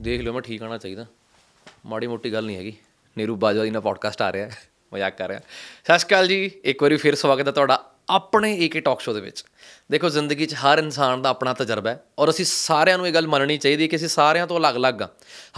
[0.00, 1.06] ਦੇਖ ਲਿਓ, ਮੈਂ ਠੀਕ ਆਣਾ ਚਾਹੀਦਾ।
[1.86, 2.76] ਮਾੜੀ ਮੋਟੀ ਗੱਲ ਨਹੀਂ ਹੈਗੀ।
[3.18, 4.56] ਨੀਰੂ ਬਾਜਵਾ ਜੀ ਨਾਲ ਪੋਡਕਾਸਟ ਆ ਰਿਹਾ ਹੈ।
[4.94, 5.38] ਮਜ਼ਾਕ ਕਰ ਰਿਹਾ।
[5.84, 9.20] ਸਤਿ ਸ਼੍ਰੀ ਅਕਾਲ ਜੀ। ਇੱਕ ਵਾਰੀ ਫਿਰ ਸਵਾਗਤ ਹੈ ਤੁਹਾਡਾ ਆਪਣੇ ਏਕੇ ਟਾਕ ਸ਼ੋ ਦੇ
[9.20, 9.44] ਵਿੱਚ।
[9.90, 13.26] ਦੇਖੋ, ਜ਼ਿੰਦਗੀ 'ਚ ਹਰ ਇਨਸਾਨ ਦਾ ਆਪਣਾ ਤਜਰਬਾ ਹੈ ਔਰ ਅਸੀਂ ਸਾਰਿਆਂ ਨੂੰ ਇਹ ਗੱਲ
[13.26, 15.08] ਮੰਨਣੀ ਚਾਹੀਦੀ ਹੈ ਕਿ ਅਸੀਂ ਸਾਰਿਆਂ ਤੋਂ ਅਲੱਗ-ਅਲੱਗ ਆ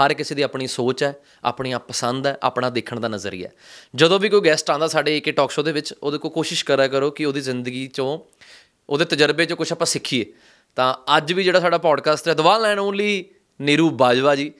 [0.04, 3.52] ਹਰ ਕਿਸੇ ਦੀ ਆਪਣੀ ਸੋਚ ਹੈ, ਆਪਣੀਆਂ ਪਸੰਦ ਹੈ, ਆਪਣਾ ਦੇਖਣ ਦਾ ਨਜ਼ਰੀਆ ਹੈ।
[3.94, 6.88] ਜਦੋਂ ਵੀ ਕੋਈ ਗੈਸਟ ਆਂਦਾ ਸਾਡੇ ਏਕੇ ਟਾਕ ਸ਼ੋ ਦੇ ਵਿੱਚ, ਉਹਦੇ ਕੋਲ ਕੋਸ਼ਿਸ਼ ਕਰਿਆ
[6.88, 8.18] ਕਰੋ ਕਿ ਉਹਦੀ ਜ਼ਿੰਦਗੀ 'ਚੋਂ,
[8.90, 10.26] ਉਹਦੇ ਤਜਰਬੇ 'ਚੋਂ ਕੁਝ ਆਪਾਂ ਸਿੱਖੀਏ।
[10.76, 13.24] ਤਾਂ ਅੱਜ ਵੀ ਜਿਹੜਾ ਸਾਡਾ ਪੋਡਕਾਸਟ ਹੈ ਦਵਾਲ ਲੈਣ ਓਨਲੀ
[13.60, 14.52] ਨੀਰੂ ਬਾਜਵਾ ਜੀ,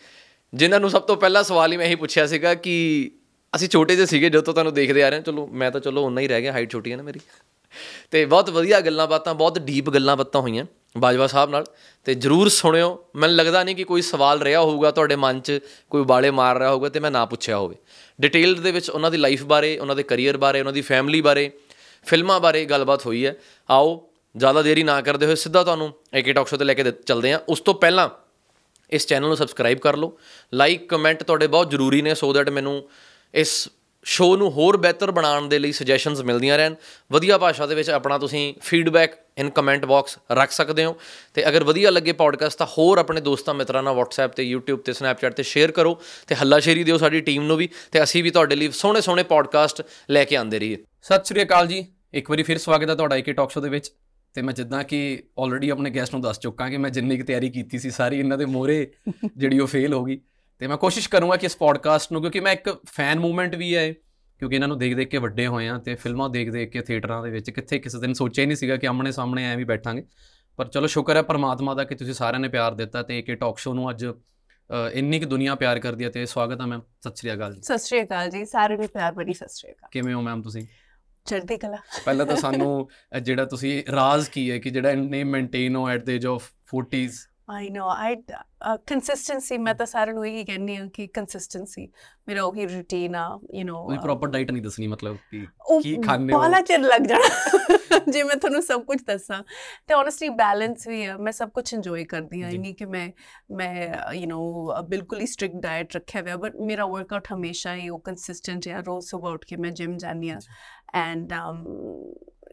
[0.55, 3.11] ਜਿਨ੍ਹਾਂ ਨੂੰ ਸਭ ਤੋਂ ਪਹਿਲਾ ਸਵਾਲ ਹੀ ਮੈਂ ਇਹੀ ਪੁੱਛਿਆ ਸੀਗਾ ਕਿ
[3.57, 6.05] ਅਸੀਂ ਛੋਟੇ ਜਿਹੇ ਸੀਗੇ ਜਦੋਂ ਤੋਂ ਤੁਹਾਨੂੰ ਦੇਖਦੇ ਆ ਰਹੇ ਹਾਂ। ਚਲੋ, ਮੈਂ ਤਾਂ ਚਲੋ
[6.05, 7.21] ਉਨਾ ਹੀ ਰਹਿ ਗਿਆ ਹਾਈਟ ਛੋਟੀ ਹੈ ਨਾ ਮੇਰੀ।
[8.11, 10.65] ਤੇ ਬਹੁਤ ਵਧੀਆ ਗੱਲਾਂ ਬਾਤਾਂ, ਬਹੁਤ ਡੀਪ ਗੱਲਾਂ ਬਾਤਾਂ ਹੋਈਆਂ
[10.99, 11.65] ਬਾਜਵਾ ਸਾਹਿਬ ਨਾਲ।
[12.05, 15.59] ਤੇ ਜਰੂਰ ਸੁਣਿਓ, ਮੈਨੂੰ ਲੱਗਦਾ ਨਹੀਂ ਕਿ ਕੋਈ ਸਵਾਲ ਰਿਹਾ ਹੋਊਗਾ ਤੁਹਾਡੇ ਮਨ 'ਚ,
[15.91, 17.77] ਕੋਈ ਬਾਲੇ ਮਾਰ ਰਿਹਾ ਹੋਊਗਾ ਤੇ ਮੈਂ ਨਾ ਪੁੱਛਿਆ ਹੋਵੇ।
[18.21, 21.51] ਡਿਟੇਲ ਦੇ ਵਿੱਚ ਉਹਨਾਂ ਦੀ ਲਾਈਫ ਬਾਰੇ, ਉਹਨਾਂ ਦੇ ਕੈਰੀਅਰ ਬਾਰੇ, ਉਹਨਾਂ ਦੀ ਫੈਮਿਲੀ ਬਾਰੇ,
[22.05, 23.37] ਫਿਲਮਾਂ ਬਾਰੇ ਗੱਲਬਾਤ ਹੋਈ ਹੈ।
[23.71, 27.33] ਆਓ, ਜ਼ਿਆਦਾ ਦੇਰੀ ਨਾ ਕਰਦੇ ਹੋਏ ਸਿੱਧਾ ਤੁਹਾਨੂੰ ਏਕੇ ਟਾਕ ਸ਼ੋ ਤੇ ਲੈ ਕੇ ਚੱਲਦੇ
[27.33, 28.09] ਹਾਂ। ਉਸ ਤੋਂ ਪਹਿਲਾਂ
[28.93, 30.19] ਇਸ ਚੈਨਲ ਨੂੰ ਸਬਸਕ੍ਰਾਈਬ ਕਰ ਲਓ।
[30.55, 32.89] ਲਾਈਕ ਕਮੈਂਟ ਤੁਹਾਡੇ ਬਹੁਤ ਜ਼ਰੂਰੀ ਨੇ ਸੋ ਦੈਟ ਮੈਨੂੰ
[33.35, 33.69] ਇਸ
[34.05, 36.75] ਸ਼ੋਅ ਨੂੰ ਹੋਰ ਬਿਹਤਰ ਬਣਾਉਣ ਦੇ ਲਈ ਸੁਜੈਸ਼ਨਸ ਮਿਲਦੀਆਂ ਰਹਿਣ।
[37.13, 40.97] ਵਧੀਆ ਭਾਸ਼ਾ ਦੇ ਵਿੱਚ ਆਪਣਾ ਤੁਸੀਂ ਫੀਡਬੈਕ ਇਨ ਕਮੈਂਟ ਬਾਕਸ ਰੱਖ ਸਕਦੇ ਹੋ।
[41.35, 44.93] ਤੇ ਅਗਰ ਵਧੀਆ ਲੱਗੇ ਪੋਡਕਾਸਟ ਤਾਂ ਹੋਰ ਆਪਣੇ ਦੋਸਤਾਂ ਮਿੱਤਰਾਂ ਨਾਲ WhatsApp ਤੇ YouTube ਤੇ
[44.93, 48.57] Snapchat ਤੇ ਸ਼ੇਅਰ ਕਰੋ ਤੇ ਹੱਲਾਸ਼ੇਰੀ ਦਿਓ ਸਾਡੀ ਟੀਮ ਨੂੰ ਵੀ ਤੇ ਅਸੀਂ ਵੀ ਤੁਹਾਡੇ
[48.57, 52.59] ਲਈ ਸੋਹਣੇ ਸੋਹਣੇ ਪੋਡਕਾਸਟ ਲੈ ਕੇ ਆਉਂਦੇ ਰਹੀਏ। ਸਤਿ ਸ਼੍ਰੀ ਅਕਾਲ ਜੀ। ਇੱਕ ਵਾਰੀ ਫਿਰ
[52.59, 53.93] ਸਵਾਗਤ ਹੈ ਤੁਹਾਡਾ ਏਕੇ ਟਾਕ ਸ਼ੋ ਦੇ ਵਿੱਚ।
[54.35, 57.51] ਤੇ ਮੈਂ ਜਿੱਦਾਂ ਕਿ ਆਲਰੇਡੀ ਆਪਣੇ ਗੈਸਟ ਨੂੰ ਦੱਸ ਚੁੱਕਾ ਕਿ ਮੈਂ ਜਿੰਨੀ ਕੁ ਤਿਆਰੀ
[57.51, 58.93] ਕੀਤੀ ਸੀ ਸਾਰੀ ਇਹਨਾਂ ਦੇ ਮੋਰੇ
[59.37, 60.21] ਜਿਹੜੀ ਉਹ ਫੇਲ ਹੋ ਗਈ।
[60.59, 63.93] ਤੇ ਮੈਂ ਕੋਸ਼ਿਸ਼ ਕਰੂੰਗਾ ਕਿ ਇਸ ਪੋਡਕਾਸਟ ਨੂੰ ਕਿਉਂਕਿ ਮੈਂ ਇੱਕ ਫੈਨ ਮੂਵਮੈਂਟ ਵੀ ਹੈ
[63.93, 67.23] ਕਿਉਂਕਿ ਇਹਨਾਂ ਨੂੰ ਦੇਖ ਦੇਖ ਕੇ ਵੱਡੇ ਹੋਏ ਆ ਤੇ ਫਿਲਮਾਂ ਦੇਖ ਦੇਖ ਕੇ ਥੀਏਟਰਾਂ
[67.23, 70.05] ਦੇ ਵਿੱਚ ਕਿੱਥੇ ਕਿਸੇ ਦਿਨ ਸੋਚਿਆ ਹੀ ਨਹੀਂ ਸੀਗਾ ਕਿ ਆਮਣੇ ਸਾਹਮਣੇ ਐਵੇਂ ਬੈਠਾਂਗੇ।
[70.57, 73.59] ਪਰ ਚਲੋ ਸ਼ੁਕਰ ਹੈ ਪਰਮਾਤਮਾ ਦਾ ਕਿ ਤੁਸੀਂ ਸਾਰਿਆਂ ਨੇ ਪਿਆਰ ਦਿੱਤਾ ਤੇ ਏਕੇ ਟਾਕ
[73.59, 74.07] ਸ਼ੋ ਨੂੰ ਅੱਜ
[74.93, 77.79] ਇੰਨੀ ਕਿ ਦੁਨੀਆ ਪਿਆਰ ਕਰਦੀ ਹੈ ਤੇ ਸਵਾਗਤ ਹੈ ਮੈਮ। ਸਤਿ ਸ਼੍ਰੀ ਅਕਾਲ ਜੀ। ਸਤਿ
[77.79, 80.63] ਸ਼੍ਰੀ ਅਕਾਲ ਜੀ ਸਾਰਿਆਂ ਨੂੰ ਪਿਆਰ ਭਰੀ ਸਤਿ ਸ਼੍ਰੀ ਅਕਾਲ। ਕਿਵੇਂ ਹੋ ਮੈਮ ਤੁਸੀਂ?
[81.27, 82.89] ਚੜ੍ਹਦੀ ਕਲਾ ਪਹਿਲਾਂ ਤਾਂ ਸਾਨੂੰ
[83.23, 87.19] ਜਿਹੜਾ ਤੁਸੀਂ ਰਾਜ਼ ਕੀ ਹੈ ਕਿ ਜਿਹੜਾ ਇੰਨੇ ਮੇਨਟੇਨ ਹੋ at the age of 40s
[87.52, 88.16] I know I
[88.88, 91.88] consistency ਮੈਂ ਤਾਂ ਸਾਰਿਆਂ ਨੂੰ ਇਹੀ ਕਹਿੰਨੀ ਆ ਕਿ ਕੰਸਿਸਟੈਂਸੀ
[92.28, 95.46] ਮੇਰਾ ਉਹੀ ਰੂਟੀਨ ਆ ਯੂ نو ਕੋਈ ਪ੍ਰੋਪਰ ਡਾਈਟ ਨਹੀਂ ਦੱਸਣੀ ਮਤਲਬ ਕਿ
[95.84, 99.42] ਕੀ ਖਾਣੇ ਹੋ ਬਾਲਾ ਚਿਰ ਲੱਗ ਜਾਣਾ ਜੇ ਮੈਂ ਤੁਹਾਨੂੰ ਸਭ ਕੁਝ ਦੱਸਾਂ
[99.88, 103.10] ਤੇ ਓਨੈਸਟਲੀ ਬੈਲੈਂਸ ਵੀ ਆ ਮੈਂ ਸਭ ਕੁਝ ਇੰਜੋਏ ਕਰਦੀ ਆ ਨਹੀਂ ਕਿ ਮੈਂ
[103.52, 103.74] ਮੈਂ
[104.14, 108.68] ਯੂ نو ਬਿਲਕੁਲ ਹੀ ਸਟ੍ਰਿਕਟ ਡਾਈਟ ਰੱਖਿਆ ਹੋਇਆ ਬਟ ਮੇਰਾ ਵਰਕਆਊਟ ਹਮੇਸ਼ਾ ਹੀ ਉਹ ਕੰਸਿਸਟੈਂਟ
[108.68, 110.40] ਹੈ ਰੋਜ਼ ਸਵੇਰ ਉੱਠ ਕੇ ਮੈਂ ਜਿਮ ਜਾਂਦੀ ਆ
[110.96, 111.34] ਐਂਡ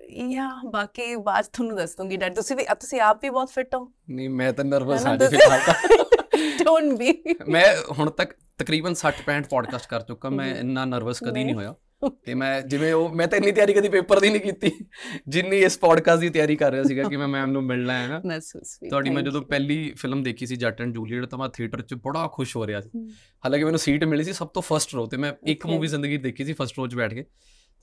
[0.09, 3.92] ਯਾ ਬਾਕੀ ਬਾਅਦ ਤੁਹਾਨੂੰ ਦੱਸ ਦੂੰਗੀ ਡੈਡ। ਤੁਸੀਂ ਵੀ ਤੁਸੀਂ ਆਪ ਵੀ ਬਹੁਤ ਫਿੱਟ ਹੋ।
[4.09, 5.74] ਨਹੀਂ ਮੈਂ ਤਾਂ ਨਰਵਸ ਹਾਂ ਜੀ ਫਿਲਹਾਲ ਤਾਂ।
[6.66, 11.44] ਡੋਨਟ ਬੀ ਮੈਂ ਹੁਣ ਤੱਕ ਤਕਰੀਬਨ 60 65 ਪੋਡਕਾਸਟ ਕਰ ਚੁੱਕਾ। ਮੈਂ ਇੰਨਾ ਨਰਵਸ ਕਦੀ
[11.44, 11.75] ਨਹੀਂ ਹੋਇਆ।
[12.25, 14.72] ਤੇ ਮੈਂ ਜਿਵੇਂ ਉਹ ਮੈਂ ਤਾਂ ਇੰਨੀ ਤਿਆਰੀ ਕਦੀ ਪੇਪਰ ਦੀ ਨਹੀਂ ਕੀਤੀ।
[15.28, 18.20] ਜਿੰਨੀ ਇਸ ਪੋਡਕਾਸਟ ਦੀ ਤਿਆਰੀ ਕਰ ਰਿਹਾ ਸੀਗਾ ਕਿ ਮੈਂ ਮੈਮ ਨੂੰ ਮਿਲਣਾ ਹੈ ਨਾ।
[18.90, 22.30] ਤੁਹਾਡੀ ਮੈਂ ਜਦੋਂ ਪਹਿਲੀ ਫਿਲਮ ਦੇਖੀ ਸੀ ਜੱਟ ਐਂਡ ਜੂਲੀਅਟ ਤਾਂ ਮੈਂ ਥੀਏਟਰ 'ਚ ਬੜਾ
[22.34, 22.90] ਖੁਸ਼ ਹੋ ਰਿਹਾ ਸੀ।
[23.46, 26.46] ਹਾਲਾਂਕਿ ਮੈਨੂੰ ਸੀਟ ਮਿਲੀ ਸੀ ਸਭ ਤੋਂ ਫਰਸਟ ਰੋ ਤੇ। ਮੈਂ ਇੱਕ ਮੂਵੀ ਜ਼ਿੰਦਗੀ ਦੇਖੀ
[26.46, 27.26] ਸੀ ਫਰਸਟ ਰੋ 'ਚ ਬੈਠ ਕੇ।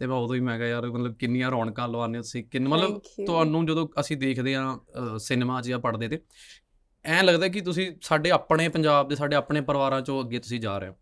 [0.00, 2.44] ਤੇ ਮੈਂ ਉਦੋਂ ਹੀ ਮੈਂ ਕਿਹਾ ਯਾਰ ਮਤਲਬ ਕਿੰਨੀਆਂ ਰੌਣਕਾਂ ਲਵਾਉਂਦੇ ਤੁਸੀਂ?
[2.44, 4.78] ਕਿੰਨ ਮਤਲਬ ਤੁਹਾਨੂੰ ਜਦੋਂ ਅਸੀਂ ਦੇਖਦੇ ਆ
[5.18, 6.20] ਸਿਨੇਮਾ 'ਚ ਜਾਂ ਪੜਦੇ ਤੇ
[7.04, 10.78] ਐਂ ਲੱਗਦਾ ਕਿ ਤੁਸੀਂ ਸਾਡੇ ਆਪਣੇ ਪੰਜਾਬ ਦੇ ਸਾਡੇ ਆਪਣੇ ਪਰਿਵਾਰਾਂ 'ਚੋਂ ਅੱਗੇ ਤੁਸੀਂ ਜਾ
[10.78, 10.94] ਰਹੇ ਹੋ।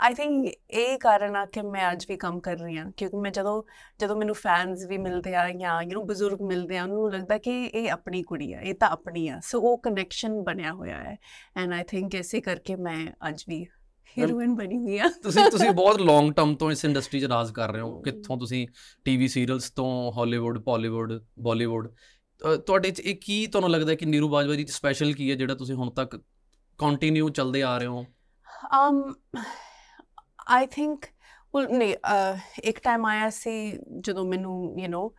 [0.00, 3.30] ਆਈ ਥਿੰਕ ਇਹ ਕਾਰਨ ਆ ਕਿ ਮੈਂ ਅੱਜ ਵੀ ਕੰਮ ਕਰ ਰਹੀ ਹਾਂ ਕਿਉਂਕਿ ਮੈਂ
[3.30, 3.62] ਜਦੋਂ
[4.00, 7.38] ਜਦੋਂ ਮੈਨੂੰ ਫੈਨਸ ਵੀ ਮਿਲਦੇ ਆ ਜਾਂ ਯੂ نو ਬਜ਼ੁਰਗ ਮਿਲਦੇ ਆ ਉਹਨਾਂ ਨੂੰ ਲੱਗਦਾ
[7.38, 11.16] ਕਿ ਇਹ ਆਪਣੀ ਕੁੜੀ ਆ ਇਹ ਤਾਂ ਆਪਣੀ ਆ ਸੋ ਉਹ ਕਨੈਕਸ਼ਨ ਬਣਿਆ ਹੋਇਆ ਹੈ
[11.56, 13.66] ਐਂਡ ਆਈ ਥਿੰਕ ਐਸੇ ਕਰਕੇ ਮੈਂ ਅੱਜ ਵੀ
[14.18, 17.72] ਹੀਰੋਇਨ ਬਣੀ ਹੋਈ ਆ। ਤੁਸੀਂ ਤੁਸੀਂ ਬਹੁਤ ਲੌਂਗ ਟਰਮ ਤੋਂ ਇਸ ਇੰਡਸਟਰੀ 'ਚ ਰਾਜ ਕਰ
[17.72, 18.68] ਰਹੇ ਹੋ। ਕਿੱਥੋਂ ਤੁਸੀਂ
[19.04, 21.88] ਟੀਵੀ ਸੀਰੀਅਲਸ ਤੋਂ ਹਾਲੀਵੁੱਡ ਬਾਲੀਵੁੱਡ ਬਾਲੀਵੁੱਡ
[22.66, 25.74] ਤੁਹਾਡੇ 'ਚ ਇਹ ਕੀ ਤੁਹਾਨੂੰ ਲੱਗਦਾ ਕਿ ਨੀਰੂ ਬਾਜਵਾ ਜੀ ਸਪੈਸ਼ਲ ਕੀ ਹੈ ਜਿਹੜਾ ਤੁਸੀਂ
[25.74, 26.16] ਹੁਣ ਤੱਕ
[26.78, 28.04] ਕੰਟੀਨਿਊ ਚੱਲਦੇ ਆ ਰਹੇ ਹੋ?
[28.64, 29.14] Um
[30.54, 31.08] i think
[31.56, 31.94] well ਨਹੀਂ
[32.62, 35.14] ਇੱਕ ਟਾਈਮ ਆਇਆ ਸੀ ਜਦੋਂ ਮੈਨੂੰ ਯੂ نو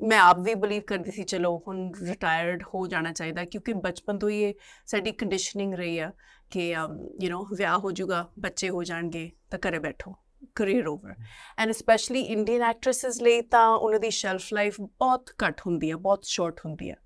[0.00, 4.30] ਮੈਂ ਆਪ ਵੀ ਬਲੀਵ ਕਰਦੀ ਸੀ ਚਲੋ ਹੁਣ ਰਿਟਾਇਰਡ ਹੋ ਜਾਣਾ ਚਾਹੀਦਾ ਕਿਉਂਕਿ ਬਚਪਨ ਤੋਂ
[4.30, 4.54] ਹੀ ਇਹ
[4.86, 6.10] ਸਾਡੀ ਕੰਡੀਸ਼ਨਿੰਗ ਰਹੀ ਆ
[6.50, 10.14] ਕਿ ਯੂ نو ਵਿਆਹ ਹੋ ਜਾਊਗਾ ਬੱਚੇ ਹੋ ਜਾਣਗੇ ਤਾਂ ਘਰੇ ਬੈਠੋ
[10.54, 11.14] career over
[11.58, 16.24] and specially Indian actresses ਲਈ ਤਾਂ ਉਹਨਾਂ ਦੀ ਸ਼ੈਲਫ ਲਾਈਫ ਬਹੁਤ ਘੱਟ ਹੁੰਦੀ ਹੈ ਬਹੁਤ
[16.24, 16.96] ਸ਼ਾਰਟ ਹੁੰਦੀ ਹੈ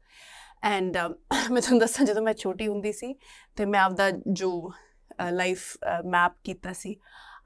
[0.63, 0.97] ਐਂਡ
[1.51, 3.15] ਮੈਂ ਤੁਹਾਨੂੰ ਦੱਸਾਂ ਜਦੋਂ ਮੈਂ ਛੋਟੀ ਹੁੰਦੀ ਸੀ
[3.57, 4.73] ਤੇ ਮੈਂ ਆਪਦਾ ਜੋ
[5.31, 6.97] ਲਾਈਫ ਮੈਪ ਕੀਤਾ ਸੀ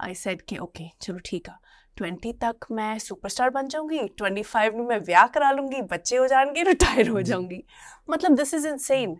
[0.00, 1.56] ਆਈ ਸੈਡ ਕਿ ਓਕੇ ਚਲੋ ਠੀਕ ਆ।
[1.96, 6.64] 20 ਤੱਕ ਮੈਂ ਸੁਪਰਸਟਾਰ ਬਣ ਜਾਊਂਗੀ 25 ਨੂੰ ਮੈਂ ਵਿਆਹ ਕਰਾ ਲੂੰਗੀ ਬੱਚੇ ਹੋ ਜਾਣਗੇ
[6.64, 7.62] ਰਿਟਾਇਰ ਹੋ ਜਾਊਂਗੀ
[8.10, 9.14] ਮਤਲਬ ਦਿਸ ਇਜ਼ ਇਨਸੇਨ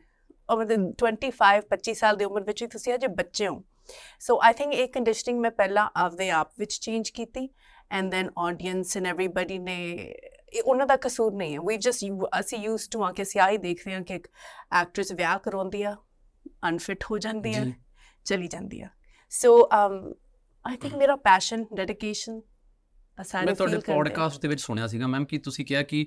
[0.48, 3.62] ਔਰ ਮਤਲਬ 25 25 ਸਾਲ ਦੀ ਉਮਰ ਵਿੱਚ ਤੁਸੀਂ ਅਜੇ ਬੱਚੇ ਹੋ
[4.20, 7.48] ਸੋ ਆਈ ਥਿੰਕ ਇਹ ਕੰਡੀਸ਼ਨਿੰਗ ਮੈਂ ਪਹਿਲਾਂ ਆਪਦੇ ਆਪ ਵਿੱਚ ਚੇਂਜ ਕੀਤੀ
[7.90, 9.78] and then audience and everybody ਨੇ
[10.64, 13.94] ਉਹਨਾਂ ਦਾ ਕਸੂਰ ਨਹੀਂ ਹੈ ਵੀ ਜਸਟ ਅਸੀਂ ਯੂਜ਼ਡ ਟੂ ਆ ਕੇ ਅਸੀਂ ਆਈ ਦੇਖਦੇ
[13.94, 14.28] ਹਾਂ ਕਿ ਇੱਕ
[14.72, 15.96] ਐਕਟ੍ਰੈਸ ਵਿਆਹ ਕਰਾਉਂਦੀ ਆ
[16.68, 17.64] ਅਨਫਿਟ ਹੋ ਜਾਂਦੀ ਆ
[18.26, 18.88] ਚਲੀ ਜਾਂਦੀ ਆ
[19.32, 22.40] ਸੋ ਆਈ ਥਿੰਕ ਮੇਰਾ ਪੈਸ਼ਨ ਡੈਡੀਕੇਸ਼ਨ
[23.22, 26.06] ਅਸਾਨ ਮੈਂ ਤੁਹਾਡੇ ਪੋਡਕਾਸਟ ਦੇ ਵਿੱਚ ਸੁਣਿਆ ਸੀਗਾ ਮੈਮ ਕਿ ਤੁਸੀਂ ਕਿਹਾ ਕਿ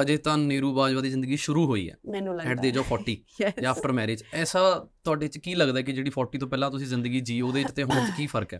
[0.00, 3.16] ਹਜੇ ਤਾਂ ਨੀਰੂ ਬਾਜਵਾ ਦੀ ਜ਼ਿੰਦਗੀ ਸ਼ੁਰੂ ਹੋਈ ਹੈ। ਮੈਨੂੰ ਲੱਗਦਾ ਐਟ ਦੇ ਜੋ 40
[3.62, 7.20] ਜਾਂ ਆਫਟਰ ਮੈਰਿਜ ਐਸਾ ਤੁਹਾਡੇ ਚ ਕੀ ਲੱਗਦਾ ਕਿ ਜਿਹੜੀ 40 ਤੋਂ ਪਹਿਲਾਂ ਤੁਸੀਂ ਜ਼ਿੰਦਗੀ
[7.20, 8.58] ਜੀ ਉਹਦੇ ਚ ਤੇ ਹੁਣ ਚ ਕੀ ਫ਼ਰਕ ਹੈ?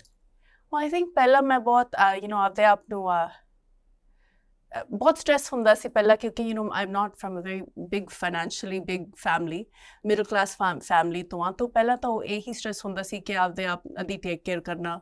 [0.77, 1.89] ਆਈ ਥਿੰਕ ਪਹਿਲਾਂ ਮੈਂ ਬਹੁਤ
[2.23, 3.11] ਯੂ نو ਆਪਦੇ ਆਪ ਨੂੰ
[4.91, 8.05] ਬਹੁਤ ਸਟ੍ਰੈਸ ਹੁੰਦਾ ਸੀ ਪਹਿਲਾਂ ਕਿਉਂਕਿ you know I am not from a very big
[8.11, 9.65] financially big family
[10.07, 13.67] middle class family ਤੋਂ ਆ ਤੋਂ ਪਹਿਲਾਂ ਤਾਂ ਉਹ ਇਹੀ ਸਟ੍ਰੈਸ ਹੁੰਦਾ ਸੀ ਕਿ ਆਪਦੇ
[13.67, 15.01] ਆਪ ਦੀ ਟੇਕ ਕੇਅਰ ਕਰਨਾ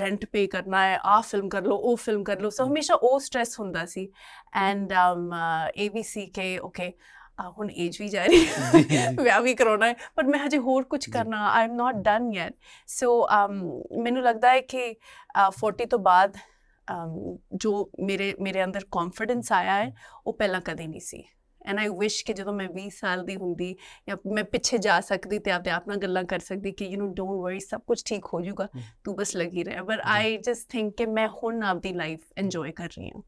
[0.00, 3.18] ਰੈਂਟ ਪੇ ਕਰਨਾ ਹੈ ਆਹ ਫਿਲਮ ਕਰ ਲਓ ਉਹ ਫਿਲਮ ਕਰ ਲਓ। ਸੋ ਹਮੇਸ਼ਾ ਉਹ
[3.20, 4.08] ਸਟ੍ਰੈਸ ਹੁੰਦਾ ਸੀ।
[4.54, 5.32] ਐਂਡ um
[5.76, 6.92] ਇਹ ਵੀ ਸੀ ਕਿ ਓਕੇ
[7.58, 11.04] ਹੁਣ ਏਜ ਵੀ ਜਾ ਰਹੀ ਹੈ। ਵਿਆਹ ਵੀ ਕਰਾਉਣਾ ਹੈ। ਪਰ ਮੈਂ ਹਜੇ ਹੋਰ ਕੁਝ।
[11.10, 12.54] ਕਰਨਾ I am not done yet
[12.86, 13.26] so
[14.02, 16.36] ਮੈਨੂੰ ਲੱਗਦਾ ਹੈ ਕਿ ਅ, 40 ਤੋਂ ਬਾਅਦ
[17.54, 19.94] ਜੋ ਮੇਰੇ ਮੇਰੇ ਅੰਦਰ ਕੌਨਫੀਡੈਂਸ ਆਇਆ ਹੈ
[20.26, 21.24] ਉਹ ਪਹਿਲਾਂ ਕਦੇ ਨਹੀਂ ਸੀ
[21.66, 23.76] ਐਂਡ ਆਈ ਵਿਸ਼ ਕਿ ਜਦੋਂ ਮੈਂ 20 ਸਾਲ ਦੀ ਹੁੰਦੀ
[24.08, 27.14] ਜਾਂ ਮੈਂ ਪਿੱਛੇ ਜਾ ਸਕਦੀ ਤੇ ਆਪਦੇ ਆਪ ਨਾਲ ਗੱਲਾਂ ਕਰ ਸਕਦੀ ਕਿ ਯੂ نو
[27.14, 28.68] ਡੋਨਟ ਵਰੀ ਸਭ ਕੁਝ ਠੀਕ ਹੋ ਜਾਊਗਾ।
[29.04, 32.72] ਤੂੰ ਬਸ ਲੱਗੀ ਰਹਿ ਬਟ ਜੀ। ਆਈ ਜਸਟ ਥਿੰਕ ਕਿ ਮੈਂ ਹੁਣ ਆਪਦੀ ਲਾਈਫ ਇੰਜੋਏ
[32.72, 33.22] ਕਰ ਰਹੀ ਹਾਂ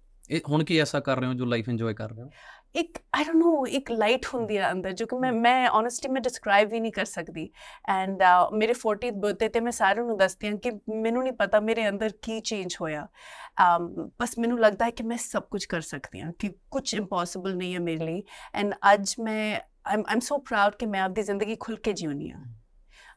[0.49, 2.31] ਹੁਣ ਕੀ ਐਸਾ ਕਰ ਰਹੇ ਹੋ ਜੋ ਲਾਈਫ ਇੰਜੋਏ ਕਰ ਰਹੇ ਹੋ
[2.75, 6.21] ਇੱਕ ਆਈ ਡੋਨਟ ਨੋ ਇੱਕ ਲਾਈਟ ਹੁੰਦੀ ਹੈ ਅੰਦਰ ਜੋ ਕਿ ਮੈਂ ਮੈਂ ਓਨੈਸਟਲੀ ਮੈਂ
[6.21, 7.49] ਡਿਸਕ੍ਰਾਈਬ ਵੀ ਨਹੀਂ ਕਰ ਸਕਦੀ।
[7.89, 8.23] ਐਂਡ
[8.53, 10.71] ਮੇਰੇ 40th ਬਰਥਡੇ ਤੇ ਮੈਂ ਸਾਰਿਆਂ ਨੂੰ ਦੱਸਦੀ ਹਾਂ ਕਿ
[11.03, 13.07] ਮੈਨੂੰ ਨਹੀਂ ਪਤਾ ਮੇਰੇ ਅੰਦਰ ਕੀ ਚੇਂਜ ਹੋਇਆ।
[14.21, 17.75] ਬਸ ਮੈਨੂੰ ਲੱਗਦਾ ਹੈ ਕਿ ਮੈਂ ਸਭ ਕੁਝ ਕਰ ਸਕਦੀ ਹਾਂ ਕਿ ਕੁਝ ਇੰਪੋਸੀਬਲ ਨਹੀਂ
[17.75, 18.23] ਹੈ ਮੇਰੇ ਲਈ।
[18.55, 22.43] ਐਂਡ ਅੱਜ ਮੈਂ ਆਮ ਆਮ ਸੋ ਪ੍ਰਾਊਡ ਕਿ ਮੈਂ ਆਪਦੀ ਜ਼ਿੰਦਗੀ ਖੁੱਲ ਕੇ ਜਿਉਣੀ ਆ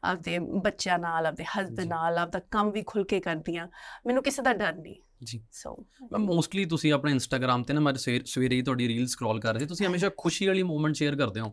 [0.03, 3.67] ਆਪਦੇ ਬੱਚਿਆਂ ਨਾਲ ਆਪਦੇ ਹਸਬੰਡ ਜੀ। ਨਾਲ ਆਪਦਾ ਕੰਮ ਵੀ ਖੁੱਲ ਕੇ ਕਰਦੀ ਹਾਂ।
[4.05, 7.93] ਮੈਨੂੰ ਕਿਸੇ ਦਾ ਡਰ ਨਹੀਂ। ਜੀ। ਸੋ ਮੈਂ ਮੋਸਟਲੀ ਤੁਸੀਂ ਆਪਣੇ ਇੰਸਟਾਗ੍ਰam ਤੇ ਨਾ ਮੈਂ
[7.93, 11.39] ਸਵੇਰ- ਹੀ ਤੁਹਾਡੀ ਰੀਲ ਸਕਰੋਲ ਕਰ ਰਹੀ। ਸੀ ਤੁਸੀਂ ਹਮੇਸ਼ਾ ਖੁਸ਼ੀ ਵਾਲੀ ਮੂਮੈਂਟ ਸ਼ੇਅਰ ਕਰਦੇ
[11.39, 11.49] ਹੋ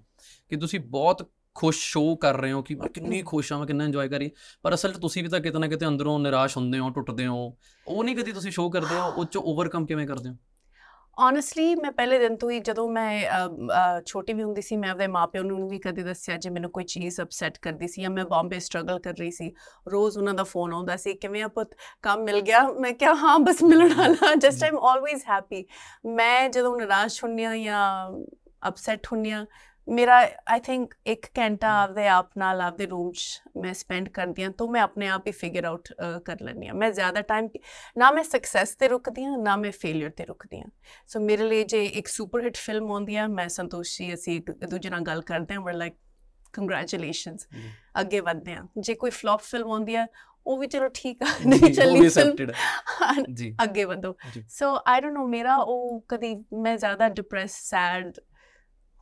[0.49, 3.85] ਕਿ ਤੁਸੀਂ ਬਹੁਤ ਖੁਸ਼ ਸ਼ੋ ਕਰ ਰਹੇ ਹੋ ਕਿ ਮੈਂ ਕਿੰਨੀ ਖੁਸ਼ ਹਾਂ ਮੈਂ ਕਿੰਨਾ
[3.85, 4.31] ਇੰਜੋਏ ਕਰੀ
[4.63, 7.57] ਪਰ ਅਸਲ 'ਚ ਤੁਸੀਂ ਵੀ ਤਾਂ ਕਿਤੇ ਨਾ ਕਿਤੇ ਅੰਦਰੋਂ ਨਿਰਾਸ਼ ਹੁੰਦੇ ਹੋ ਟੁੱਟਦੇ ਹੋ।
[7.87, 10.37] ਉਹ ਨਹੀਂ ਕਦੀ ਤੁਸੀਂ ਸ਼ੋ ਕਰਦੇ ਹੋ ਉਹ 'ਚੋਂ ਓਵਰਕਮ ਕਿਵੇਂ ਕਰਦੇ ਹੋ?
[11.19, 13.23] ਓਨੈਸਟਲੀ ਮੈਂ ਪਹਿਲੇ ਦਿਨ ਤੋਂ ਹੀ ਜਦੋਂ ਮੈਂ
[14.07, 17.21] ਛੋਟੀ ਵੀ ਹੁੰਦੀ ਸੀ ਮੈਂ ਆਪਣੇ ਮਾਪਿਆਂ ਨੂੰ ਵੀ ਕਦੇ ਦੱਸਿਆ ਜੇ ਮੈਨੂੰ ਕੋਈ ਚੀਜ਼
[17.21, 19.51] ਅਪਸੈਟ ਕਰਦੀ ਸੀ ਜਾਂ ਮੈਂ ਬੰਬੇ ਸਟਰਗਲ ਕਰ ਰਹੀ ਸੀ
[19.93, 21.75] ਰੋਜ਼ ਉਹਨਾਂ ਦਾ ਫੋਨ ਆਉਂਦਾ ਸੀ ਕਿਵੇਂ ਆ ਪੁੱਤ?
[22.03, 22.63] ਕੰਮ ਮਿਲ ਗਿਆ?
[22.81, 25.65] ਮੈਂ ਕਿਹਾ ਹਾਂ ਬਸ ਮਿਲਣ ਵਾਲਾ ਜਸਟ ਆਮ ਆਲਵੇਜ਼ ਹੈਪੀ
[26.07, 28.11] ਮੈਂ ਜਦੋਂ ਨਿਰਾਸ਼ ਹੁੰਨੀ ਆ ਜਾਂ
[28.69, 29.45] ਅਪਸੈਟ ਹੁੰਨੀ ਆ
[29.89, 30.17] ਮੇਰਾ
[30.51, 34.67] ਆਈ ਥਿੰਕ ਇੱਕ ਘੰਟਾ ਆਪਦੇ ਆਪ ਨਾਲ ਆਪਦੇ ਰੂਮ 'ਚ ਮੈਂ ਸਪੈਂਡ ਕਰਦੀ ਹਾਂ ਤਾਂ
[34.67, 35.89] ਮੈਂ ਆਪਣੇ ਆਪ ਹੀ ਫਿਗਰ ਆਊਟ
[36.25, 37.49] ਕਰ ਲੈਂਦੀ ਹਾਂ। ਮੈਂ ਜ਼ਿਆਦਾ ਟਾਈਮ
[37.99, 40.69] ਨਾ ਮੈਂ ਸਕਸੈਸ ਤੇ ਰੁਕਦੀ ਹਾਂ ਨਾ ਮੈਂ ਫੇਲਿਅਰ ਤੇ ਰੁਕਦੀ ਹਾਂ।
[41.09, 44.51] ਸੋ ਮੇਰੇ ਲਈ ਜੇ ਇੱਕ ਸੁਪਰ ਹਿੱਟ ਫਿਲਮ ਆਉਂਦੀ ਹੈ ਮੈਂ ਸੰਤੋਸ਼ ਜੀ ਅਸੀਂ ਇੱਕ
[44.67, 45.95] ਦੂਜੇ ਨਾਲ ਗੱਲ ਕਰਦੇ ਹਾਂ ਵਰ ਲਾਈਕ
[46.55, 47.47] ਕੰਗ੍ਰੈਚੁਲੇਸ਼ਨਸ।
[48.01, 50.07] ਅੱਗੇ ਵਧਦੇ ਹਾਂ। ਜੇ ਕੋਈ ਫਲॉप ਫਿਲਮ ਆਉਂਦੀ ਹੈ
[50.47, 54.17] ਉਹ ਵੀ ਚਲੋ ਠੀਕ ਆ ਨਹੀਂ ਵੀ ਚੱਲੀ ਫਿਲਮ ਜੀ। ਅੱਗੇ ਵਧੋ।
[54.49, 58.19] ਸੋ ਆਈ ਡੋਨਟ ਨੋ ਮੇਰਾ ਉਹ ਕਦੀ ਮੈਂ ਜ਼ਿਆਦਾ ਡਿਪਰੈਸ ਸੈਡ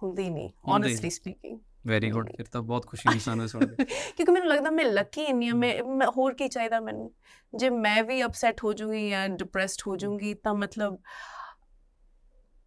[0.03, 4.33] ਹੁੰਦੀ ਨਹੀਂ ਓਨੈਸਟਲੀ ਸਪੀਕਿੰਗ ਵੈਰੀ ਗੁੱਡ ਫਿਰ ਤਾਂ ਬਹੁਤ ਖੁਸ਼ੀ ਹੋਈ ਸਾਨੂੰ ਸੁਣ ਕੇ ਕਿਉਂਕਿ
[4.33, 5.83] ਮੈਨੂੰ ਲੱਗਦਾ ਮੈਂ ਲੱਕੀ ਇੰਨੀ ਆ ਮੈਂ
[6.17, 7.15] ਹੋਰ ਕੀ ਚਾਹੀਦਾ ਮੈਨੂੰ?
[7.55, 10.99] ਜੇ ਮੈਂ ਵੀ ਅਪਸੈਟ ਹੋ ਜੂਗੀ ਜਾਂ ਡਿਪਰੈਸਡ ਹੋ ਜੂਗੀ ਤਾਂ ਮਤਲਬ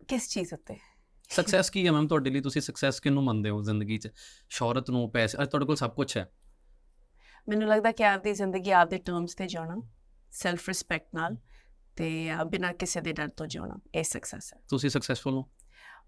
[0.07, 0.77] ਕਿਸ ਚੀਜ਼ ਉੱਤੇ?
[1.29, 2.41] ਸਕਸੈਸ ਕੀ ਹੈ ਮੈਮ ਤੁਹਾਡੇ ਲਈ?
[2.41, 4.09] ਤੁਸੀਂ ਸਕਸੈਸ ਕਿਹਨੂੰ ਮੰਨਦੇ ਹੋ ਜ਼ਿੰਦਗੀ 'ਚ?
[4.49, 6.31] ਸ਼ੌਹਰਤ ਨੂੰ ਪੈਸੇ ਅੱਜ ਤੁਹਾਡੇ ਕੋਲ ਸਭ ਕੁਝ ਹੈ।
[7.49, 9.81] ਮੈਨੂੰ ਲੱਗਦਾ ਕਿ ਆਪਦੀ ਜ਼ਿੰਦਗੀ ਆਪਦੇ ਟਰਮਸ ਤੇ ਜਿਉਣਾ
[10.31, 11.37] ਸੈਲਫ ਰਿਸਪੈਕਟ ਨਾਲ
[11.95, 15.49] ਤੇ ਬਿਨਾਂ ਕਿਸੇ ਦੇ ਡਰ ਤੋਂ ਜਿਉਣਾ ਇਹ ਸਕਸੈਸ ਹੈ। ਤੁਸੀਂ ਸਕਸੈਸਫੁਲ ਹੋ?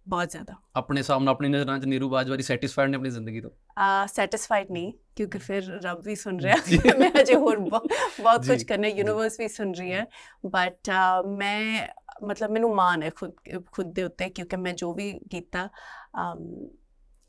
[0.07, 4.05] ਬਹੁਤ ਜ਼ਿਆਦਾ ਆਪਣੇ ਸਾਹਮਣੇ ਆਪਣੀ ਨਜ਼ਰਾਂ 'ਚ ਨੀਰੂ ਬਾਜਵਾਰੀ ਸੈਟੀਸਫਾਈਡ ਨੇ ਆਪਣੀ ਜ਼ਿੰਦਗੀ ਤੋਂ ਆ
[4.05, 6.55] ਸੈਟੀਸਫਾਈਡ ਨਹੀਂ ਕਿਉਂਕਿ ਫਿਰ ਰੱਬ ਵੀ ਸੁਣ ਰਿਹਾ।
[6.99, 10.05] ਮੈਂ ਅਜੇ ਹੋਰ ਬਹੁਤ ਕੁਝ ਕਰਨਾ। ਯੂਨੀਵਰਸ ਵੀ ਸੁਣ ਰਹੀ ਹੈ
[10.45, 10.91] ਬਟ
[11.37, 11.87] ਮੈਂ
[12.23, 13.31] ਮਤਲਬ ਮੈਨੂੰ ਮਾਣ ਹੈ ਖੁਦ
[13.71, 15.69] ਖੁਦ ਦੇ ਉੱਤੇ ਕਿਉਂਕਿ ਮੈਂ ਜੋ ਵੀ ਕੀਤਾ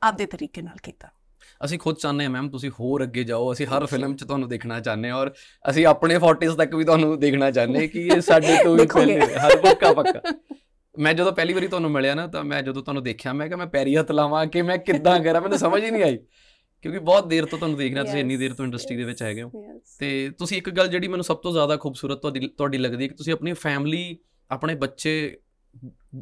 [0.03, 1.09] ਆਪਦੇ ਤਰੀਕੇ ਨਾਲ ਕੀਤਾ
[1.65, 4.81] ਅਸੀਂ ਖੁਦ ਚਾਹੁੰਦੇ ਹਾਂ ਮੈਮ ਤੁਸੀਂ ਹੋਰ ਅੱਗੇ ਜਾਓ ਅਸੀਂ ਹਰ ਫਿਲਮ 'ਚ ਤੁਹਾਨੂੰ ਦੇਖਣਾ
[4.81, 5.33] ਚਾਹੁੰਦੇ ਹਾਂ ਔਰ
[5.71, 9.57] ਅਸੀਂ ਆਪਣੇ 40s ਤੱਕ ਵੀ ਤੁਹਾਨੂੰ ਦੇਖਣਾ ਚਾਹੁੰਦੇ ਕਿ ਇਹ ਸਾਡੇ ਤੋਂ ਵੀ। ਪਹਿਲੇ ਹਰ
[9.57, 10.21] ਪੱਕਾ ਪੱਕਾ
[10.99, 13.67] ਮੈਂ ਜਦੋਂ ਪਹਿਲੀ ਵਾਰੀ ਤੁਹਾਨੂੰ ਮਿਲਿਆ ਨਾ ਤਾਂ ਮੈਂ ਜਦੋਂ ਤੁਹਾਨੂੰ ਦੇਖਿਆ ਮੈਂ ਕਿਹਾ ਮੈਂ
[13.67, 16.19] ਪੈਰੀ ਹੱਥ ਲਾਵਾਂ ਕਿ ਮੈਂ ਕਿੱਦਾਂ ਕਰਾਂ ਮੈਨੂੰ ਸਮਝ ਹੀ ਨਹੀਂ ਆਈ
[16.83, 19.43] ਕਿਉਂਕਿ ਬਹੁਤ ਦੇਰ ਤੋਂ ਤੁਹਾਨੂੰ ਦੇਖ ਰਿਹਾ ਤੁਸੀਂ ਇੰਨੀ ਦੇਰ ਤੋਂ ਇੰਡਸਟਰੀ ਦੇ ਵਿੱਚ ਹੈਗੇ
[19.43, 19.51] ਹੋ.
[19.99, 23.15] ਤੇ ਤੁਸੀਂ ਇੱਕ ਗੱਲ ਜਿਹੜੀ ਮੈਨੂੰ ਸਭ ਤੋਂ ਜ਼ਿਆਦਾ ਖੂਬਸੂਰਤ ਤੁਹਾਡੀ ਤੁਹਾਡੀ ਲੱਗਦੀ ਹੈ ਕਿ
[23.15, 24.19] ਤੁਸੀਂ ਆਪਣੀ ਫੈਮਿਲੀ
[24.51, 25.39] ਆਪਣੇ ਬੱਚੇ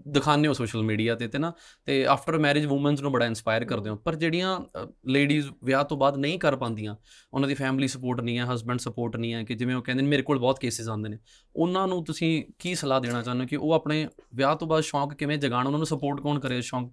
[0.09, 1.53] ਦਿਖਾਉਂਦੇ ਹੋ ਸੋਸ਼ਲ ਮੀਡੀਆ ਤੇ ਤੇ ਨਾ
[1.85, 4.61] ਤੇ ਆਫਟਰ ਮੈਰਿਜ ਔਮਨਸ ਨੂੰ ਬੜਾ ਇਨਸਪਾਇਰ ਕਰਦੇ ਹੋ। ਪਰ ਜਿਹੜੀਆਂ
[5.09, 6.97] ਲੇਡੀਜ਼ ਵਿਆਹ ਤੋਂ ਬਾਅਦ ਨਹੀਂ ਕਰ ਪਾਉਂਦੀਆਂ
[7.35, 10.09] ਉਹਨਾਂ ਦੀ ਫੈਮਿਲੀ ਸਪੋਰਟ ਨਹੀਂ ਹੈ ਹਸਬੰਡ ਸਪੋਰਟ ਨਹੀਂ ਹੈ ਕਿ ਜਿਵੇਂ ਉਹ ਕਹਿੰਦੇ ਨੇ
[10.09, 11.19] ਮੇਰੇ ਕੋਲ ਬਹੁਤ ਕੇਸਿਸ ਆਉਂਦੇ ਨੇ।
[11.57, 15.15] ਉਹਨਾਂ ਨੂੰ ਤੁਸੀਂ ਕੀ ਸਲਾਹ ਦੇਣਾ ਚਾਹੁੰਦੇ ਹੋ ਕਿ ਉਹ ਆਪਣੇ ਵਿਆਹ ਤੋਂ ਬਾਅਦ ਸ਼ੌਂਕ
[15.15, 16.93] ਕਿਵੇਂ ਜਗਾਉਣ ਉਹਨਾਂ ਨੂੰ ਸਪੋਰਟ ਕੌਣ ਕਰੇ ਸ਼ੌਂਕ?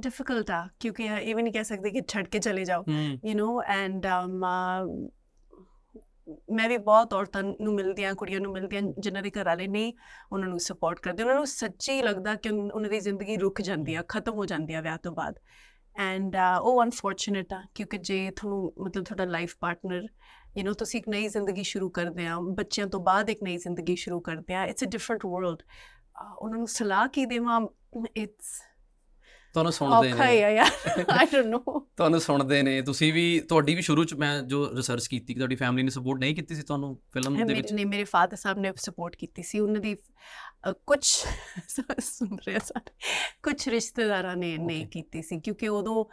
[0.00, 4.36] ਡਿਫਿਕਲਟ ਆ ਕਿਉਂਕਿ ਇਹ ਵੀ ਨਹੀਂ ਕਹਿ ਸਕਦੇ ਕਿ ਛੱਡ ਕੇ ਚਲੇ ਜਾਓ। and um,
[4.48, 5.10] uh,
[6.50, 9.66] ਮੈਂ ਵੀ ਬਹੁਤ ਔਰਤਾਂ ਨੂੰ ਮਿਲਦੀ ਹਾਂ ਕੁੜੀਆਂ ਨੂੰ ਮਿਲਦੀ ਹਾਂ ਜਿਨ੍ਹਾਂ ਦੇ ਘਰ ਵਾਲੇ
[9.66, 9.92] ਨਹੀਂ,
[10.32, 13.94] ਉਹਨਾਂ ਨੂੰ ਸਪੋਰਟ ਕਰਦੇ। ਉਹਨਾਂ ਨੂੰ ਸੱਚੀ ਲੱਗਦਾ ਕਿ ਉਨ- ਉਹਨਾਂ ਦੀ ਜ਼ਿੰਦਗੀ ਰੁਕ ਜਾਂਦੀ
[13.94, 15.38] ਆ, ਖਤਮ ਹੋ ਜਾਂਦੀ ਆ ਵਿਆਹ ਤੋਂ ਬਾਅਦ।
[15.96, 20.06] ਐਂਡ ਉਹ ਅਨਫੋਰਚੂਨੇਟ ਆ, ਕਿਉਂਕਿ ਜੇ ਤੁਹਾਨੂੰ, ਮਤਲਬ ਤੁਹਾਡਾ ਲਾਈਫ ਪਾਰਟਨਰ
[20.58, 23.96] ਯੂ نو ਤੁਸੀਂ ਇੱਕ ਨਈ ਜ਼ਿੰਦਗੀ ਸ਼ੁਰੂ ਕਰਦੇ ਆ, ਬੱਚਿਆਂ ਤੋਂ ਬਾਅਦ ਇੱਕ ਨਈ ਜ਼ਿੰਦਗੀ
[23.96, 25.62] ਸ਼ੁਰੂ ਕਰਦੇ ਆ ਇਟਸ ਅ ਡਿਫਰੈਂਟ ਵਰਲਡ
[26.38, 27.60] ਉਹਨਾਂ ਨੂੰ ਸਲਾਹ ਕੀ ਦੇਵਾਂ?
[28.16, 28.62] ਇਟਸ
[29.52, 33.40] ਤੁਹਾਨੂੰ ਸੁਣਦੇ ਔਖਾ ਨੇ। ਹੀ ਆ ਯਾਰ। ਆਈ ਡੋਨਟ ਨੋ ਤੁਹਾਨੂੰ ਸੁਣਦੇ ਨੇ। ਤੁਸੀਂ ਵੀ
[33.40, 36.54] ਤੁਹਾਡੀ ਵੀ ਸ਼ੁਰੂ ਚ ਮੈਂ ਜੋ ਰਿਸਰਚ ਕੀਤੀ ਕਿ ਤੁਹਾਡੀ ਫੈਮਿਲੀ ਨੇ ਸਪੋਰਟ ਨਹੀਂ ਕੀਤੀ
[36.54, 37.72] ਸੀ ਤੁਹਾਨੂੰ ਫਿਲਮ ਦੇ ਵਿੱਚ?
[37.72, 39.96] ਨੇ ਮੇਰੇ ਫਾਦਰ ਸਾਹਿਬ ਨੇ ਸਪੋਰਟ ਕੀਤੀ ਸੀ। ਉਹਨਾਂ ਦੀ
[40.86, 41.04] ਕੁਝ
[42.00, 42.90] ਸੁਣ ਰਿਹਾ ਸਾਡੇ
[43.42, 44.86] ਕੁਝ ਰਿਸ਼ਤੇਦਾਰਾਂ ਨੇ ਨਹੀਂ.
[44.86, 46.04] ਕੀਤੀ ਸੀ। ਕਿਉਂਕਿ ਉਦੋਂ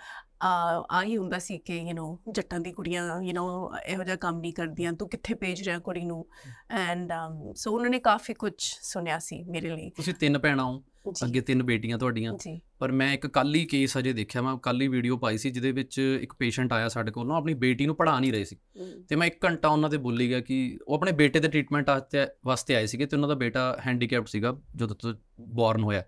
[0.42, 3.44] ਆ ਆ ਹੀ ਹੁੰਦਾ ਸੀ ਕਿ ਯੂ نو ਜੱਟਾਂ ਦੀ ਕੁੜੀਆਂ ਯੂ نو
[3.86, 6.24] ਇਹੋ ਜਿਹਾ ਕੰਮ ਨਹੀਂ ਕਰਦੀਆਂ ਤੂੰ ਕਿੱਥੇ ਭੇਜ ਰਿਹਾ ਕੁੜੀ ਨੂੰ
[6.70, 7.12] ਐਂਡ
[7.56, 11.40] ਸੋ ਉਹਨਾਂ ਨੇ ਕਾਫੀ ਕੁਝ ਸੁਣਿਆ ਸੀ ਮੇਰੇ ਲਈ ਤੁਸੀਂ ਤਿੰਨ ਭੈਣਾਂ ਹੋ ਜੀ ਅੱਗੇ
[11.40, 14.88] ਤਿੰਨ ਬੇਟੀਆਂ ਤੁਹਾਡੀਆਂ ਜੀ ਪਰ ਮੈਂ ਇੱਕ ਕੱਲ ਹੀ ਕੇਸ ਅਜੇ ਦੇਖਿਆ ਮੈਂ ਕੱਲ ਹੀ
[14.88, 18.18] ਵੀਡੀਓ ਪਾਈ ਸੀ ਜਿਹਦੇ ਵਿੱਚ ਇੱਕ ਪੇਸ਼ੈਂਟ ਆਇਆ ਸਾਡੇ ਕੋਲ ਨਾ ਆਪਣੀ ਬੇਟੀ ਨੂੰ ਪੜ੍ਹਾ
[18.20, 18.56] ਨਹੀਂ ਰਹੇ ਸੀ
[19.08, 21.90] ਤੇ ਮੈਂ 1 ਘੰਟਾ ਉਹਨਾਂ ਤੇ ਬੋਲੀ ਗਿਆ ਕਿ ਉਹ ਆਪਣੇ ਬੇਟੇ ਦੇ ਟ੍ਰੀਟਮੈਂਟ
[22.44, 25.14] ਵਾਸਤੇ ਆਏ ਸੀਗੇ ਤੇ ਉਹਨਾਂ ਦਾ ਬੇਟਾ ਹੈਂਡੀਕੈਪਡ ਸੀਗਾ ਜਦੋਂ ਤੋਂ
[25.54, 26.04] ਬੌਰਨ ਹੋਇਆ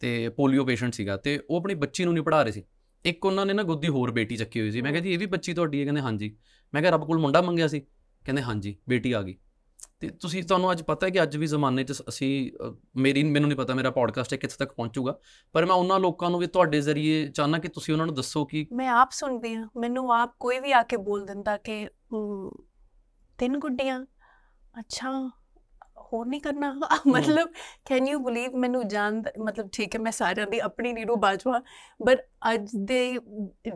[0.00, 2.64] ਤੇ ਪੋਲੀਓ ਪੇਸ਼ੈਂਟ ਸੀਗਾ ਤੇ ਉਹ ਆਪਣੀ ਬੱਚੀ ਨੂੰ ਨਹੀਂ ਪੜ੍ਹਾ ਰਹੇ ਸੀ
[3.05, 5.25] ਇੱਕ ਉਹਨਾਂ ਨੇ ਨਾ ਗੁੱਦੀ ਹੋਰ ਬੇਟੀ ਚੱਕੀ ਹੋਈ ਸੀ। ਮੈਂ ਕਿਹਾ ਜੀ ਇਹ ਵੀ
[5.25, 5.83] ਬੱਚੀ ਤੁਹਾਡੀ ਹੈ?
[5.83, 6.37] ਕਹਿੰਦੇ ਹਾਂਜੀ।
[6.73, 7.79] ਮੈਂ ਕਿਹਾ ਰੱਬ ਕੋਲ ਮੁੰਡਾ ਮੰਗਿਆ ਸੀ?
[8.25, 9.37] ਕਹਿੰਦੇ ਹਾਂਜੀ ਬੇਟੀ ਆ ਗਈ।
[9.99, 13.47] ਤੇ ਤੁਸੀਂ ਤੁਹਾਨੂੰ ਅੱਜ ਪਤਾ ਹੈ ਕਿ ਅੱਜ ਵੀ ਜ਼ਮਾਨੇ 'ਚ ਅਸੀਂ ਅ, ਮੇਰੀ ਮੈਨੂੰ
[13.49, 15.19] ਨਹੀਂ ਪਤਾ ਮੇਰਾ ਪੋਡਕਾਸਟ ਹੈ ਕਿੱਥੇ ਤੱਕ ਪਹੁੰਚੂਗਾ।
[15.53, 18.67] ਪਰ ਮੈਂ ਉਹਨਾਂ ਲੋਕਾਂ ਨੂੰ ਵੀ ਤੁਹਾਡੇ ਜ਼ਰੀਏ ਚਾਹਨਾ ਕਿ ਤੁਸੀਂ ਉਹਨਾਂ ਨੂੰ ਦੱਸੋ ਕਿ
[18.73, 22.51] ਮੈਂ ਆਪ ਸੁਣਦੀ ਹਾਂ। ਮੈਨੂੰ ਆਪ ਕੋਈ ਵੀ ਆ ਕੇ ਬੋਲ ਦਿੰਦਾ ਕਿ ਹਮ,
[23.37, 24.05] ਤਿੰਨ ਗੁੱਡੀਆਂ।
[24.79, 25.31] ਅੱਛਾ।
[26.15, 26.73] ਹੋਰ ਨਹੀਂ ਕਰਨਾ
[27.07, 27.49] ਮਤਲਬ
[27.85, 31.61] ਕੈਨ ਯੂ ਬਲੀਵ ਮੈਨੂੰ ਜਾਣ ਮਤਲਬ ਠੀਕ ਹੈ ਮੈਂ ਸਾਰਿਆਂ ਦੀ ਆਪਣੀ ਨੀਰੂ ਬਾਜਵਾ
[32.05, 32.21] ਬਟ
[32.53, 33.19] ਅੱਜ ਦੇ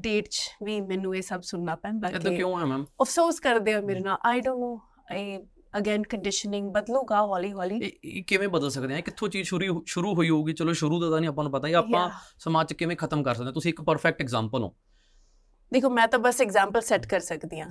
[0.02, 3.82] ਡੇਟ 'ਚ ਵੀ ਮੈਨੂੰ ਇਹ ਸਭ ਸੁਣਨਾ ਪੈਂਦਾ ਕਿ ਕਿਉਂ ਹੈ ਮੈਮ ਅਫਸੋਸ ਕਰਦੇ ਆ
[3.82, 4.80] ਮੇਰੇ ਨਾਲ I don't know
[5.12, 5.38] I
[5.78, 9.84] again conditioning ਬਦਲੂਗਾ ਹੌਲੀ ਹੌਲੀ ਇਹ ਇਹ ਕਿਵੇਂ ਬਦਲ ਸਕਦੇ ਆ ਇਹ ਕਿੱਥੋਂ ਚੀਜ਼ ਸ਼ੁਰੂ
[9.86, 12.10] ਸ਼ੁਰੂ ਹੋਈ ਹੋਊਗੀ ਚਲੋ ਸ਼ੁਰੂ ਦਾ ਤਾਂ ਨਹੀਂ ਆਪਾਂ ਨੂੰ ਪਤਾ ਹੀ ਆਪਾਂ.
[12.40, 14.76] ਸਮਾਜ 'ਚ ਕਿਵੇਂ ਖਤਮ ਕਰ ਸਕਦੇ ਤੁਸੀਂ ਇੱਕ ਪਰਫੈਕਟ ਐਗਜ਼ਾਮਪਲ ਹੋ
[15.72, 17.70] ਦੇਖੋ ਮੈਂ ਤਾਂ ਬਸ ਐਗਜ਼ਾਮਪਲ ਸੈੱਟ ਕਰ ਸਕਦੀ ਹਾਂ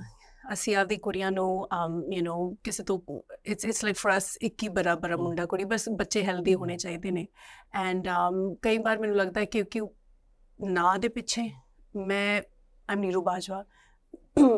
[0.53, 2.99] ਅਸੀਂ ਆਪਦੀ ਕੁੜੀਆਂ ਨੂੰ ਅਮ ਯੂ نو ਕਿਸੇ ਤੋਂ
[3.45, 6.77] it's it's like for us ਇੱਕ ਹੀ ਬਰਾਬਰ ਆ ਮੁੰਡਾ ਕੁੜੀ ਬਸ ਬੱਚੇ ਹੈਲਦੀ ਹੋਣੇ
[6.77, 7.27] ਚਾਹੀਦੇ ਨੇ
[7.73, 11.49] ਐਂਡ ਅਮ ਕਈ ਵਾਰ ਮੈਨੂੰ ਲੱਗਦਾ ਹੈ ਕਿ ਕਿਉਂਕਿ ਨਾਂ ਦੇ ਪਿੱਛੇ
[11.97, 12.41] ਮੈਂ
[12.89, 13.63] ਆਮ ਨੀਰੂ ਬਾਜਵਾ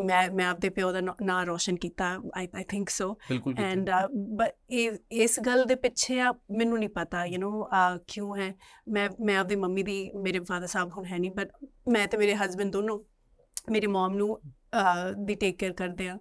[0.05, 2.05] ਮੈਂ ਮੈਂ ਆਪਦੇ ਪਿਓ ਦਾ ਨਾਂ ਰੋਸ਼ਨ ਕੀਤਾ
[2.35, 3.17] I I think so
[3.57, 4.55] and but
[5.11, 8.53] ਇਸ ਗੱਲ ਦੇ ਪਿੱਛੇ ਆ ਮੈਨੂੰ ਨਹੀਂ ਪਤਾ ਯੂ نو ਕਿਉਂ ਹੈ
[8.89, 11.51] ਮੈਂ ਮੈਂ ਆਪਦੀ ਮੰਮੀ ਦੀ ਮੇਰੇ ਫਾਦਰ ਸਾਹਿਬ ਹੁਣ ਹੈ ਨਹੀਂ ਬਟ
[11.87, 12.99] ਮੈਂ ਤੇ ਮੇਰੇ ਹਸਬੰਦ ਦੋਨੋਂ
[13.71, 14.41] ਮੇਰੀ ਮਮ ਨੂੰ
[15.25, 16.17] ਦੀ ਟੇਕ ਕੇਅਰ ਕਰਦੇ ਆ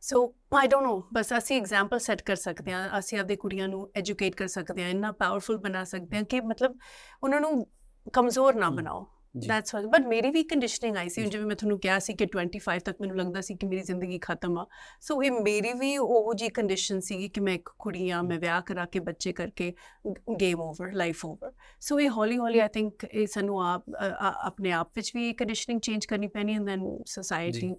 [0.00, 3.90] ਸੋ ਆਈ ਡੋਨਟ ਨੋ ਬਸ ਅਸੀਂ ਐਗਜ਼ਾਮਪਲ ਸੈੱਟ ਕਰ ਸਕਦੇ ਆ ਅਸੀਂ ਆਪਦੇ ਕੁੜੀਆਂ ਨੂੰ
[3.96, 6.78] ਐਜੂਕੇਟ ਕਰ ਸਕਦੇ ਆ ਇੰਨਾ ਪਾਵਰਫੁਲ ਬਣਾ ਸਕਦੇ ਆ ਕਿ ਮਤਲਬ
[7.22, 7.70] ਉਹਨਾਂ ਨੂੰ
[8.12, 11.98] ਕਮਜ਼ੋਰ ਨਾ ਬਣਾਓ। ਦੈਟਸ ਵਾਟ ਬਟ ਮੇਰੀ ਵੀ ਕੰਡੀਸ਼ਨਿੰਗ ਆਈ ਸੀ ਜਿਵੇਂ ਮੈਂ ਤੁਹਾਨੂੰ ਕਿਹਾ
[11.98, 14.66] ਸੀ ਕਿ 25 ਤੱਕ ਮੈਨੂੰ ਲੱਗਦਾ ਸੀ ਕਿ ਮੇਰੀ ਜ਼ਿੰਦਗੀ ਖਤਮ ਆ
[15.00, 18.60] ਸੋ ਇਹ ਮੇਰੀ ਵੀ ਉਹ ਜੀ ਕੰਡੀਸ਼ਨ ਸੀ ਕਿ ਮੈਂ ਇੱਕ ਕੁੜੀ ਆ ਮੈਂ ਵਿਆਹ
[18.62, 19.72] ਕਰਾ ਕੇ ਬੱਚੇ ਕਰਕੇ
[20.40, 23.90] game over life over so ਇਹ ਹੌਲੀ ਹੌਲੀ ਆਈ ਥਿੰਕ ਇਹ ਸਾਨੂੰ ਆਪ
[24.44, 27.74] ਆਪਣੇ ਆਪ ਵਿੱਚ ਵੀ ਕੰਡੀਸ਼ਨਿੰਗ ਚੇਂਜ ਕਰਨੀ ਪੈਣੀ ਐਂਡ ਦੈਨ ਸੋਸਾਇਟੀ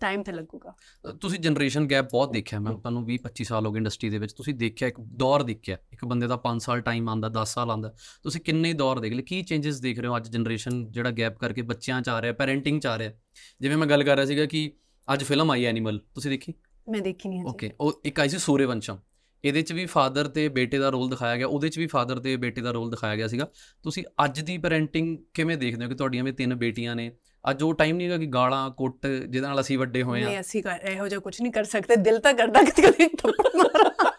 [0.00, 0.74] ਟਾਈਮ ਤੇ ਲੱਗੂਗਾ
[1.20, 4.32] ਤੁਸੀਂ ਜਨਰੇਸ਼ਨ ਗੈਪ ਬਹੁਤ ਦੇਖਿਆ ਮੈਂ ਤੁਹਾਨੂੰ 20 25 ਸਾਲ ਹੋ ਗਏ ਇੰਡਸਟਰੀ ਦੇ ਵਿੱਚ
[4.32, 7.92] ਤੁਸੀਂ ਦੇਖਿਆ ਇੱਕ ਦੌਰ ਦੇਖਿਆ ਇੱਕ ਬੰਦੇ ਦਾ 5 ਸਾਲ ਟਾਈਮ ਆਂਦਾ 10 ਸਾਲ ਆਂਦਾ
[8.22, 11.62] ਤੁਸੀਂ ਕਿੰਨੇ ਦੌਰ ਦੇਖ ਲਏ ਕੀ ਚੇਂजेस ਦੇਖ ਰਹੇ ਹੋ ਅੱਜ ਜਨਰੇਸ਼ਨ ਜਿਹੜਾ ਗੈਪ ਕਰਕੇ
[11.62, 13.12] ਬੱਚਿਆਂ 'ਚ ਆ ਰਿਹਾ ਪੈਰੈਂਟਿੰਗ 'ਚ ਆ ਰਿਹਾ।
[13.60, 14.70] ਜਿਵੇਂ ਮੈਂ ਗੱਲ ਕਰ ਰਿਹਾ ਸੀਗਾ ਕਿ
[15.08, 16.54] ਅੱਜ ਫਿਲਮ ਆਈ ਐਨੀਮਲ ਤੁਸੀਂ ਦੇਖੀ?
[16.88, 18.98] ਮੈਂ ਦੇਖੀ ਨਹੀਂ ਓਕੇ ਉਹ ਇੱਕ ਆਈ ਸੀ ਸੂਰਯਵੰਸ਼ਮ
[19.44, 22.36] ਇਹਦੇ 'ਚ ਵੀ ਫਾਦਰ ਤੇ ਬੇਟੇ ਦਾ ਰੋਲ ਦਿਖਾਇਆ ਗਿਆ ਉਹਦੇ 'ਚ ਵੀ ਫਾਦਰ ਤੇ
[22.36, 23.46] ਬੇਟੇ ਦਾ ਰੋਲ ਦਿਖਾਇਆ ਗਿਆ ਸੀਗਾ।
[23.82, 27.10] ਤੁਸੀਂ ਅੱਜ ਦੀ ਪੈਰੈਂਟਿੰਗ ਕਿਵੇਂ ਦੇਖਦੇ ਹੋ ਕਿ ਤੁਹਾਡੀਆਂ ਵੀ ਤਿੰਨ ਬੇਟੀਆਂ ਨੇ?
[27.50, 30.40] ਅੱਜ ਉਹ ਟਾਈਮ ਨਹੀਂ ਹੈਗਾ ਕਿ ਗਾਲਾਂ ਕੁੱਟ ਜਿਹਦੇ ਨਾਲ ਅਸੀਂ ਵੱਡੇ ਹੋਏ ਆ ਨਹੀਂ
[30.40, 34.09] ਅਸੀਂ ਇਹੋ ਜਿਹਾ ਕੁਝ ਨਹੀਂ ਕਰ ਸਕਦੇ ਦਿਲ ਤਾਂ ਕਰਦਾ ਕਿ ਕਦੇ ਥੱਪੜ ਮਾਰਾਂ।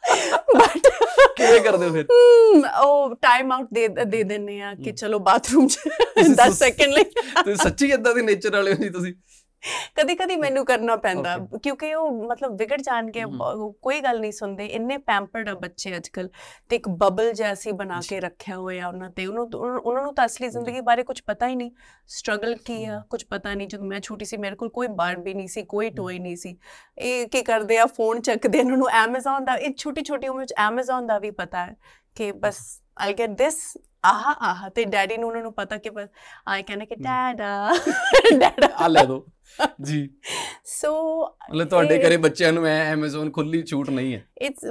[0.58, 0.88] ਬਟ
[1.36, 2.06] ਕਿਵੇਂ ਕਰਦੇ ਹੋ ਫਿਰ?
[2.84, 6.94] ਉਹ ਟਾਈਮ ਆਊਟ ਦੇ ਦੇ ਦਿੰਨੇ ਆ ਕਿ। ਚਲੋ ਬਾਥਰੂਮ ਚ ਤੁਸੀਂ 10 ਸੁਸ- ਸੈਕਿੰਡ
[6.94, 7.04] ਲਈ।
[7.44, 9.14] ਤੁਸੀਂ ਸੱਚੀ ਇਦਾਂ ਦੇ ਨੇਚਰ ਵਾਲੇ ਹੋ ਜੀ ਤੁਸੀਂ?
[9.96, 11.38] ਕਦੀ ਕਦੀ ਮੈਨੂੰ ਕਰਨਾ ਪੈਂਦਾ.
[11.64, 12.82] ਕਿਉਂਕਿ ਉਹ ਮਤਲਬ ਵਿਗੜ
[13.24, 16.30] ਹਮ। ਬ- ਕੋਈ ਗੱਲ ਨਹੀਂ ਸੁਣਦੇ। ਇੰਨੇ ਪੈਂਪਰਡ ਆ ਬੱਚੇ ਅੱਜਕੱਲ
[16.70, 20.48] ਤੇ ਇੱਕ ਬਬਲ ਜੈਸੀ ਬਣਾ। ਕੇ ਰੱਖਿਆ ਹੋਇਆ ਉਹਨਾਂ ਤੇ। ਉਹਨੂੰ ਉਹਨਾਂ ਨੂੰ ਤਾਂ ਅਸਲੀ
[20.48, 21.72] ਜ਼ਿੰਦਗੀ ਬਾਰੇ ਕੁਝ ਪਤਾ ਹੀ ਨਹੀਂ।
[22.08, 25.48] ਸਟਰਗਲ ਕੀ ਆ ਕੁਝ ਪਤਾ ਨਹੀਂ। ਜਦੋਂ ਮੈਂ ਛੋਟੀ ਸੀ ਮੇਰੇ ਕੋਲ ਕੋਈ ਬਾਰਬੀ ਨਹੀਂ
[25.48, 26.58] ਸੀ ਕੋਈ ਟੋਏ ਨਹੀਂ ਸੀ।
[26.98, 30.54] ਇਹ ਕੀ ਕਰਦੇ ਆ ਫੋਨ ਚੱਕਦੇ ਇਹਨਾਂ ਨੂੰ Amazon ਦਾ ਇਹ ਛੋਟੀ ਛੋਟੀ ਉਮਰ ਵਿੱਚ
[30.70, 31.76] Amazon ਦਾ ਵੀ ਪਤਾ ਹੈ
[32.16, 36.08] ਕਿ ਬਸ ਆਈ ਗੈਟ ਦਿਸ ਆਹਾ ਆਹਾ ਤੇ ਡੈਡੀ ਨੂੰ ਉਹਨਾਂ ਨੂੰ ਪਤਾ ਕਿ ਬਸ
[36.48, 37.70] ਆਈ ਕਹਿੰਦੇ ਕਿ ਡੈਡਾ
[38.40, 39.26] ਡੈਡਾ। ਆ ਲੈ ਦੋ
[39.82, 40.10] ਜੀ।
[40.66, 44.66] ਸੋ ਮਤਲਬ ਤੁਹਾਡੇ ਘਰੇ ਬੱਚਿਆਂ ਨੂੰ ਐ Amazon ਖੁੱਲੀ ਛੂਟ ਨਹੀਂ ਹੈ। ਇਟਸ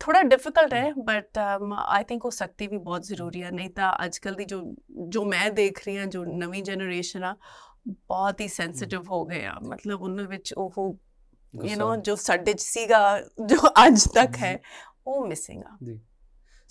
[0.00, 1.38] ਥੋੜਾ ਡਿਫਿਕਲਟ ਹੈ ਬਟ
[1.86, 4.74] ਆਈ ਥਿੰਕ ਉਹ ਸਖਤੀ ਵੀ ਬਹੁਤ ਜ਼ਰੂਰੀ ਹੈ ਨਹੀਂ ਤਾਂ ਅੱਜਕੱਲ ਦੀ ਜੋ
[5.08, 7.36] ਜੋ ਮੈਂ ਦੇਖ ਰਹੀ ਹਾਂ ਜੋ ਨਵੀਂ ਜਨਰੇਸ਼ਨ ਆ
[7.88, 10.98] ਬਹੁਤ ਹੀ ਸੈਂਸਿਟਿਵ ਹੋ ਗਏ ਆ। ਮਤਲਬ ਉਹਨਾਂ ਵਿੱਚ ਉਹ
[11.54, 14.60] ਯੂ। نو ਜੋ ਸਾਡੇ ਚ ਸੀਗਾ ਜੋ ਅੱਜ ਤੱਕ ਹੈ
[15.06, 15.76] ਉਹ ਮਿਸਿੰਗ ਆ।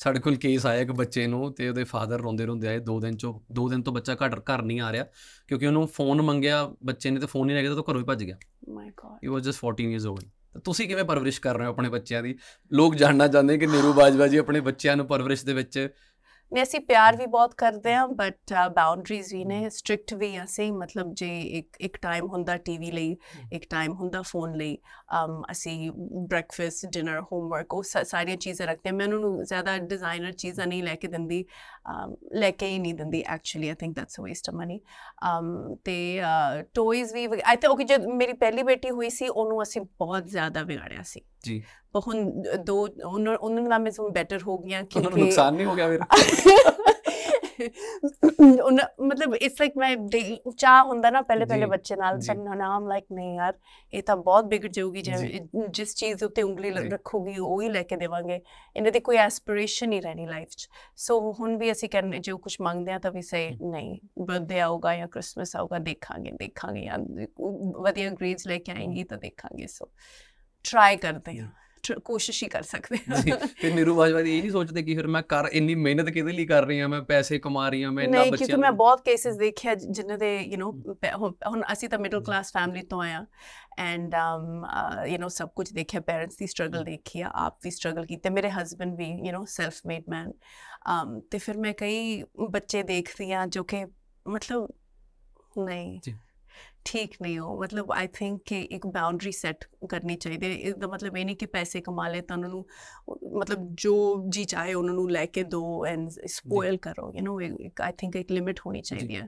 [0.01, 3.17] ਸਾਡੇ ਕੋਲ ਕੇਸ ਆਇਆ ਇੱਕ ਬੱਚੇ ਨੂੰ ਤੇ ਉਹਦੇ ਫਾਦਰ ਰੋਂਦੇ ਰੋਂਦੇ ਆਏ 2 ਦਿਨ
[3.17, 5.05] ਚੋਂ 2 ਦਿਨ ਤੋਂ ਬੱਚਾ ਘਰ ਘਰ ਨਹੀਂ ਆ ਰਿਹਾ
[5.47, 8.23] ਕਿਉਂਕਿ ਉਹਨੂੰ ਫੋਨ ਮੰਗਿਆ ਬੱਚੇ ਨੇ ਤੇ ਫੋਨ ਨਹੀਂ ਲੈ ਗਿਆ ਤਾਂ ਘਰੋਂ ਹੀ ਭੱਜ
[8.23, 8.37] ਗਿਆ।
[8.69, 11.89] My God he was just 14 years old ਤੁਸੀਂ ਕਿਵੇਂ ਪਰਵਰਿਸ਼ ਕਰ ਰਹੇ ਹੋ ਆਪਣੇ
[11.89, 12.35] ਬੱਚਿਆਂ ਦੀ?
[12.71, 15.89] ਲੋਕ ਜਾਣਨਾ ਚਾਹੁੰਦੇ ਕਿ ਨੀਰੂ ਬਾਜਵਾ ਜੀ ਆਪਣੇ ਬੱਚਿਆਂ ਨੂੰ ਪਰਵਰਿਸ਼ ਦੇ ਵਿੱਚ
[16.51, 20.71] ਨੇ ਅਸੀਂ ਪਿਆਰ ਵੀ ਬਹੁਤ ਕਰਦੇ ਹਾਂ ਬਟ ਬਾਉਂਡਰੀਜ਼ ਵੀ ਨੇ ਸਟ੍ਰਿਕਟ ਵੀ ਆ ਅਸੀਂ
[20.73, 23.15] ਮਤਲਬ ਜੇ ਇੱਕ ਇੱਕ ਟਾਈਮ ਹੁੰਦਾ ਟੀਵੀ ਲਈ
[23.53, 24.77] ਇੱਕ ਟਾਈਮ ਹੁੰਦਾ ਫੋਨ ਲਈ
[25.51, 25.91] ਅਸੀਂ
[26.27, 30.83] ਬ੍ਰੈਕਫਾਸਟ ਡਿਨਰ ਹੋਮਵਰਕ ਉਹ ਸਾ- ਸਾਰੀਆਂ ਚੀਜ਼ਾਂ ਰੱਖਦੇ ਮੈਂ ਉਹਨਾਂ ਨੂੰ ਜ਼ਿਆਦਾ ਡਿਜ਼ਾਈਨਰ ਚੀਜ਼ਾਂ ਨਹੀਂ
[30.83, 31.43] ਲੈ ਕੇ ਦਿੰਦੀ
[32.33, 34.79] ਲੈ ਕੇ ਹੀ ਨਹੀਂ ਦਿੰਦੀ actually I think that's a waste of money
[35.83, 36.21] ਤੇ
[36.73, 40.63] ਟੋਇਜ਼ ਵੀ ਆਈ ਥਿੰਕ ਓਕੇ ਜਦ ਮੇਰੀ ਪਹਿਲੀ ਬੇਟੀ ਹੋਈ ਸੀ ਉਹਨੂੰ ਅਸੀਂ ਬਹੁਤ ਜ਼ਿਆਦਾ
[40.63, 41.61] ਵਿਗਾੜਿਆ ਸੀ। ਜੀ।
[42.01, 42.25] ਹੁਣ
[42.65, 42.75] ਦੋ
[43.05, 45.99] ਉਹਨਾਂ ਉਹਨਾਂ ਨਾਲ ਮੈਂ ਬੈਟਰ ਹੋ ਗਈਆਂ ਉਹਨਾਂ ਨੂੰ ਨੁਕਸਾਨ ਨਹੀਂ ਹੋ ਗਿਆ ਉਹਨਾਂ
[49.01, 52.35] ਮਤਲਬ ਇਟਸ ਲਾਈਕ ਮੈਂ ਦੇ- ਚਾਹ ਹੁੰਦਾ ਨਾ ਪਹਿਲੇ ਪਹਿਲੇ ਜੀ, ਬੱਚੇ ਨਾਲ ਜੀ। ਪਰ
[52.55, 53.53] ਨਾ ਆਮ ਲਾਈਕ ਨਹੀਂ ਯਾਰ
[53.93, 55.39] ਇਹ ਤਾਂ ਬਹੁਤ ਵਿਗੜ ਜਾਊਗੀ ਜੇ ਜੀ।
[55.69, 58.41] ਜਿਸ ਚੀਜ਼ ਦੇ ਉੱਤੇ ਉਂਗਲੀ ਲ- ਜੀ। ਰੱਖੂਗੀ ਉਹ ਹੀ ਲੈ ਕੇ ਦੇਵਾਂਗੇ
[58.75, 62.55] ਇਹਨਾਂ ਦੀ ਕੋਈ ਐਸਪੀਰੇਸ਼ਨ ਨਹੀਂ ਰਹਿਣੀ ਲਾਈਫ 'ਚ ਸੋ ਹੁਣ ਵੀ ਅਸੀਂ ਕਹਿੰਦੇ ਜੋ ਕੁਝ
[62.61, 66.97] ਮੰਗਦੇ ਆ ਤਾਂ ਵੀ ਸੇ ਨਹੀਂ ਬਰਥਡੇ ਆਊਗਾ ਜਾਂ ਕ੍ਰਿਸਮਸ ਆਊਗਾ ਦੇਖਾਂਗੇ ਦੇਖਾਂਗੇ ਜਾਂ
[67.81, 69.89] ਵਧੀਆ ਗ੍ਰੇਡਸ ਲੈ ਕੇ ਆਏਂਗੀ ਤਾਂ ਦੇਖਾਂਗੇ ਸੋ
[70.63, 71.60] ਟਰਾਈ ਕਰਦੇ ਹਾਂ tr-
[72.04, 75.06] ਕੋਸ਼ਿਸ਼ ਹੀ ਕਰ ਸਕਦੇ ਜੀ ਹਾਂ ਫਿਰ ਨੀਰੂ ਬਾਜਵਾ ਦੀ ਇਹ ਨਹੀਂ ਸੋਚਦੇ ਕਿ ਫਿਰ
[75.06, 78.04] ਮੈਂ ਕਰ ਇੰਨੀ ਮਿਹਨਤ ਕਿਹਦੇ ਲਈ ਕਰ ਰਹੀ ਹਾਂ ਮੈਂ ਪੈਸੇ ਕਮਾ ਰਹੀ ਹਾਂ ਮੈਂ
[78.04, 80.94] ਇੰਨਾ ਨਹੀਂ ਬੱਚਿਆਂ ਕਿਉਂਕਿ ਮੈਂ ਨੂੰ ਬਹੁਤ ਕੇਸਿਸ ਦੇਖਿਆ ਜਿ- ਜਿਨ੍ਹਾਂ ਦੇ ਯੂ نو
[81.46, 83.24] ਹੁਣ ਅਸੀਂ ਤਾਂ ਮਿਡਲ ਕਲਾਸ ਫੈਮਿਲੀ ਤੋਂ ਆਇਆ
[83.78, 84.66] ਐਂਡ um
[85.06, 88.50] ਯੂ نو ਸਭ ਕੁਝ ਦੇਖਿਆ ਪੈਰੈਂਟਸ ਦੀ ਸਟਰਗਲ ਦੇਖੀ ਆ ਆਪ ਵੀ ਸਟਰਗਲ ਕੀਤੀ ਮੇਰੇ
[88.50, 90.32] husband we you know self made man
[90.92, 93.84] um ਤੇ ਫਿਰ ਮੈਂ ਕਈ ਬੱਚੇ ਦੇਖਦੀ ਆ ਜੋ ਕਿ
[94.26, 94.68] ਮਤਲਬ
[95.58, 96.14] ਨਹੀਂ ਜੀ।
[96.85, 101.17] ਠੀਕ ਨਹੀਂ ਹੋ ਮਤਲਬ ਆਈ ਥਿੰਕ ਕਿ ਇੱਕ ਬਾਉਂਡਰੀ ਸੈੱਟ ਕਰਨੀ ਚਾਹੀਦੀ ਹੈ ਇਹਦਾ ਮਤਲਬ
[101.17, 102.65] ਇਹ ਨਹੀਂ ਕਿ ਪੈਸੇ ਕਮਾ ਲਏ ਤਾਂ ਉਹਨਾਂ ਨੂੰ
[103.33, 107.91] ਮਤਲਬ ਜੋ ਜੀ ਚਾਹੇ ਉਹਨਾਂ ਨੂੰ ਲੈ ਕੇ ਦੋ ਐਂਡ ਸਪੋਇਲ ਕਰੋ ਯੂ نو ਆਈ
[107.97, 109.27] ਥਿੰਕ ਇੱਕ ਲਿਮਿਟ ਹੋਣੀ ਚਾਹੀਦੀ ਹੈ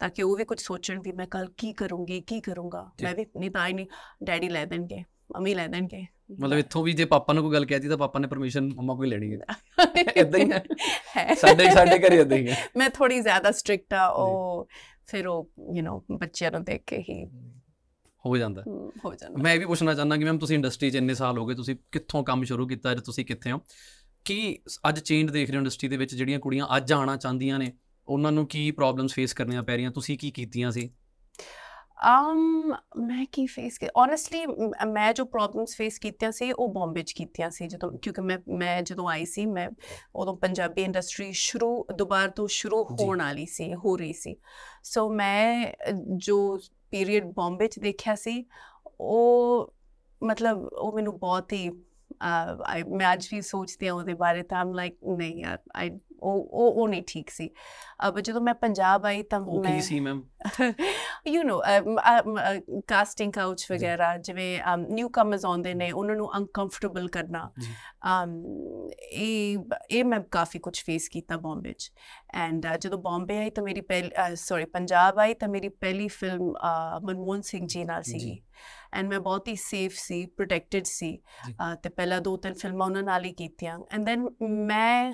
[0.00, 3.26] ਤਾਂ ਕਿ ਉਹ ਵੀ ਕੁਝ ਸੋਚਣ ਵੀ ਮੈਂ ਕੱਲ ਕੀ ਕਰੂੰਗੀ ਕੀ ਕਰੂੰਗਾ। ਮੈਂ ਵੀ
[3.38, 3.86] ਨਹੀਂ ਤਾਂ ਨਹੀਂ
[4.24, 6.06] ਡੈਡੀ ਲੈ ਦੇਣਗੇ ਮੰਮੀ ਲੈ ਦੇਣਗੇ
[6.40, 9.08] ਮਤਲਬ ਇੱਥੋਂ ਵੀ ਜੇ ਪਾਪਾ ਨੂੰ ਕੋਈ ਗੱਲ ਕਹਿਤੀ ਤਾਂ ਪਾਪਾ ਨੇ ਪਰਮਿਸ਼ਨ ਮੰਮਾ ਕੋਈ
[9.08, 9.38] ਲੈਣੀ ਹੈ
[10.38, 10.62] ਹੀ ਹੈ।
[11.16, 14.68] ਹੈ ਸਾਡੇ ਸਾਡੇ ਘਰੇ ਇਦਾਂ ਹੀ ਹੈ ਮੈਂ ਥੋੜੀ ਜ਼ਿਆਦਾ ਸਟ੍ਰਿਕਟ ਆ ਉਹ
[15.06, 17.26] ਫਿਰ ਉਹ ਯੂ نو ਬੱਚਿਆਂ ਨੂੰ ਦੇਖ ਕੇ ਹੀ
[18.26, 18.64] ਹੋ ਜਾਂਦਾ।
[19.04, 21.46] ਹੋ ਜਾਂਦਾ। ਮੈਂ ਇਹ ਵੀ ਪੁੱਛਣਾ ਚਾਹੁੰਦਾ ਕਿ ਮੈਮ ਤੁਸੀਂ ਇੰਡਸਟਰੀ 'ਚ ਇੰਨੇ ਸਾਲ ਹੋ
[21.46, 23.60] ਗਏ ਤੁਸੀਂ ਕਿੱਥੋਂ ਕੰਮ ਸ਼ੁਰੂ ਕੀਤਾ ਅੱਜ ਤੁਸੀਂ ਕਿੱਥੇ ਹੋ?
[24.24, 24.58] ਕੀ
[24.88, 27.72] ਅੱਜ ਚੇਂਜ ਦੇਖ ਰਹੇ ਹੋ ਇੰਡਸਟਰੀ ਦੇ ਵਿੱਚ ਜਿਹੜੀਆਂ ਕੁੜੀਆਂ ਅੱਜ ਆਉਣਾ ਚਾਹੁੰਦੀਆਂ ਨੇ
[28.08, 29.90] ਉਹਨਾਂ ਨੂੰ ਕੀ ਪ੍ਰੋਬਲਮਸ ਫੇਸ ਕਰਨੀਆਂ ਪੈ ਰਹੀਆਂ?
[29.90, 30.90] ਤੁਸੀਂ ਕੀ ਕੀਤੀਆਂ ਸੀ?
[31.94, 34.46] Um ਮੈਂ ਕੀ ਫੇਸ ਕੀ ਓਨੈਸਟਲੀ
[34.88, 38.82] ਮੈਂ ਜੋ ਪ੍ਰੋਬਲਮਸ ਫੇਸ ਕੀਤੀਆਂ ਸੀ ਉਹ ਬੰਬੇ ਚ ਕੀਤੀਆਂ ਸੀ ਜਦੋਂ ਕਿਉਂਕਿ ਮੈਂ ਮੈਂ
[38.82, 39.68] ਜਦੋਂ ਆਈ ਸੀ ਮੈਂ
[40.16, 44.36] ਉਦੋਂ ਪੰਜਾਬੀ ਇੰਡਸਟਰੀ ਸ਼ੁਰੂ ਦੁਬਾਰਾ ਤੋਂ ਸ਼ੁਰੂ। ਹੋਣ ਵਾਲੀ ਸੀ ਹੋ ਰਹੀ ਸੀ
[44.82, 45.72] ਸੋ ਮੈਂ
[46.16, 46.58] ਜੋ
[46.90, 48.44] ਪੀਰੀਅਡ ਬੰਬੇ ਚ ਦੇਖਿਆ ਸੀ
[49.00, 49.74] ਉਹ
[50.22, 51.70] ਮਤਲਬ ਉਹ ਮੈਨੂੰ ਬਹੁਤ ਹੀ
[52.88, 55.90] ਮੈਂ ਅੱਜ ਵੀ ਸੋਚਦੀ ਹਾਂ ਉਹਦੇ ਬਾਰੇ ਤਾਂ ਆਮ ਲਾਈਕ ਨਹੀਂ ਯਾਰ ਆਈ
[56.22, 57.50] ਉਹ ਉਹ ਉਹ ਨਹੀਂ ਠੀਕ ਸੀ
[58.08, 60.22] ਅਬ ਜਦੋਂ ਮੈਂ ਪੰਜਾਬ ਆਈ ਤਾਂ ਮੈਂ ਕੀ ਸੀ ma'am
[61.26, 61.60] you know
[62.88, 67.50] casting couch ਵਗੈਰਾ ਜਿਵੇਂ ਨਿਊ ਕਮਰਸ ਆਉਂਦੇ ਨੇ ਉਹਨਾਂ ਨੂੰ ਅਨਕੰਫਰਟੇਬਲ ਕਰਨਾ
[69.12, 69.58] ਇਹ
[69.90, 71.92] ਇਹ ਮੈਂ ਕਾਫੀ ਕੁਝ ਫੇਸ ਕੀਤਾ ਬੰਬੇ ਚ
[72.34, 76.54] ਐਂਡ ਜਦੋਂ ਬੰਬੇ ਆਈ ਤਾਂ ਮੇਰੀ ਪਹਿਲੀ ਸੌਰੀ ਪੰਜਾਬ ਆਈ ਤਾਂ ਮੇਰੀ ਪਹਿਲੀ ਫਿਲਮ
[77.04, 78.42] ਮਨਮੋਹਨ ਸਿੰਘ ਜੀ ਨਾਲ। ਸੀਗੀ
[78.94, 81.16] ਐਂਡ ਮੈਂ ਬਹੁਤ ਹੀ ਸੇਫ ਸੀ ਪ੍ਰੋਟੈਕਟਡ ਸੀ
[81.82, 85.12] ਤੇ ਪਹਿਲਾਂ ਦੋ ਤਿੰਨ ਫਿਲਮਾਂ ਉਹਨਾਂ ਨਾਲ ਹੀ ਕੀਤੀਆਂ ਐਂਡ ਦੈਨ ਮੈਂ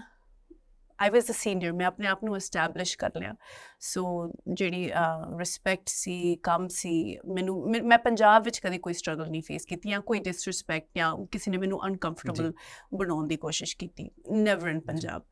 [0.98, 3.34] ਆਈ ਵਾਸ ਅ ਸੀਨੀਅਰ ਮੈਂ ਆਪਣੇ ਆਪ ਨੂੰ ਐਸਟੈਬਲਿਸ਼ ਕਰ ਲਿਆ
[3.80, 4.02] ਸੋ
[4.48, 4.90] ਜਿਹੜੀ
[5.38, 6.90] ਰਿਸਪੈਕਟ ਸੀ ਕੰਮ ਸੀ
[7.26, 11.50] ਮੈਨੂੰ ਮੈਂ- ਪੰਜਾਬ ਵਿੱਚ ਕਦੇ ਕੋਈ ਸਟਰਗਲ ਨਹੀਂ ਫੇਸ ਕੀਤੀ ਜਾਂ ਕੋਈ ਡਿਸਰਿਸਪੈਕਟ ਜਾਂ ਕਿਸੇ
[11.50, 12.52] ਨੇ ਮੈਨੂੰ ਅਨਕੰਫਰਟੇਬਲ
[12.94, 15.22] ਬਣਾਉਣ ਦੀ ਕੋਸ਼ਿਸ਼ ਕੀਤੀ never in Punjab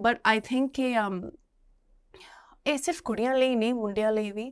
[0.00, 0.94] but I think ਕਿ
[2.66, 4.44] ਇਹ ਸਿਰਫ ਕੁੜੀਆਂ ਲਈ ਨਹੀਂ ਮੁੰਡਿਆਂ ਲਈ ਵੀ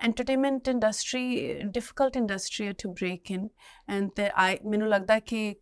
[0.00, 3.48] ਐਂਟਰਟੇਨਮੈਂਟ ਇੰਡਸਟਰੀ ਡਿਫਿਕਲਟ ਇੰਡਸਟਰੀ ਹੈ ਟੂ ਬ੍ਰੇਕ ਇਨ
[3.88, 5.54] ਐਂਡ ਤੇ ਆਈ ਮੈਨੂੰ ਲੱਗਦਾ ਕਿ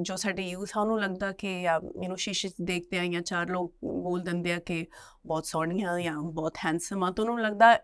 [0.00, 3.48] ਜੋ ਸਾਡੇ ਯੂਥ ਆ ਉਹਨੂੰ ਲੱਗਦਾ ਕਿ ਯੂ نو ਸ਼ੀਸ਼ੇ 'ਚ ਦੇਖਦੇ ਆ ਜਾਂ ਚਾਰ
[3.48, 4.84] ਲੋਕ ਬੋਲ ਦਿੰਦੇ ਆ ਕਿ
[5.26, 7.76] ਬਹੁਤ ਸੋਹਣੀ ਆ ਜਾਂ ਬਹੁਤ ਹੈਂਡਸਮ ਆ ਤਾਂ ਉਹਨੂੰ ਲੱਗਦਾ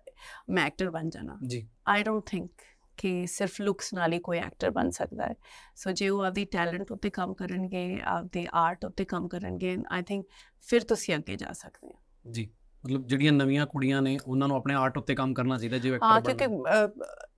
[0.51, 2.51] ਮੈਂ ਐਕਟਰ ਬਣ ਜਾਣਾ ਜੀ ਆਈ ਡੋਂਟ ਥਿੰਕ
[2.99, 5.35] ਕਿ ਸਿਰਫ ਲੁਕਸ ਨਾਲ ਹੀ ਕੋਈ ਐਕਟਰ ਬਣ ਸਕਦਾ ਹੈ
[5.77, 10.27] ਸੋ ਜੇ ਉਹ ਆਪਦੀ ਟੈਲੈਂਟ ਉੱਤੇ ਕੰਮ ਕਰਨਗੇ ਆਪਦੇ ਆਰਟ ਉੱਤੇ ਕੰਮ ਕਰਨਗੇ ਆਈ ਥਿੰਕ
[10.69, 12.51] ਫਿਰ ਤੁਸੀਂ ਅੱਗੇ ਜਾ ਸਕਦੇ ਹੋ ਜੀ
[12.84, 16.18] ਮਤਲਬ ਜਿਹੜੀਆਂ ਨਵੀਆਂ ਕੁੜੀਆਂ ਨੇ ਉਹਨਾਂ ਨੂੰ ਆਪਣੇ ਆਰਟ ਉੱਤੇ ਕੰਮ ਕਰਨਾ ਚਾਹੀਦਾ ਜਿਵੇਂ ਹਾਂ
[16.18, 16.88] ਐਕਟਰ ਕਿਉਂਕਿ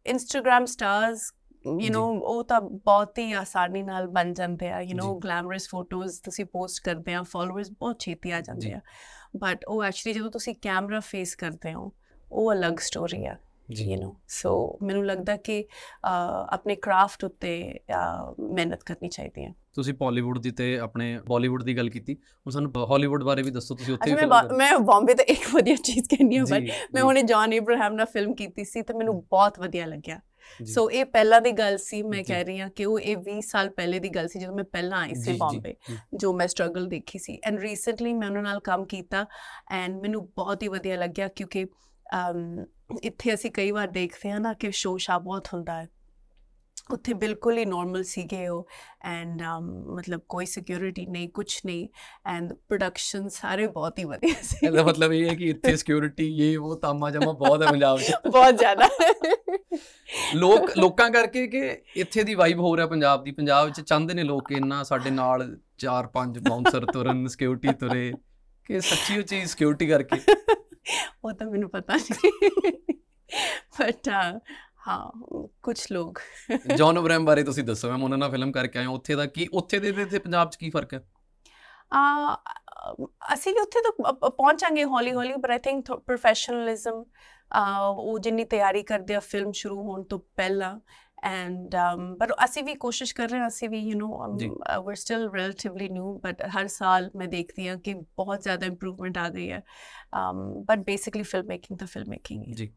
[0.05, 1.33] ਇੰਸਟਾਗ੍ਰam ਸਟਾਰਸ
[1.65, 5.19] ਯੂ ਜੀ। نو ਉਹ ਤਾਂ ਬਹੁਤ ਹੀ ਆਸਾਨੀ ਨਾਲ ਬਣ ਜਾਂਦੇ ਆ ਯੂ نو ਜੀ।
[5.23, 8.79] ਗਲੈਮਰਸ ਫੋਟੋਜ਼ ਤੁਸੀਂ ਪੋਸਟ ਕਰਦੇ ਆ ਫਾਲੋਅਰਸ ਬਹੁਤ ਛੇਤੀ ਆ ਜਾਂਦੇ ਜੀ। ਆ
[9.37, 11.91] ਬਟ ਉਹ ਐਕਚੁਅਲੀ ਜਦੋਂ ਤੁਸੀਂ ਕੈਮਰਾ ਫੇਸ ਕਰਦੇ ਹੋ
[12.31, 13.39] ਉਹ ਅਲੱਗ ਸਟੋਰੀ ਆ ਜੀ
[13.72, 15.64] ਯੂ نو ਸੋ ਮੈਨੂੰ ਲੱਗਦਾ ਕਿ
[16.04, 17.52] ਆਪਣੇ ਕਰਾਫਟ ਉੱਤੇ
[18.40, 22.72] ਮਿਹਨਤ ਕਰਨੀ ਚਾਹੀਦੀ ਹੈ। ਤੁਸੀਂ ਬਾਲੀਵੁੱਡ ਦੀ ਤੇ ਆਪਣੇ ਬਾਲੀਵੁੱਡ ਦੀ ਗੱਲ ਕੀਤੀ। ਹੁਣ ਸਾਨੂੰ
[22.90, 26.44] ਹਾਲੀਵੁੱਡ ਬਾਰੇ ਵੀ ਦੱਸੋ ਤੁਸੀਂ ਉੱਥੇ ਮੈਂ ਮੈਂ ਬੰਬੇ ਤੇ ਇੱਕ ਵਧੀਆ ਚੀਜ਼ ਕਹਿੰਦੀ ਹਾਂ
[26.46, 30.20] ਬਟ ਮੈਂ ਹੁਣੇ ਜੌਨ ਇਬਰਾਹਿਮ ਨਾਲ ਫਿਲਮ ਕੀਤੀ ਸੀ ਤੇ ਮੈਨੂੰ ਬਹੁਤ ਵਧੀਆ ਲੱਗਿਆ।
[30.64, 33.70] ਸੋ ਇਹ ਪਹਿਲਾਂ ਦੀ ਗੱਲ ਸੀ ਮੈਂ। ਕਹਿ ਰਹੀ ਹਾਂ ਕਿ ਉਹ ਇਹ 20 ਸਾਲ
[33.70, 35.74] ਪਹਿਲੇ ਦੀ ਗੱਲ ਸੀ ਜਦੋਂ ਮੈਂ ਪਹਿਲਾਂ ਆਈ ਸੀ ਬੰਬੇ
[36.18, 39.24] ਜੀ। ਮੈਂ ਸਟਰਗਲ ਦੇਖੀ ਸੀ। ਐਂਡ ਰੀਸੈਂਟਲੀ ਮੈਂ ਉਹਨਾਂ ਨਾਲ ਕੰਮ ਕੀਤਾ
[39.70, 41.66] ਐਂਡ ਮੈਨੂੰ ਬਹੁਤ ਹੀ ਵਧੀਆ ਲੱਗਿਆ ਕਿਉਂਕਿ
[43.02, 45.88] ਇੱਥੇ ਅਸੀਂ ਕਈ ਵਾਰ ਦੇਖਦੇ ਹਾਂ ਨਾ ਕਿ ਸ਼ੋਅ ਸ਼ਾ ਬਹੁਤ ਹੁੰਦਾ ਹੈ।
[46.90, 48.66] ਉੱਥੇ ਬਿਲਕੁਲ ਹੀ ਨਾਰਮਲ ਸੀਗੇ ਉਹ
[49.04, 49.42] ਐਂਡ
[49.96, 51.88] ਮਤਲਬ ਕੋਈ ਸਿਕਿਉਰਿਟੀ ਨਹੀਂ ਕੁਝ ਨਹੀਂ
[52.26, 56.58] ਐਂਡ ਪ੍ਰੋਡਕਸ਼ਨ ਸਾਰੇ ਬਹੁਤ ਹੀ ਵਧੀਆ ਸੀ। ਇਹਦਾ ਮਤਲਬ ਇਹ ਹੈ ਕਿ ਇੱਥੇ ਸਿਕਿਉਰਿਟੀ ਇਹ
[56.58, 58.88] ਉਹ ਤਾਮਾ ਜਮਾ ਬਹੁਤ ਹੈ ਪੰਜਾਬ 'ਚ। ਬਹੁਤ ਜ਼ਿਆਦਾ।
[60.34, 64.22] ਲੋਕ ਲੋਕਾਂ ਕਰਕੇ ਕਿ ਇੱਥੇ ਦੀ ਵਾਈਬ ਹੋ ਰਿਹਾ ਪੰਜਾਬ ਦੀ। ਪੰਜਾਬ ਵਿੱਚ ਚਾਹੁੰਦੇ ਨੇ
[64.22, 68.12] ਲੋਕ ਇੰਨਾ ਸਾਡੇ ਨਾਲ ਚਾਰ ਪੰਜ ਬਾਉਂਸਰ ਤੁਰਨ ਸਿਕਿਉਰਿਟੀ ਤੁਰੇ
[68.66, 70.20] ਕਿ ਸੱਚੀ ਉਹ ਚੀਜ਼ ਸਿਕਿਉਰਿਟੀ ਕਰਕੇ।
[71.24, 72.30] ਉਹ ਤਾਂ ਮੈਨੂੰ ਪਤਾ ਨਹੀਂ
[73.80, 74.08] ਬਟ
[74.86, 75.10] ਹਾਂ
[75.62, 76.20] ਕੁਝ ਲੋਕ
[76.76, 79.78] ਜੌਨ ਅਬਰਾਮ ਬਾਰੇ ਤੁਸੀਂ ਦੱਸੋ ਮੈਂ ਉਹਨਾਂ ਨਾਲ ਫਿਲਮ ਕਰਕੇ ਆਇਆ ਉੱਥੇ ਦਾ ਕੀ ਉੱਥੇ
[79.78, 81.00] ਦੇ ਤੇ ਪੰਜਾਬ 'ਚ ਕੀ ਫ਼ਰਕ ਹੈ
[81.92, 82.36] ਆ
[83.34, 87.04] ਅਸੀਂ ਵੀ ਉੱਥੇ ਤਾਂ ਪਹੁੰਚਾਂਗੇ ਹੌਲੀ ਹੌਲੀ ਪਰ ਆਈ ਥਿੰਕ ਪ੍ਰੋਫੈਸ਼ਨਲਿਜ਼ਮ
[87.88, 90.80] ਉਹ ਜਿੰਨੀ ਤਿਆਰੀ ਕਰਦੇ ਆ ਫਿਲਮ ਸ਼ੁਰੂ ਹੋਣ ਤੋਂ ਪਹਿਲਾਂ
[91.24, 91.76] ਐਂਡ
[92.20, 94.48] ਪਰ ਅਸੀਂ ਵੀ ਕੋਸ਼ਿਸ਼ ਕਰ ਰਹੇ ਹਾਂ ਅਸੀਂ ਵੀ ਯੂ نو ਜੀ।
[94.86, 99.28] We're still relatively new but ਹਰ ਸਾਲ ਮੈਂ ਦੇਖਦੀ ਹਾਂ ਕਿ ਬਹੁਤ ਜ਼ਿਆਦਾ ਇੰਪਰੂਵਮੈਂਟ ਆ
[99.28, 99.62] ਗਈ ਹੈ।
[100.64, 102.72] ਬਟ ਬੇਸਿਕਲੀ ਫਿਲਮ ਮੇਕਿੰਗ ਤਾਂ ਫਿਲਮ ਮੇਕਿੰਗ ਜੀ।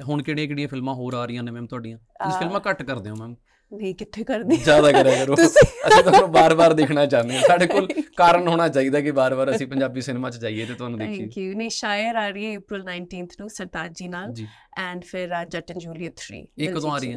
[0.00, 1.98] ਹੁਣ ਕਿਹੜੀਆਂ ਕਿਹੜੀਆਂ ਫਿਲਮਾਂ ਹੋਰ ਆ ਰਹੀਆਂ ਨੇ ਮੈਮ ਤੁਹਾਡੀਆਂ?
[1.98, 3.34] ਤੁਸੀਂ ਫਿਲਮਾਂ ਘੱਟ ਕਰਦੇ ਹੋ ਮੈਮ?
[3.72, 4.56] ਨਹੀਂ ਕਿੱਥੇ ਕਰਦੀ?
[4.56, 9.10] ਜ਼ਿਆਦਾ ਕਰਿਆ ਕਰੋ। ਅਸੀਂ ਤੁਹਾਨੂੰ ਬਾਰ-ਬਾਰ ਦੇਖਣਾ ਚਾਹੁੰਦੇ ਹਾਂ। ਸਾਡੇ ਕੋਲ ਕਾਰਨ ਹੋਣਾ ਚਾਹੀਦਾ ਕਿ
[9.10, 12.46] ਬਾਰ-ਬਾਰ ਅਸੀਂ ਪੰਜਾਬੀ ਸਿਨੇਮਾ 'ਚ ਜਾਈਏ ਤੇ ਤੁਹਾਨੂੰ ਦੇਖੀਏ। ਥੈਂਕ ਯੂ ਨਹੀਂ ਸ਼ਾਇਰ ਆ ਰਹੀ
[12.46, 14.34] ਹੈ April 19th ਨੂੰ ਸਰਤਾਜ ਜੀ ਨਾਲ
[14.78, 17.16] ਐਂਡ ਫਿਰ ਜੱਟ ਐਂਡ ਜੂਲੀਅਟ 3 ਇਹ ਕਦੋਂ ਆ ਰਹੀ ਹੈ?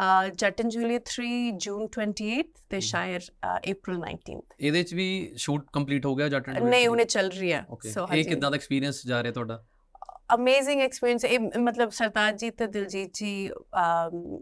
[0.00, 3.20] ਹੈ ਜੱਟ ਐਂਡ ਜੂਲੀਅਟ 3 ਜੂਨ 28 ਤੇ ਸ਼ਾਇਰ
[3.70, 7.52] April 19th ਇਹਦੇ 'ਚ ਵੀ ਸ਼ੂਟ ਕੰਪਲੀਟ ਹੋ ਗਿਆ ਜੱਟ ਐਂਡ ਨਹੀਂ ਹੁਣੇ ਚੱਲ ਰਹੀ
[7.52, 9.64] ਹੈ। ਸੋ ਇਹ ਕਿਦਾਂ ਦਾ ਐਕਸਪੀਰੀਅੰਸ ਜਾ ਰਿਹਾ ਤੁਹਾਡਾ?
[10.34, 13.50] ਅਮੇਜ਼ਿੰਗ ਐਕਸਪੀਰੀਅੰਸ ਇਹ ਮਤਲਬ ਸਰਤਾਜ ਜੀ ਤੇ ਦਿਲਜੀਤ ਜੀ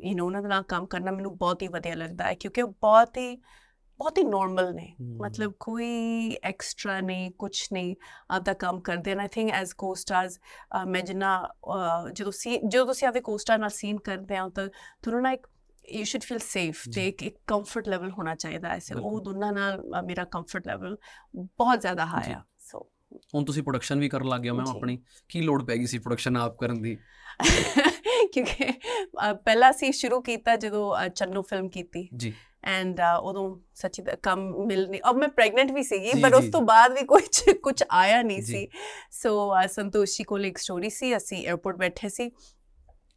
[0.04, 3.16] ਯੂ نو ਉਹਨਾਂ ਨਾਲ ਕੰਮ ਕਰਨਾ ਮੈਨੂੰ ਬਹੁਤ ਹੀ ਵਧੀਆ ਲੱਗਦਾ ਹੈ ਕਿਉਂਕਿ ਉਹ ਬਹੁਤ
[3.16, 3.36] ਹੀ
[3.98, 7.96] ਬਹੁਤ ਹੀ ਨਾਰਮਲ ਨੇ ਮਤਲਬ ਕੋਈ ਐਕਸਟਰਾ ਨਹੀਂ ਕੁਝ ਨਹੀਂ
[8.30, 10.40] ਆਪਦਾ ਕੰਮ ਕਰਦੇ ਨੇ ਆਈ ਥਿੰਕ ਐਜ਼ ਕੋ-ਸਟਾਰਸ
[10.86, 11.48] ਮੈਂ ਜਿੰਨਾ
[12.12, 14.68] ਜਦੋਂ ਸੀ ਜਦੋਂ ਤੁਸੀਂ ਆਪਦੇ ਕੋ-ਸਟਾਰ ਨਾਲ ਸੀਨ ਕਰਦੇ ਹੋ ਤਾਂ
[15.02, 15.46] ਤੁਹਾਨੂੰ ਨਾ ਇੱਕ
[15.92, 20.24] ਯੂ ਸ਼ੁਡ ਫੀਲ ਸੇਫ। ਤੇ ਇੱਕ ਕੰਫਰਟ ਲੈਵਲ ਹੋਣਾ ਚਾਹੀਦਾ ਐਸੇ ਉਹ। ਦੋਨਾਂ ਨਾਲ ਮੇਰਾ
[20.24, 20.96] ਕੰਫਰਟ ਲੈਵਲ
[21.36, 22.42] ਬਹੁਤ ਜ਼ਿਆਦਾ ਹਾਈ। ਆ
[23.34, 24.98] ਹੁਣ ਤੁਸੀਂ ਪ੍ਰੋਡਕਸ਼ਨ ਵੀ ਕਰਨ ਲੱਗ ਗਏ ਹੋ ਮੈਮ। ਆਪਣੀ
[25.28, 26.96] ਕੀ ਲੋੜ ਪੈ ਗਈ ਸੀ ਪ੍ਰੋਡਕਸ਼ਨ ਆਪ ਕਰਨ ਦੀ
[28.32, 28.72] ਕਿਉਂਕਿ
[29.44, 32.32] ਪਹਿਲਾਂ ਅਸੀਂ ਸ਼ੁਰੂ ਕੀਤਾ ਜਦੋਂ ਚੰਨੂ ਫਿਲਮ ਕੀਤੀ ਜੀ
[32.64, 36.92] ਐਂਡ ਉਦੋਂ ਸੱਚੀ ਕੰਮ ਮਿਲ ਨਹੀਂ ਅਬ ਮੈਂ ਪ੍ਰੈਗਨੈਂਟ ਵੀ ਸੀਗੀ ਪਰ ਉਸ ਤੋਂ। ਬਾਅਦ
[36.92, 37.22] ਵੀ ਕੁਝ
[37.62, 38.68] ਕੁਝ ਆਇਆ ਨਹੀਂ। ਸੀ
[39.10, 42.30] ਸੋ ਸੰਤੋਸ਼ੀ ਕੋਲ ਇੱਕ ਸਟੋਰੀ ਸੀ ਅਸੀਂ 에어ਪੋਰਟ ਬੈਠੇ ਸੀ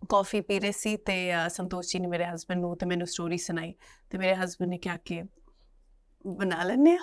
[0.10, 3.74] ਕਾਫੀ ਪੀ ਰਹੇ ਸੀ ਤੇ ਸੰਤੋਸ਼ ਜੀ ਨੇ ਮੇਰੇ ਹਸਬੰਡ ਨੂੰ ਤੇ ਮੈਨੂੰ ਸਟੋਰੀ ਸੁਣਾਈ
[4.10, 5.24] ਤੇ ਮੇਰੇ ਹਸਬੰਡ ਨੇ ਕਿਹਾ ਕਿ
[6.28, 7.00] ਬਣਾ ਲੈਂਦੇ ਆ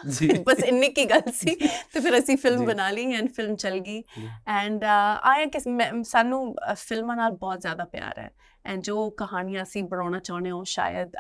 [0.46, 1.54] ਬਸ ਇੰਨੀ ਕੀ ਗੱਲ ਸੀ।
[1.94, 4.02] ਤੇ ਫਿਰ ਅਸੀਂ ਫਿਲਮ। ਬਣਾ ਲਈ ਐਂਡ ਫਿਲਮ ਚੱਲ ਗਈ।
[4.46, 4.84] ਐਂਡ
[5.22, 5.60] ਆਇਆ ਕਿ
[6.04, 8.30] ਸਾਨੂੰ ਫਿਲਮਾਂ ਨਾਲ ਬਹੁਤ ਜ਼ਿਆਦਾ ਪਿਆਰ ਹੈ।
[8.64, 11.12] ਐਂਡ ਜੋ ਕਹਾਣੀਆਂ ਅਸੀਂ ਬਣਾਉਣਾ ਚਾਹੁੰਦੇ ਹਾਂ ਸ਼ਾਇਦ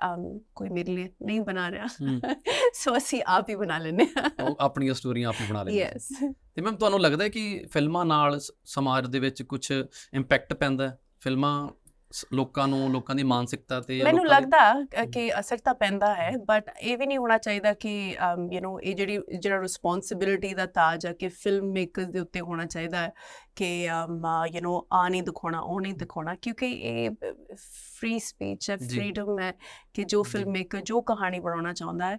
[0.54, 1.86] ਕੋਈ ਮੇਰੇ ਲਈ ਨਹੀਂ ਬਣਾ ਰਿਹਾ।
[2.74, 3.78] ਸੋ ਅਸੀਂ ਆਪ ਹੀ ਬਣਾ
[4.18, 6.08] ਹਾਂ। ਉਹ ਆਪਣੀਆਂ ਸਟੋਰੀਆਂ ਆਪ ਹੀ ਬਣਾ ਲੈਂਦੇ ਯੈਸ
[6.54, 9.70] ਤੇ ਮੈਮ ਤੁਹਾਨੂੰ ਲੱਗਦਾ ਹੈ ਕਿ ਫਿਲਮਾਂ ਨਾਲ ਸਮਾਜ ਦੇ ਵਿੱਚ ਕੁਝ
[10.14, 10.98] ਇੰਪੈਕਟ ਪੈਂਦਾ ਹੈ?
[11.20, 11.68] ਫਿਲਮਾਂ
[12.32, 14.72] ਲੋਕਾਂ ਨੂੰ ਲੋਕਾਂ ਦੀ ਮਾਨਸਿਕਤਾ ਤੇ ਮੈਨੂੰ ਲੱਗਦਾ
[15.12, 18.16] ਕਿ ਅਸਰ ਤਾਂ ਪੈਂਦਾ ਹੈ ਬਟ ਇਹ ਵੀ ਨਹੀਂ ਹੋਣਾ ਚਾਹੀਦਾ ਕਿ
[18.52, 22.66] ਯੂ نو ਇਹ ਜਿਹੜੀ ਜਿਹੜਾ ਰਿਸਪੌਂਸਿਬਿਲਿਟੀ ਦਾ ਤਾਜ ਆ ਕਿ ਫਿਲਮ ਮੇਕਰਸ ਦੇ ਉੱਤੇ ਹੋਣਾ
[22.66, 23.12] ਚਾਹੀਦਾ ਹੈ
[23.56, 27.10] ਕਿ ਯੂ نو ਆ ਨਹੀਂ ਦਿਖਾਉਣਾ ਉਹ ਨਹੀਂ ਦਿਖਾਉਣਾ ਕਿਉਂਕਿ ਇਹ
[27.56, 29.52] ਫ੍ਰੀ ਸਪੀਚ ਹੈ ਫ੍ਰੀडम ਹੈ
[29.94, 32.18] ਕਿ ਜੋ ਫਿਲਮ ਮੇਕਰ ਜੋ ਕਹਾਣੀ ਬਣਾਉਣਾ ਚਾਹੁੰਦਾ ਹੈ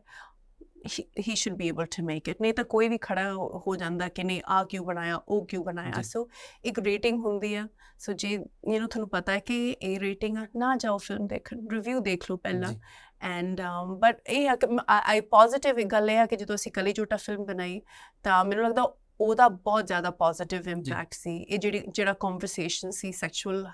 [1.28, 4.24] he should be able to make it ਨਹੀਂ ਤਾਂ ਕੋਈ ਵੀ ਖੜਾ ਹੋ ਜਾਂਦਾ ਕਿ
[4.24, 6.28] ਨਹੀਂ ਆ ਕਿਉਂ ਬਣਾਇਆ ਉਹ ਕਿਉਂ ਬਣਾਇਆ। ਸੋ
[6.66, 7.68] ਇੱਕ ਰੇਟਿੰਗ ਹੁੰਦੀ ਆ
[8.00, 11.68] ਸੋ ਜੇ ਯੂ نو ਤੁਹਾਨੂੰ ਪਤਾ ਹੈ ਕਿ ਇਹ ਰੇਟਿੰਗ ਆ ਨਾ ਜਾਓ ਫਿਲਮ ਦੇਖਣ
[11.72, 12.74] ਰਿਵਿਊ ਦੇਖ ਲਓ ਪਹਿਲਾਂ।
[13.22, 13.62] ਐਂਡ
[14.00, 14.50] ਬਟ ਇਹ
[14.90, 17.82] ਆਈ ਪੋਜ਼ਿਟਿਵ ਗੱਲ ਇਹ ਹੈ ਕਿ ਜਦੋਂ ਅਸੀਂ ਕਲੀ ਜੋਟਾ ਫਿਲਮ ਬਣਾਈ
[18.24, 23.66] ਤਾਂ ਮੈਨੂੰ ਲੱਗਦਾ ਉਹਦਾ ਬਹੁਤ ਜ਼ਿਆਦਾ ਪੋਜ਼ਿਟਿਵ ਇੰਪੈਕਟ ਸੀ ਇਹ ਜਿਹੜੀ ਜਿਹੜਾ ਕਨਵਰਸੇਸ਼ਨ ਸੀ ਸੈਕਸ਼ੂਅਲ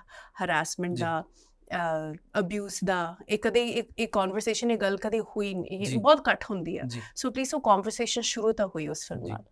[0.43, 1.23] ਹਰਾਸਮੈਂਟ। ਦਾ
[2.39, 6.77] ਅਬਿਊਜ਼ ਦਾ। ਇਹ ਕਦੇ ਇੱਕ ਇਹ ਕਨਵਰਸੇਸ਼ਨ ਇਹ ਗੱਲ ਕਦੇ ਹੋਈ ਨਹੀਂ। ਬਹੁਤ ਘੱਟ ਹੁੰਦੀ
[6.79, 6.83] ਹੈ।
[7.15, 9.43] ਸੋ ਪਲੀਜ਼ ਉਹ ਕਨਵਰਸੇਸ਼ਨ ਸ਼ੁਰੂ ਤਾਂ ਹੋਈ ਉਸ ਫਿਲਮ। ਨਾਲ।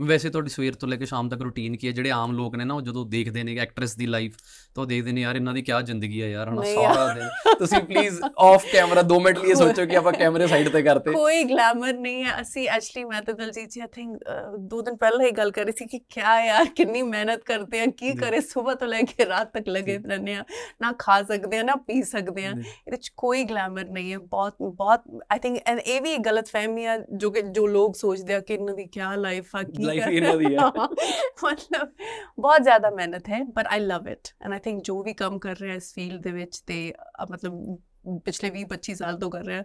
[0.00, 1.92] ਵੈਸੇ ਤੁਹਾਡੀ ਸਵੇਰ ਤੋਂ ਲੈ ਕੇ ਸ਼ਾਮ ਤੱਕ ਰੁਟੀਨ ਕੀ ਹੈ?
[1.92, 4.36] ਜਿਹੜੇ ਆਮ ਲੋਕ ਨੇ ਨਾ ਉਹ ਜਦੋਂ ਦੇਖਦੇ ਨੇ ਐਕਟਰੈਸ ਦੀ ਲਾਈਫ
[4.74, 7.28] ਤਾਂ ਉਹ ਦੇਖਦੇ ਨੇ ਯਾਰ ਇਹਨਾਂ ਦੀ ਕੀ ਜ਼ਿੰਦਗੀ ਹੈ ਯਾਰ ਹਨਾ ਸਾਰਾ ਦਿਨ।
[7.58, 11.42] ਤੁਸੀਂ ਪਲੀਜ਼ ਆਫ ਕੈਮਰਾ 2 ਮਿੰਟ ਲਈ ਸੋਚੋ ਕਿ ਆਪਾਂ ਕੈਮਰੇ ਸਾਈਡ ਤੇ ਕਰਤੇ ਕੋਈ
[11.44, 14.18] ਗਲੈਮਰ ਨਹੀਂ ਹੈ। ਅਸੀਂ ਐਕਚੁਅਲੀ ਮੈਂ ਤਾਂ ਦਲਜੀਤ ਜੀ ਆਈ ਥਿੰਕ
[14.58, 17.86] ਦੋ ਦਿਨ ਪਹਿਲਾਂ ਹੀ ਗੱਲ ਕਰ ਰਹੀ ਸੀ ਕਿ ਕਿਆ ਯਾਰ ਕਿੰਨੀ ਮਿਹਨਤ ਕਰਦੇ ਆ
[17.86, 20.44] ਕੀ। ਕਰੇ ਸਵੇਰ ਤੋਂ ਲੈ ਕੇ ਰਾਤ ਤੱਕ ਲੱਗੇ। ਰਹਿੰਦੇ ਆ।
[20.80, 24.54] ਨਾ ਖਾ ਸਕਦੇ ਆ ਨਾ ਪੀ ਸਕਦੇ ਆ। ਇਹਦੇ ਚ ਕੋਈ ਗਲੈਮਰ ਨਹੀਂ ਹੈ। ਬਹੁਤ
[24.62, 25.02] ਬਹੁਤ
[25.32, 28.74] ਆਈ ਥਿੰਕ ਇਹ ਵੀ ਗਲਤ ਫਹਿਮੀ ਆ ਜੋ ਕਿ ਜੋ ਲੋਕ ਸੋਚਦੇ ਆ ਕਿ ਇਹਨਾਂ
[28.74, 30.68] ਦੀ ਕੀ ਲਾਈਫ ਆ ਕਰ- ਇਹਨਾਂ ਦੀ ਹੈ।
[31.44, 31.88] ਮਤਲਬ
[32.40, 35.56] ਬਹੁਤ ਜ਼ਿਆਦਾ ਮਿਹਨਤ ਹੈ but I love it and I think ਜੋ ਵੀ ਕੰਮ ਕਰ
[35.56, 36.92] ਰਿਹਾ ਇਸ ਫੀਲਡ ਦੇ ਵਿੱਚ ਤੇ
[37.30, 37.78] ਮਤਲਬ
[38.24, 39.64] ਪਿਛਲੇ 20 25 ਸਾਲ ਤੋਂ ਕਰ ਰਿਹਾ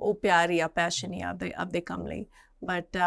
[0.00, 2.24] ਉਹ ਪਿਆਰ ਹੀ ਆ ਪੈਸ਼ਨ ਹੀ ਆ ਆਪਦੇ ਆਪਦੇ ਕੰਮ ਲਈ
[2.64, 2.98] ਬਟ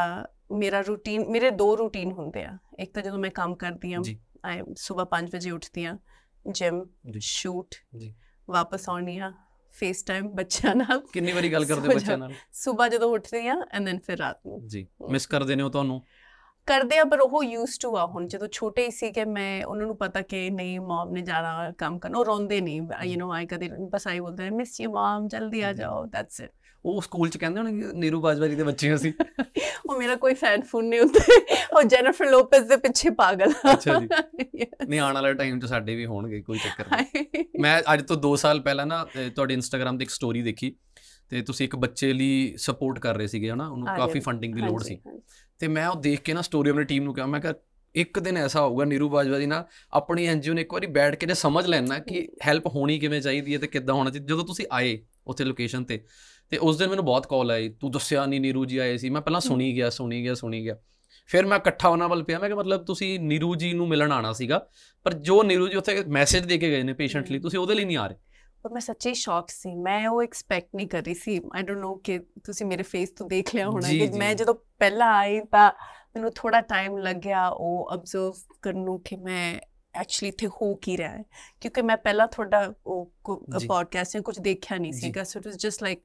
[0.52, 4.02] ਮੇਰਾ ਰੂਟੀਨ ਮੇਰੇ ਦੋ ਰੂਟੀਨ ਹੁੰਦੇ ਆ ਇੱਕ ਤਾਂ ਜਦੋਂ ਮੈਂ ਕੰਮ ਕਰਦੀ ਆ।
[4.46, 5.98] ਆਈ ਸਵੇਰ 5 ਵਜੇ ਉੱਠਦੀ ਆ
[6.46, 6.84] ਜਿਮ।
[7.20, 8.14] ਸ਼ੂਟ ਜੀ।
[8.48, 9.32] ਵਾਪਸ ਆਉਣੀ ਆ
[9.76, 13.86] ਫੇਸ ਟਾਈਮ ਬੱਚਿਆਂ ਨਾਲ ਕਿੰਨੀ ਵਾਰੀ ਗੱਲ ਕਰਦੇ ਬੱਚਿਆਂ ਨਾਲ ਸਵੇਰ ਜਦੋਂ ਉੱਠਦੀ ਆ ਐਂਡ
[13.86, 16.02] ਦੈਨ ਫਿਰ ਰਾਤ ਨੂੰ ਜੀ ਮਿਸ ਕਰਦੇ ਨੇ ਉਹ ਤੁਹਾਨੂੰ
[16.66, 19.86] ਕਰਦੇ ਆ ਪਰ ਉਹ ਯੂਜ਼ਡ ਟੂ ਆ ਹੁਣ। ਜਦੋਂ ਛੋਟੇ ਹੀ ਸੀ ਕਿ ਮੈਂ ਉਹਨਾਂ
[19.88, 23.46] ਨੂੰ ਪਤਾ ਕਿ ਨਹੀਂ ਮਮ ਨੇ ਜਾਣਾ ਕੰਮ ਕਰਨਾ। ਉਹ ਰੋਂਦੇ ਨਹੀਂ ਯੂ نو ਆਈ
[23.46, 26.52] ਕਦੇ ਬਸ ਆਈ ਬੋਲਦੇ ਮਿਸ ਯੂ ਮਮ ਜਲਦੀ ਆ। ਜਾਓ ਦੈਟਸ ਇਟ
[26.86, 29.14] ਉਹ ਸਕੂਲ ਚ ਕਹਿੰਦੇ ਹੋਣਗੇ ਨੀਰੂ ਬਾਜਵਾਰੀ ਦੇ ਬੱਚੇ ਅਸੀਂ।
[29.90, 31.20] ਉਹ ਮੇਰਾ ਕੋਈ ਫੈਨ ਫੂਨ ਨਹੀਂ ਹੁੰਦਾ।
[31.78, 34.08] ਉਹ ਜੈਨੀਫਰ ਲੋਪੇਜ਼ ਦੇ ਪਿੱਛੇ ਪਾਗਲ ਅੱਛਾ ਜੀ।
[34.90, 38.36] ਨਹੀਂ ਆਉਣ ਵਾਲੇ ਟਾਈਮ 'ਚ ਸਾਡੇ ਵੀ ਹੋਣਗੇ ਕੋਈ ਚੱਕਰ ਨਹੀਂ। ਮੈਂ ਅੱਜ ਤੋਂ 2
[38.36, 40.76] ਸਾਲ ਪਹਿਲਾਂ ਨਾ ਤੁਹਾਡੇ ਇੰਸਟਾਗ੍ਰam ਤੇ ਇੱਕ ਸਟੋਰੀ ਦੇਖੀ।
[41.30, 43.68] ਤੇ ਤੁਸੀਂ ਇੱਕ ਬੱਚੇ ਲਈ ਸਪੋਰਟ ਕਰ ਰਹੇ ਸੀਗੇ ਹਨਾ?
[43.68, 45.00] ਉਹਨੂੰ ਕਾਫੀ ਫੰਡਿੰਗ ਦੀ ਲੋੜ ਸੀ।
[45.60, 47.54] ਤੇ ਮੈਂ ਉਹ ਦੇਖ ਕੇ ਨਾ ਸਟੋਰੀ ਆਪਣੀ ਟੀਮ ਨੂੰ ਕਿਹਾ ਮੈਂ ਕਿਹਾ
[47.96, 51.28] ਇੱਕ ਦਿਨ ਐਸਾ ਹੋਊਗਾ ਨੀਰੂ ਬਾਜਵਾ ਜੀ ਨਾਲ ਆਪਣੀ ਐਨਜੀਓ ਨੇ ਇੱਕ ਵਾਰੀ ਬੈਠ ਕੇ
[51.28, 54.66] ਜੇ ਸਮਝ ਲੈਣਾ ਕਿ ਹੈਲਪ ਹੋਣੀ ਕਿਵੇਂ ਚਾਹੀਦੀ ਹੈ ਤੇ ਕਿੱਦਾਂ ਹੋਣਾ ਚਾਹੀਦਾ। ਜਦੋਂ ਤੁਸੀਂ
[54.72, 56.06] ਆਏ ਉੱਥੇ ਲੋਕੇਸ਼ਨ ਤੇ
[56.50, 59.22] ਤੇ ਉਸ ਦਿਨ ਮੈਨੂੰ ਬਹੁਤ ਕਾਲ ਆਈ ਤੂੰ ਦੱਸਿਆ ਨਹੀਂ ਨੀਰੂ ਜੀ ਆਏ ਸੀ। ਮੈਂ
[59.22, 60.78] ਪਹਿਲਾਂ ਸੁਣੀ ਗਿਆ ਸੁਣੀ ਗਿਆ ਸੁਣੀ ਗਿਆ।
[61.28, 64.34] ਫਿਰ ਮੈਂ ਇਕੱਠਾ ਉਹਨਾਂ ਵੱਲ ਪਿਆ ਮੈਂ ਕਿ ਮਤਲਬ ਤੁਸੀਂ ਨੀਰੂ ਜੀ ਨੂੰ ਮਿਲਣ ਆਣਾ
[64.34, 64.68] ਸੀਗਾ
[65.04, 67.76] ਪਰ ਜੋ ਨੀਰੂ ਜੀ ਉੱਥੇ ਮੈਸੇਜ ਦੇ ਕੇ ਗਏ ਨੇ ਪੇਸ਼ੈਂਟ ਲਈ ਹਮ। ਤੁਸੀਂ ਉਹਦੇ
[67.76, 68.16] ਲਈ ਨਹੀਂ ਆ ਰਹੇ।
[68.66, 71.96] ਪਰ ਮੈਂ ਸੱਚੀ ਸ਼ੌਕ ਸੀ ਮੈਂ ਉਹ ਐਕਸਪੈਕਟ ਨਹੀਂ ਕਰ ਰਹੀ ਸੀ ਆਈ ਡੋਨਟ ਨੋ
[71.96, 75.72] ਕਿ ਤੁਸੀਂ ਮੇਰੇ ਫੇਸ ਤੋਂ ਦੇਖ ਲਿਆ ਹੋਣਾ ਕਿ। ਮੈਂ ਜਦੋਂ ਪਹਿਲਾਂ ਆਈ ਤਾਂ
[76.16, 79.60] ਮੈਨੂੰ ਥੋੜਾ ਟਾਈਮ ਲੱਗਿਆ ਉਹ ਅਬਜ਼ਰਵ ਕਰਨ ਨੂੰ ਕਿ ਮੈਂ
[79.94, 81.24] ਐਕਚੁਅਲੀ ਇੱਥੇ ਹੋ ਕੀ ਰਿਹਾ ਹੈ
[81.62, 83.12] ਕਿਉਂਕਿ ਮੈਂ ਪਹਿਲਾਂ ਤੁਹਾਡਾ ਉਹ।
[83.68, 86.04] ਪੋਡਕਾਸਟ ਜਾਂ ਕੁਝ ਦੇਖਿਆ ਨਹੀਂ। ਸੀਗਾ so it was just like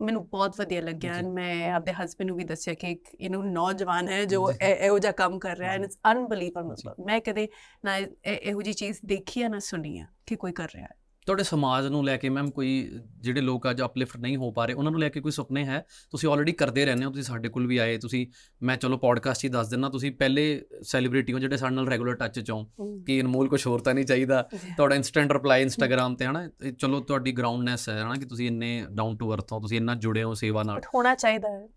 [0.00, 3.42] ਮੈਨੂੰ ਬਹੁਤ ਵਧੀਆ ਲੱਗਿਆ। ਐਂਡ ਮੈਂ ਆਪਦੇ ਹਸਬੰਡ ਨੂੰ ਵੀ ਦੱਸਿਆ ਕਿ ਇੱਕ ਯੂ نو
[3.42, 7.48] ਨੌਜਵਾਨ ਹੈ ਜੋ। ਇਹ- ਜਿਹਾ ਕੰਮ ਕਰ ਰਿਹਾ ਹੈ ਐਂਡ। ਇਟਸ ਅਨਬਲੀਵੇਬਲ ਮੈਂ ਕਦੇ
[7.84, 11.03] ਨਾ ਇਹ- ਇਹੋ ਜੀ ਚੀਜ਼ ਦੇਖੀ ਆ ਨਾ ਸੁਣੀ ਆ ਕਿ ਕੋਈ ਕਰ ਰਿਹਾ ਹੈ
[11.26, 14.74] ਤੁਹਾਡੇ ਸਮਾਜ ਨੂੰ ਲੈ ਕੇ ਮੈਮ ਕੋਈ ਜਿਹੜੇ ਲੋਕ ਅੱਜ ਅਪਲਿਫਟ ਨਹੀਂ ਹੋ ਪਾ ਰਹੇ
[14.74, 15.86] ਉਹਨਾਂ ਨੂੰ ਲੈ ਕੇ ਕੋਈ ਸੁਪਨੇ ਹੈ?
[16.10, 18.26] ਤੁਸੀਂ ਆਲਰੇਡੀ ਕਰਦੇ ਰਹਿੰਦੇ ਹੋ ਤੁਸੀਂ ਸਾਡੇ ਕੋਲ ਵੀ ਆਏ ਤੁਸੀਂ
[18.62, 22.40] ਮੈਂ ਚਲੋ ਪੋਡਕਾਸਟ ਹੀ ਦੱਸ ਦਿੰਦਾ ਤੁਸੀਂ ਪਹਿਲੇ ਸੈਲੀਬ੍ਰਿਟੀ ਹੋ ਜਿਹੜੇ ਸਾਡੇ ਨਾਲ ਰੈਗੂਲਰ ਟੱਚ
[22.40, 22.64] ਚ ਹੋ
[23.06, 26.50] ਕਿ ਅਨਮੋਲ ਕੁਝ ਹੋਰ ਤਾਂ ਨਹੀਂ ਚਾਹੀਦਾ। ਤੁਹਾਡਾ ਇਨਸਟੈਂਟ ਰਿਪਲਾਈ ਇੰਸਟਾਗ੍ਰam ਤੇ ਹਨਾ?
[26.78, 30.22] ਚਲੋ ਤੁਹਾਡੀ ਗਰਾਊਂਡਨੈਸ ਹੈ ਹਨਾ ਕਿ ਤੁਸੀਂ ਇੰਨੇ ਡਾਊਨ ਟੂ ਅਰਥ ਹੋ ਤੁਸੀਂ ਇੰਨਾ ਜੁੜੇ
[30.22, 31.68] ਹੋ ਸੇਵਾ ਨਾਲ। ਹੋਣਾ ਚਾਹੀਦਾ ਹੈ।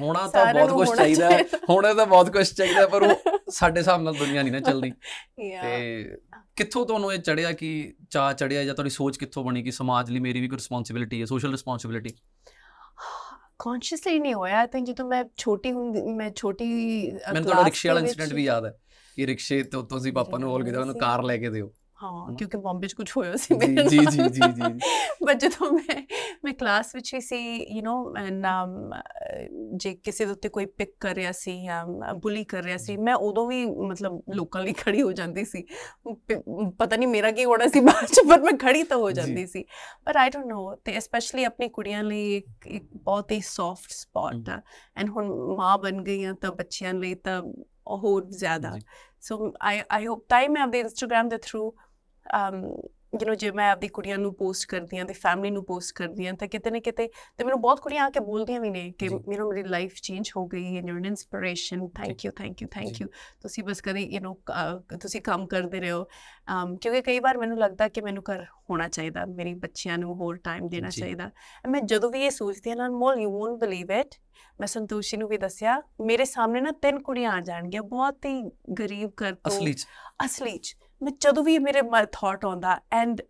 [0.00, 1.30] ਹੋਣਾ ਤਾਂ ਬਹੁਤ ਕੁਝ ਚਾਹੀਦਾ।
[1.70, 4.92] ਹੋਣਾ ਤਾਂ ਬਹੁਤ ਕੁਝ ਚਾਹੀਦਾ ਪਰ ਉਹ ਸਾਡੇ ਹਿਸਾਬ ਨਾਲ ਦੁਨੀਆ ਨਹੀਂ ਨਾ ਚੱਲਦੀ.
[5.62, 6.16] ਤੇ
[6.56, 10.18] ਕਿੱਥੋਂ ਤੁਹਾਨੂੰ ਇਹ ਚੜਿਆ ਕਿ ਚਾਹ ਚੜਿਆ ਜਾਂ ਤੁਹਾਡੀ ਸੋਚ ਕਿੱਥੋਂ ਬਣੀ ਕਿ ਸਮਾਜ ਲਈ
[10.18, 12.14] ਮੇਰੀ ਵੀ ਕੋਈ ਰਿਸਪੌਂਸਿਬਿਲਿਟੀ ਹੈ ਸੋਸ਼ਲ ਰਿਸਪੌਂਸਿਬਿਲਿਟੀ
[13.58, 16.64] ਕੌਨਸ਼ੀਅਸਲੀ ਨਹੀਂ ਹੋਇਆ। ਆਈ ਥਿੰਕ ਜਦੋਂ ਮੈਂ ਛੋਟੀ ਹੁੰਦੀ ਮੈਂ ਛੋਟੀ
[17.10, 18.78] ਮੈਨੂੰ ਤੁਹਾਡਾ ਰਿਕਸ਼ੇ ਵਾਲਾ ਇਨਸੀਡੈਂਟ ਵੀ ਯਾਦ ਹੈ
[19.16, 21.72] ਕਿ ਰਿਕਸ਼ੇ ਤੋਂ ਤੁਸੀਂ ਪਾਪਾ ਨੂੰ ਬੋਲ ਕੇ ਉਹਨੂੰ ਕਾਰ ਲੈ ਕੇ ਦਿਓ।
[22.04, 24.78] ਹਾਂ ਕਿਉਂਕਿ ਬੰਬੇ 'ਚ ਕੁਝ ਹੋਇਆ ਸੀ ਜੀ ਮੇਰੇ ਜੀ ਨਾਲ। ਜੀ ਜੀ ਜੀ।
[25.24, 26.02] ਬਟ ਜਦੋਂ ਮੈਂ
[26.44, 27.36] ਮੈਂ ਕਲਾਸ ਵਿੱਚ ਹੀ ਸੀ
[27.76, 28.46] ਯੂ نو ਐਂਡ
[29.76, 33.14] ਜੇ ਕਿਸੇ ਦੇ ਉੱਤੇ ਕੋਈ ਪਿਕ ਕਰ ਰਿਹਾ ਸੀ ਜਾਂ ਬੁਲੀ ਕਰ ਰਿਹਾ ਸੀ ਮੈਂ
[33.14, 35.64] ਉਦੋਂ ਵੀ ਮਤਲਬ ਲੋਕਾਂ ਲਈ ਖੜੀ ਹੋ ਜਾਂਦੀ ਸੀ।
[36.78, 39.46] ਪਤਾ ਨਹੀਂ ਮੇਰਾ ਕੀ ਹੋਣਾ ਸੀ ਬਾਅਦ ਚ ਪਰ ਮੈਂ ਖੜੀ ਤਾਂ ਹੋ ਜੀ। ਜਾਂਦੀ
[39.46, 39.64] ਸੀ।
[40.04, 44.60] ਪਰ ਆਈ ਡੋਨਟ ਨੋ ਤੇ ਸਪੈਸ਼ਲੀ ਆਪਣੀ ਕੁੜੀਆਂ ਲਈ ਇੱਕ ਬਹੁਤ ਹੀ ਸੌਫਟ ਸਪੌਟ ਆ।
[44.96, 47.42] ਐਂਡ ਹੁਣ ਮਾਂ ਬਣ ਗਈਆਂ ਤਾਂ ਬੱਚਿਆਂ ਲਈ ਤਾਂ
[47.88, 48.86] ਹੋਰ ਜ਼ਿਆਦਾ। ਜੀ।
[49.20, 51.74] ਸੋ ਆਈ ਆਈ ਹੋਪ ਤਾਂ ਹੀ ਮੈਂ ਆਪਣੇ ਇੰਸਟਾਗ੍ਰam ਦੇ ਥਰੂ
[53.13, 56.25] ਯੂ نو ਜੇ ਮੈਂ ਆਪਦੀ ਕੁੜੀਆਂ ਨੂੰ ਪੋਸਟ ਕਰਦੀ ਹਾਂ ਤੇ ਫੈਮਿਲੀ ਨੂੰ ਪੋਸਟ ਕਰਦੀ
[56.27, 59.07] ਹਾਂ ਤਾਂ ਕਿਤੇ ਨਾ ਕਿਤੇ ਤੇ ਮੈਨੂੰ ਬਹੁਤ ਕੁੜੀਆਂ ਆ ਕੇ ਬੋਲਦੀਆਂ ਵੀ ਨੇ ਕਿ
[59.07, 62.61] ਜੀ। ਮੇਰਾ ਮੇਰੀ ਲਾਈਫ ਚੇਂਜ ਹੋ ਗਈ and you an inspiration thank ਜੀ। ਯੂ ਥੈਂਕ
[62.61, 63.07] ਯੂ ਥੈਂਕ ਜੀ। ਯੂ
[63.41, 67.87] ਤੁਸੀਂ ਬਸ ਕਦੇ ਯੂ نو ਤੁਸੀਂ ਕੰਮ ਕਰਦੇ ਰਹੋ um, ਕਿਉਂਕਿ ਕਈ ਵਾਰ ਮੈਨੂੰ ਲੱਗਦਾ
[67.87, 71.29] ਕਿ ਮੈਨੂੰ ਘਰ ਹੋਣਾ ਚਾਹੀਦਾ ਮੇਰੀ ਬੱਚਿਆਂ ਨੂੰ ਹੋਰ ਟਾਈਮ ਦੇਣਾ ਜੀ। ਚਾਹੀਦਾ
[71.69, 74.15] ਮੈਂ ਜਦੋਂ ਵੀ ਇਹ ਸੋਚਦੀ ਹਾਂ ਨਾ ਮੋਲ ਯੂ ਵੋਂਟ ਬਲੀਵ ਇਟ
[74.59, 78.41] ਮੈਂ ਸੰਤੋਸ਼ੀ ਨੂੰ ਵੀ ਦੱਸਿਆ ਮੇਰੇ ਸਾਹਮਣੇ ਨਾ ਤਿੰਨ ਕੁੜੀਆਂ ਆ ਜਾਣਗੀਆਂ ਬਹੁਤ ਹੀ
[78.79, 79.85] ਗਰੀਬ ਘਰ ਤੋਂ ਅਸਲੀ ਚ
[80.25, 83.22] ਅਸਲੀ ਚ ਮੈਂ ਜਦੋਂ ਵੀ ਮੇਰੇ ਮਨ ਥਾਟ ਆਉਂਦਾ ਐਂਡ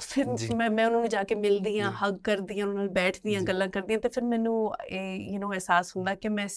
[0.00, 3.30] ਫਿਰ। ਮੈਂ ਮੈਂ ਉਹਨਾਂ ਨੂੰ ਜਾ ਕੇ ਮਿਲਦੀ ਜੀ। ਹੱਗ ਕਰਦੀ ਹਾਂ ਉਹਨਾਂ ਨਾਲ ਬੈਠਦੀ
[3.30, 6.48] ਜੀ। ਗੱਲਾਂ ਕਰਦੀ ਹਾਂ ਤੇ ਫਿਰ ਮੈਨੂੰ ਇਹ ਯੂ نو ਅਹਿਸਾਸ ਹੁੰਦਾ ਕਿ ਮੈਂ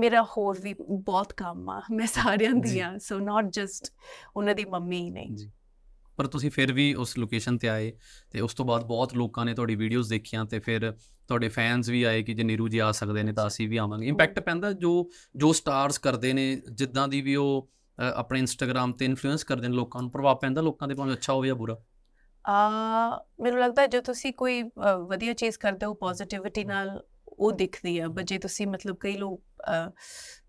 [0.00, 3.92] ਮੇਰਾ ਹੋਰ ਵੀ ਬਹੁਤ ਕੰਮ ਆ ਮੈਂ ਸਾਰਿਆਂ ਦੀ। ਆ ਸੋ ਨਾਟ ਜਸਟ
[4.36, 5.36] ਉਹਨਾਂ ਦੀ ਮੰਮੀ ਹੀ ਨਹੀਂ
[6.16, 7.92] ਪਰ ਤੁਸੀਂ ਫਿਰ ਵੀ ਉਸ ਲੋਕੇਸ਼ਨ ਤੇ ਆਏ
[8.30, 10.94] ਤੇ ਉਸ ਤੋਂ ਬਾਅਦ ਬਹੁਤ ਲੋਕਾਂ ਨੇ ਤੁਹਾਡੀ ਵੀਡੀਓਜ਼ ਦੇਖੀਆਂ ਤੇ ਫਿਰ
[11.28, 14.06] ਤੁਹਾਡੇ ਫੈਨਸ ਵੀ ਆਏ ਕਿ ਜੇ ਨੀਰੂ ਜੀ ਆ ਸਕਦੇ ਨੇ ਤਾਂ ਅਸੀਂ ਵੀ ਆਵਾਂਗੇ
[14.06, 17.70] ਇੰਪੈਕਟ ਪੈਂਦਾ ਜੋ ਜੋ ਸਟਾਰਸ ਕਰਦੇ ਨੇ ਜਿੱਦਾਂ ਦੀ ਵੀ ਉਹ
[18.00, 21.48] ਆਪਣੇ ਇੰਸਟਾਗ੍ਰam ਤੇ ਇਨਫਲੂਐਂਸ ਕਰਦੇ ਨੇ ਲੋਕਾਂ ਨੂੰ ਪ੍ਰਭਾਵ ਪੈਂਦਾ ਲੋਕਾਂ ਦੇ ਭਾਵੇਂ ਅੱਛਾ ਹੋਵੇ
[21.48, 21.76] ਜਾਂ ਬੁਰਾ?
[22.44, 27.02] ਆ ਮੈਨੂੰ ਲੱਗਦਾ ਜੇ ਤੁਸੀਂ ਕੋਈ ਅ, ਵਧੀਆ ਚੀਜ਼ ਕਰਦੇ ਹੋ ਪੋਜ਼ਿਟਿਵਿਟੀ ਨਾਲ
[27.38, 29.42] ਉਹ ਦਿਖਦੀ ਆ ਬਟ ਜੇ ਤੁਸੀਂ ਮਤਲਬ ਕਈ ਲੋਕ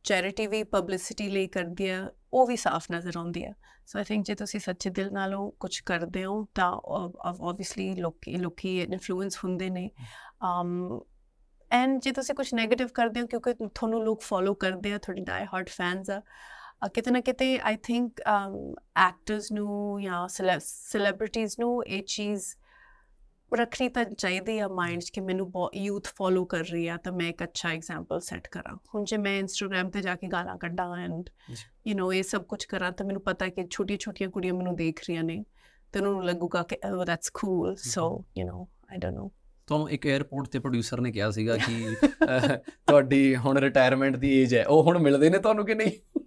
[0.03, 3.53] ਚੈਰਿਟੀ ਵੀ ਪਬਲਿਸਿਟੀ ਲਈ ਕਰਦੇ ਆ ਉਹ ਵੀ ਸਾਫ਼ ਨਜ਼ਰ ਆਉਂਦੀ ਆ।
[3.85, 6.71] ਸੋ ਆਈ ਥਿੰਕ ਜੇ ਤੁਸੀਂ ਸੱਚੇ ਦਿਲ ਨਾਲੋਂ ਕੁਝ ਕਰਦੇ ਹੋ ਤਾਂ
[7.25, 9.89] ਆਬਵੀਅਸਲੀ ਲੋਕੀ ਲੋਕੀ ਇਨਫਲੂਐਂਸ ਹੁੰਦੇ ਨੇ।
[10.45, 10.99] um
[11.71, 15.45] ਐਂਡ ਜੇ ਤੁਸੀਂ ਕੁਝ 네ਗੇਟਿਵ ਕਰਦੇ ਹੋ ਕਿਉਂਕਿ ਤੁਹਾਨੂੰ ਲੋਕ ਫੋਲੋ ਕਰਦੇ ਆ ਤੁਹਾਡੇ ਡਾਈ
[15.53, 16.21] ਹਾਰਟ ਫੈਨਸ ਆ ਅ,
[16.89, 18.21] ਕਿਤੇ ਨਾ ਕਿਤੇ ਆਈ ਥਿੰਕ
[18.97, 20.27] ਐਕਟਰਸ ਨੂੰ ਜਾਂ
[20.59, 22.43] ਸੈਲਿਬ੍ਰਿਟੀਜ਼ ਨੂੰ ਇਹ ਚੀਜ਼
[23.59, 27.27] ਰੱਖਣੀ ਤਾਂ ਚਾਹੀਦੀ ਆ ਮਾਈਂਡ 'ਚ ਕਿ ਮੈਨੂੰ ਯੂਥ ਫੋਲੋ ਕਰ ਰਹੀ ਆ ਤਾਂ ਮੈਂ
[27.29, 31.29] ਇੱਕ ਅੱਛਾ ਐਗਜ਼ਾਮਪਲ ਸੈੱਟ ਕਰਾਂ। ਹੁਣ ਜੇ ਮੈਂ ਇੰਸਟਾਗ੍ਰam ਤੇ ਜਾ ਕੇ ਗਾਲਾਂ ਕੱਢਾਂ ਐਂਡ
[31.87, 35.23] ਯੂ نو ਇਹ ਸਭ ਕੁਝ ਕਰਾਂ ਤਾਂ ਮੈਨੂੰ ਪਤਾ ਕਿ ਛੋਟੀਆਂ-ਛੋਟੀਆਂ ਕੁੜੀਆਂ ਮੈਨੂੰ ਦੇਖ ਰਹੀਆਂ
[35.23, 35.43] ਨੇ
[35.93, 39.31] ਤੇ ਉਹਨਾਂ ਨੂੰ ਲੱਗੂਗਾ ਕਿ ਓ that's cool so you know I don't know
[39.67, 41.95] ਤੁਹਾਨੂੰ ਇੱਕ 에어ਪੋਰਟ ਤੇ ਪ੍ਰੋਡਿਊਸਰ ਨੇ ਕਿਹਾ ਸੀਗਾ ਕਿ
[42.87, 46.20] ਤੁਹਾਡੀ ਹੁਣ ਰਿਟਾਇਰਮੈਂਟ ਦੀ ਏਜ ਹੈ ਉਹ ਹੁਣ ਮਿਲਦੇ ਨੇ ਤੁਹਾਨੂੰ ਕਿ ਨਹੀਂ?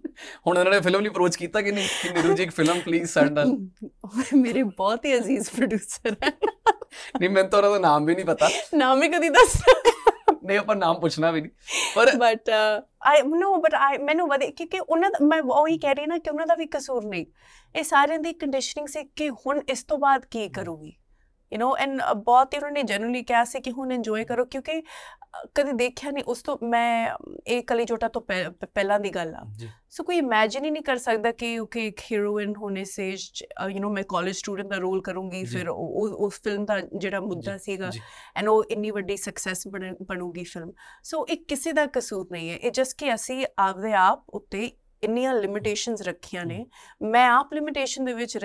[0.47, 1.87] ਹੁਣ ਉਹਨਾਂ ਨੇ ਫਿਲਮ ਲਈ ਅਪਰੋਚ ਕੀਤਾ ਕਿ ਨਹੀਂ?
[2.03, 6.31] ਕਿ ਨੀਰੂ ਜੀ ਇੱਕ ਫਿਲਮ ਪਲੀਜ਼ ਸੈਂਡ ਅਸ ਮੇਰੇ ਬਹੁਤ ਹੀ ਅਜ਼ੀਜ਼ ਪ੍ਰੋਡਿਊਸਰ ਹੈ
[7.19, 9.61] ਨਹੀਂ ਮੈਨੂੰ ਤਾਂ ਉਹਨਾਂ ਦਾ ਨਾਮ ਵੀ ਨਹੀਂ ਪਤਾ। ਨਾਮ ਹੀ ਕਦੀ ਦੱਸ।
[10.45, 11.51] ਨਹੀਂ ਆਪਾਂ ਨਾਮ ਪੁੱਛਣਾ ਵੀ ਨਹੀਂ।
[11.95, 12.49] ਪਰ but
[13.03, 16.17] I no but I ਮੈਨੂੰ ਵਧੇ ਕਿਉਂਕਿ ਉਹਨਾਂ ਦਾ ਮੈਂ ਉਹ ਹੀ ਕਹਿ ਰਹੀ ਨਾ
[16.17, 17.25] ਕਿ ਉਹਨਾਂ ਦਾ ਵੀ ਕਸੂਰ ਨਹੀਂ।
[17.75, 20.93] ਇਹ ਸਾਰਿਆਂ ਦੀ ਕੰਡੀਸ਼ਨਿੰਗ ਸੀ ਕਿ ਹੁਣ ਇਸ ਤੋਂ ਬਾਅਦ ਕੀ ਕਰੂਗੀ?
[21.52, 24.80] ਯੂ نو ਐਂਡ ਬਹੁਤ ਹੀ ਉਹਨਾਂ ਨੇ ਜਨਰਲੀ ਕਿਹਾ ਸੀ ਕਿ ਹੁਣ ਇੰਜੋਏ ਕਰੋ ਕਿਉਂਕਿ
[24.80, 29.10] ਅ, ਕਦੇ ਦੇਖਿਆ ਨਹੀਂ ਉਸ ਤੋਂ ਮੈਂ ਇਹ ਕਲੀ ਜੋਟਾ ਤੋਂ ਪਹਿ- ਪ- ਪਹਿਲਾਂ ਦੀ
[29.10, 32.84] ਗੱਲ ਆ ਜੀ ਸੋ ਕੋਈ ਇਮੇਜਿਨ ਹੀ ਨਹੀਂ ਕਰ ਸਕਦਾ ਕਿ ਓਕੇ ਇੱਕ ਹੀਰੋਇਨ ਹੋਣੇ
[32.84, 36.64] ਸੇ ਯੂ نو ਮੈਂ ਕਾਲਜ ਸਟੂਡੈਂਟ ਦਾ ਰੋਲ ਕਰੂੰਗੀ ਜੀ। ਫਿਰ ਉਹ ਉਹ- ਉਸ ਫਿਲਮ
[36.64, 38.00] ਦਾ ਜਿਹੜਾ ਮੁੱਦਾ ਸੀਗਾ ਜੀ
[38.36, 42.70] ਐਂਡ ਉਹ ਇੰਨੀ ਵੱਡੀ ਸਕਸੈਸ ਬਣੂਗੀ ਫਿਲਮ ਸੋ ਇਹ ਕਿਸੇ ਦਾ ਕਸੂਰ ਨਹੀਂ ਹੈ ਇਹ
[42.70, 44.70] ਜਸਟ ਕਿ ਅਸੀਂ ਆਪਦੇ ਆਪ ਉੱਤੇ
[45.05, 46.65] ਇੰਨੀਆਂ ਲਿਮਿਟੇਸ਼ਨਸ ਰੱਖੀਆਂ ਨੇ।
[47.01, 48.37] ਮੈਂ ਆਪ ਲਿਮਿਟੇਸ਼ਨ ਦੇ ਵਿੱਚ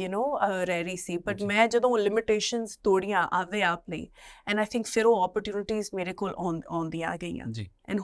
[0.00, 0.22] ਯੂ نو
[0.62, 4.06] ਰਹਿ ਰਹੀ ਸੀ ਬਟ ਮੈਂ ਜਦੋਂ ਲਿਮਿਟੇਸ਼ਨਸ ਤੋੜੀਆਂ ਆਵੇ ਆਪ ਲਈ
[4.48, 6.34] ਐਂਡ ਆਈ ਥਿੰਕ ਫਿਰ ਉਹ ਓਪਰਚ्युनिटीज ਮੇਰੇ ਕੋਲ
[6.70, 8.00] ਆਉਂਦੀਆਂ ਆ ਗਈਆਂ। ਜੀ। ਐਂਡ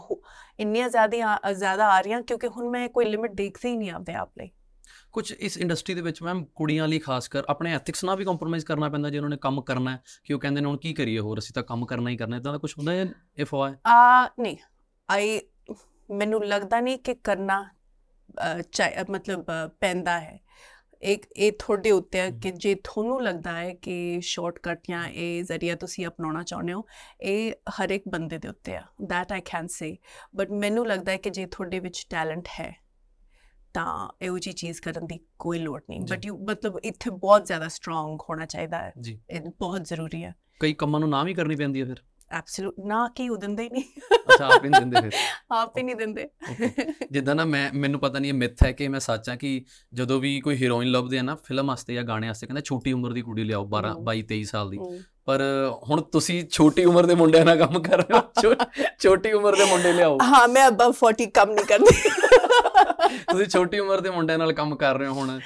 [0.61, 4.31] ਇੰਨੀਆਂ ਜ਼ਿਆਦਾ ਜ਼ਿਆਦਾ ਆ ਰਹੀਆਂ ਕਿਉਂਕਿ ਹੁਣ ਮੈਂ ਕੋਈ ਲਿਮਿਟ ਦੇਖਦੀ ਹੀ ਨਹੀਂ ਆਪਦੇ ਆਪ
[4.39, 4.51] ਲਈ।
[5.13, 8.65] ਕੁਝ ਇਸ ਇੰਡਸਟਰੀ ਦੇ ਵਿੱਚ ਮੈਮ ਕੁੜੀਆਂ ਲਈ ਖਾਸ ਕਰ ਆਪਣੇ ਐਥਿਕਸ ਨਾਲ ਵੀ ਕੰਪਰੋਮਾਈਜ਼
[8.65, 11.19] ਕਰਨਾ ਪੈਂਦਾ ਜੇ ਉਹਨਾਂ ਨੇ ਕੰਮ ਕਰਨਾ ਹੈ ਕਿ ਉਹ ਕਹਿੰਦੇ ਨੇ ਹੁਣ ਕੀ ਕਰੀਏ
[11.19, 13.07] ਹੋਰ ਅਸੀਂ ਤਾਂ ਕੰਮ ਕਰਨਾ ਹੀ ਕਰਨਾ ਇਦਾਂ ਦਾ ਕੁਝ ਹੁੰਦਾ ਹੈ
[13.39, 14.57] ਇਫ ਆ ਨਹੀਂ
[15.11, 15.41] ਆਈ
[16.11, 17.65] ਮੈਨੂੰ ਲੱਗਦਾ ਨਹੀਂ ਕਿ ਕਰਨਾ
[19.11, 19.47] ਮਤਲਬ
[19.81, 20.41] ਪੈਂਦਾ ਹੈ।
[21.03, 25.75] ਇੱਕ ਇਹ ਤੁਹਾਡੇ ਉੱਤੇ ਹੈ। ਕਿ ਜੇ ਤੁਹਾਨੂੰ ਲੱਗਦਾ ਹੈ ਕਿ ਸ਼ਾਰਟਕਟ ਜਾਂ ਇਹ ਜ਼ਰੀਆ
[25.75, 26.85] ਤੁਸੀਂ ਅਪਣਾਉਣਾ ਚਾਹੁੰਦੇ ਹੋ
[27.21, 29.95] ਇਹ ਹਰ ਇੱਕ ਬੰਦੇ ਦੇ ਉੱਤੇ ਆ। That I can say.
[30.37, 32.85] But ਮੈਨੂੰ ਲੱਗਦਾ ਹੈ ਕਿ ਜੇ ਤੁਹਾਡੇ ਵਿੱਚ ਟੈਲੈਂਟ ਹੈ
[33.75, 37.69] ਤਾਂ ਇਹੋ ਜੀ ਚੀਜ਼ ਕਰਨ ਦੀ ਕੋਈ ਲੋੜ ਨਹੀਂ। ਬਟ ਯੂ ਮਤਲਬ ਇੱਥੇ ਬਹੁਤ ਜ਼ਿਆਦਾ
[37.69, 41.57] ਸਟਰੋਂਗ ਹੋਣਾ ਚਾਹੀਦਾ ਹੈ। ਜੀ। ਇਹ ਬਹੁਤ ਜ਼ਰੂਰੀ ਹੈ। ਕਈ ਕੰਮਾਂ ਨੂੰ ਨਾ ਵੀ ਕਰਨੀ
[41.57, 41.97] ਪੈਂਦੀ ਹੈ ਫਿਰ।
[42.31, 45.13] ਐਬਸੋਲੂਟ ਨਾ ਕੀ ਉਹ ਦਿੰਦੇ ਹੀ ਨਹੀਂ। ਅੱਛਾ ਆਪ ਹੀ ਨਹੀਂ ਦਿੰਦੇ ਫਿਰ।
[45.53, 46.29] ਆਪ ਹੀ ਨਹੀਂ ਦਿੰਦੇ।
[47.11, 49.65] ਜਿੱਦਾਂ ਨਾ ਮੈਂ ਮੈਨੂੰ ਪਤਾ ਨਹੀਂ ਇਹ ਮਿੱਥ ਹੈ ਕਿ ਮੈਂ ਸੱਚ ਕਿ
[49.95, 53.13] ਜਦੋਂ ਵੀ ਕੋਈ ਹੀਰੋਇਨ ਲੱਭਦੇ ਆ ਨਾ ਫਿਲਮ ਵਾਸਤੇ ਜਾਂ ਗਾਣੇ ਵਾਸਤੇ ਕਹਿੰਦਾ ਛੋਟੀ ਉਮਰ
[53.13, 54.79] ਦੀ ਕੁੜੀ ਲਿਆਓ 12 ਹਮ। 22 23 ਸਾਲ ਦੀ।
[55.29, 55.41] ਪਰ
[55.91, 58.55] ਹੁਣ ਤੁਸੀਂ ਛੋਟੀ ਉਮਰ ਦੇ ਮੁੰਡਿਆਂ ਨਾਲ ਕੰਮ ਕਰ ਰਹੇ ਹੋ
[59.01, 62.11] ਛੋਟੀ ਉਮਰ ਦੇ ਮੁੰਡੇ ਲਿਆਓ। ਹਾਂ ਮੈਂ ਅਬਵ 40 ਕੰਮ ਨਹੀਂ ਕਰਦੀ।
[63.31, 65.39] ਤੁਸੀਂ ਛੋਟੀ ਉਮਰ ਦੇ ਮੁੰਡਿਆਂ ਨਾਲ ਕੰਮ ਕਰ ਰਹੇ ਹੋ ਹੁਣ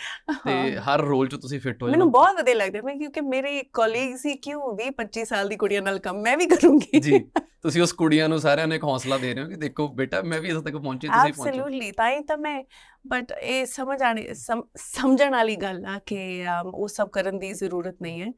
[0.45, 4.27] ਤੇ। ਹਰ ਰੋਲ 'ਚ ਤੁਸੀਂ ਫਿੱਟ ਹੋ ਮੈਨੂੰ ਬਹੁਤ ਵਧੀਆ ਲੱਗਦਾ ਮੈਂ ਕਿਉਂਕਿ ਮੇਰੇ ਕੋਲੀਗਸ
[4.27, 7.19] ਹੀ ਕਿਉਂ 20 25 ਸਾਲ ਦੀ ਕੁੜੀਆਂ ਨਾਲ ਕੰਮ ਮੈਂ ਵੀ ਕਰੂੰਗੀ। ਜੀ
[7.63, 10.41] ਤੁਸੀਂ ਉਸ ਕੁੜੀਆਂ ਨੂੰ ਸਾਰਿਆਂ ਨੂੰ ਇੱਕ ਹੌਸਲਾ ਦੇ ਰਹੇ ਹੋ ਕਿ ਦੇਖੋ ਬੇਟਾ ਮੈਂ
[10.41, 12.63] ਵੀ ਇੱਥੇ ਤੱਕ ਪਹੁੰਚੀ ਤੁਸੀਂ ਪਹੁੰਚੋ। ਐਬਸੋਲੂਟਲੀ ਤਾਂ ਹੀ ਤਾਂ ਮੈਂ
[13.07, 17.97] ਬਟ ਇਹ ਸਮਝ ਆਣੀ ਸਮ- ਸਮਝਣ ਵਾਲੀ ਗੱਲ ਆ ਕਿ ਉਹ ਸਭ ਕਰਨ ਦੀ ਜ਼ਰੂਰਤ
[18.03, 18.29] ਨਹੀਂ ਹੈ।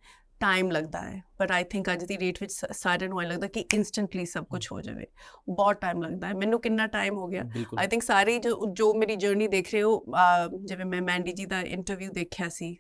[0.45, 3.61] ਟਾਈਮ ਲੱਗਦਾ ਹੈ ਬਟ ਆਈ ਥਿੰਕ ਅੱਜ ਦੀ ਡੇਟ ਵਿੱਚ ਸਾਰਿਆਂ ਨੂੰ ਇਹ ਲੱਗਦਾ ਕਿ
[3.75, 5.07] ਇਨਸਟੈਂਟਲੀ ਸਭ ਕੁਝ ਹੋ ਜਾਵੇ
[5.49, 7.43] ਬਹੁਤ ਟਾਈਮ ਲੱਗਦਾ ਹੈ ਮੈਨੂੰ ਕਿੰਨਾ ਟਾਈਮ ਹੋ ਗਿਆ।
[7.79, 10.05] ਆਈ ਥਿੰਕ ਸਾਰੇ ਜੋ ਜੋ ਮੇਰੀ ਜਰਨੀ ਦੇਖ ਰਹੇ ਹੋ
[10.65, 12.77] ਜਿਵੇਂ ਮੈਂ ਮੈਂਡੀ ਜੀ ਦਾ ਇੰਟਰਵਿਊ ਦੇਖਿਆ ਸੀ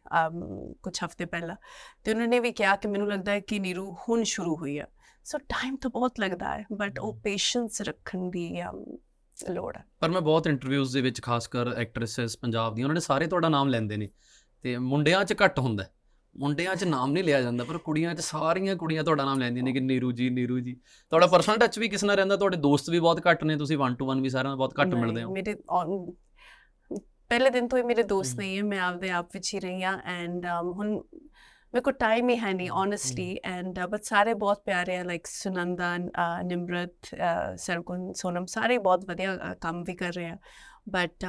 [0.82, 1.56] ਕੁਝ ਹਫ਼ਤੇ ਪਹਿਲਾਂ
[2.04, 4.86] ਤੇ ਉਹਨਾਂ ਨੇ ਵੀ ਕਿਹਾ ਕਿ ਮੈਨੂੰ ਲੱਗਦਾ ਹੈ ਕਿ ਨੀਰੂ ਹੁਣ ਸ਼ੁਰੂ ਹੋਈ ਹੈ
[5.24, 8.62] ਸੋ ਟਾਈਮ ਤਾਂ ਬਹੁਤ ਲੱਗਦਾ ਹੈ ਬਟ ਉਹ ਪੇਸ਼ੈਂਸ ਰੱਖਣ ਦੀ
[9.50, 13.00] ਲੋੜ ਹੈ ਪਰ ਮੈਂ ਬਹੁਤ ਇੰਟਰਵਿਊਜ਼ ਦੇ ਵਿੱਚ ਖਾਸ ਕਰ ਐਕਟ੍ਰੈਸਸ ਪੰਜਾਬ ਦੀਆਂ ਉਹਨਾਂ ਨੇ
[13.00, 14.08] ਸਾਰੇ ਤੁਹਾਡਾ ਨਾਮ ਲੈਂਦੇ ਨੇ
[14.62, 15.84] ਤੇ ਮੁੰਡਿਆਂ 'ਚ ਘੱਟ ਹੁੰਦਾ।
[16.36, 19.72] ਮੁੰਡਿਆਂ 'ਚ ਨਾਮ ਨਹੀਂ ਲਿਆ ਜਾਂਦਾ ਪਰ ਕੁੜੀਆਂ 'ਚ ਸਾਰੀਆਂ ਕੁੜੀਆਂ ਤੁਹਾਡਾ ਨਾਮ ਲੈਂਦੀਆਂ ਨੇ
[19.72, 20.74] ਕਿ ਨੀਰੂ ਜੀ ਨੀਰੂ ਜੀ।
[21.10, 22.36] ਤੁਹਾਡਾ ਪਰਸਨਲ ਟੱਚ ਵੀ ਕਿਸ ਨਾਲ ਰਹਿੰਦਾ?
[22.36, 24.94] ਤੁਹਾਡੇ ਦੋਸਤ ਵੀ ਬਹੁਤ ਘੱਟ ਨੇ ਤੁਸੀਂ 1 ਟੂ 1 ਵੀ ਸਾਰਿਆਂ ਨਾਲ ਬਹੁਤ ਘੱਟ
[24.94, 25.54] ਮਿਲਦੇ ਹੋ। ਮੇਰੇ
[27.30, 29.98] ਪਹਿਲੇ ਦਿਨ ਤੋਂ ਹੀ ਮੇਰੇ ਦੋਸਤ। ਨਹੀਂ ਹੈ ਮੈਂ ਆਪਦੇ ਆਪ ਵਿੱਚ ਹੀ ਰਹੀ ਹਾਂ
[30.04, 30.90] ਐਂਡ ਹੁਣ
[31.74, 35.96] ਮੇਰੇ ਕੋਲ ਟਾਈਮ ਹੀ ਹੈ ਨਹੀਂ ਓਨੈਸਟਲੀ ਐਂਡ ਬਟ ਸਾਰੇ ਬਹੁਤ ਪਿਆਰੇ ਆ ਲਾਈਕ ਸੁਨੰਦਾ
[36.42, 37.14] ਨਿਮਰਤ
[37.56, 40.36] ਸਰਗੁਣ ਸੋਨਮ ਸਾਰੇ ਬਹੁਤ ਵਧੀਆ ਕੰਮ ਵੀ ਕਰ ਰਹੇ ਆ।
[40.88, 41.24] ਬਟ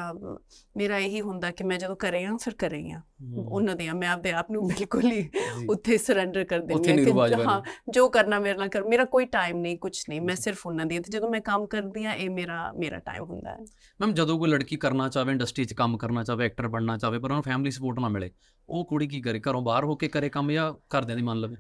[0.78, 3.02] ਮੇਰਾ ਇਹੀ ਹੁੰਦਾ ਕਿ ਮੈਂ ਜਦੋਂ ਕਰੇ ਹਾਂ ਫਿਰ ਕਰੇ ਹਾਂ
[3.38, 5.30] ਉਹਨਾਂ ਦੇ ਮੈਂ ਆਪਦੇ ਆਪ ਨੂੰ ਬਿਲਕੁਲ ਹੀ।
[5.70, 9.58] ਉੱਥੇ ਸਰੈਂਡਰ ਕਰ ਦਿੰਦੀ ਹਾਂ ਕਿ। ਹਾਂ ਜੋ ਕਰਨਾ ਮੇਰੇ ਨਾਲ ਕਰ। ਮੇਰਾ ਕੋਈ ਟਾਈਮ
[9.58, 12.72] ਨਹੀਂ ਕੁਝ ਨਹੀਂ। ਮੈਂ ਸਿਰਫ ਉਹਨਾਂ ਦੀ। ਤੇ ਜਦੋਂ ਮੈਂ ਕੰਮ ਕਰਦੀ ਹਾਂ ਇਹ ਮੇਰਾ
[12.78, 13.58] ਮੇਰਾ ਟਾਈਮ ਹੁੰਦਾ ਹੈ।
[14.02, 17.30] ਮੈਮ ਜਦੋਂ ਕੋਈ ਲੜਕੀ ਕਰਨਾ ਚਾਹਵੇ ਇੰਡਸਟਰੀ 'ਚ ਕੰਮ ਕਰਨਾ ਚਾਹਵੇ ਐਕਟਰ ਬਣਨਾ ਚਾਹਵੇ ਪਰ
[17.32, 18.32] ਉਹਨੂੰ ਫੈਮਿਲੀ ਸਪੋਰਟ ਨਾ ਮਿਲੇ
[18.70, 19.40] ਉਹ ਕੁੜੀ ਕੀ ਕਰੇ?
[19.40, 21.56] ਘਰੋਂ ਬਾਹਰ ਹੋ ਕੇ ਕਰੇ ਕੰਮ ਜਾਂ ਘਰਦਿਆਂ ਦੀ ਮੰਨ ਲਵੇ?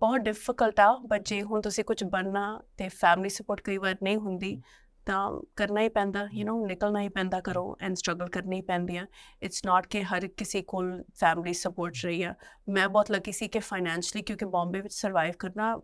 [0.00, 4.16] ਬਹੁਤ ਡਿਫਿਕਲਟ ਆ ਬਟ ਜੇ ਹੁਣ ਤੁਸੀਂ ਕੁਝ ਬਣਨਾ ਤੇ ਫੈਮਿਲੀ ਸਪੋਰਟ ਕਈ ਵਾਰ ਨਹੀਂ
[4.16, 4.62] ਹੁੰਦੀ
[5.06, 9.06] ਤਾਂ ਕਰਨਾ ਹੀ ਪੈਂਦਾ ਯੂ نو ਨਿਕਲਣਾ ਹੀ ਪੈਂਦਾ ਕਰੋ ਐਂਡ ਸਟਰਗਲ ਕਰਨੀ ਪੈਂਦੀ ਆ।
[9.42, 12.34] ਇਟਸ ਨਾਟ ਕਿ ਹਰ ਕਿਸੇ ਕੋਲ ਫੈਮਿਲੀ ਸਪੋਰਟ ਰਹੀ ਆ।
[12.68, 15.76] ਮੈਂ ਬਹੁਤ ਲੱਕੀ ਸੀ ਕਿ ਫਾਈਨੈਂਸ਼ਲੀ ਕਿਉਂਕਿ ਬੰਬੇ ਵਿੱਚ ਸਰਵਾਈਵ ਕਰਨਾ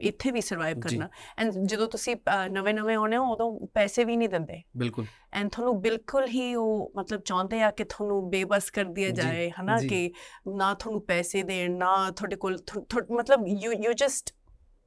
[0.00, 2.16] ਇੱਥੇ ਵੀ ਸਰਵਾਈਵ। ਕਰਨਾ। ਐਂਡ ਜਦੋਂ ਤੁਸੀਂ
[2.50, 6.92] ਨਵੇਂ ਨਵੇਂ ਆਉਣੇ ਹੋ ਉਦੋਂ ਪੈਸੇ ਵੀ ਨਹੀਂ ਦਿੰਦੇ। ਬਿਲਕੁਲ। ਐਂਡ ਤੁਹਾਨੂੰ ਬਿਲਕੁਲ ਹੀ ਉਹ
[6.96, 10.10] ਮਤਲਬ ਚਾਹੁੰਦੇ ਆ ਕਿ ਤੁਹਾਨੂੰ ਬੇਬਸ ਕਰ ਦਿਆ ਜਾਏ ਹਨਾ। ਕਿ
[10.48, 12.58] ਨਾ ਤੁਹਾਨੂੰ ਪੈਸੇ ਦੇਣ ਨਾ ਤੁਹਾਡੇ ਕੋਲ
[13.10, 14.34] ਮਤਲਬ ਯੂ ਯੂ ਜਸਟ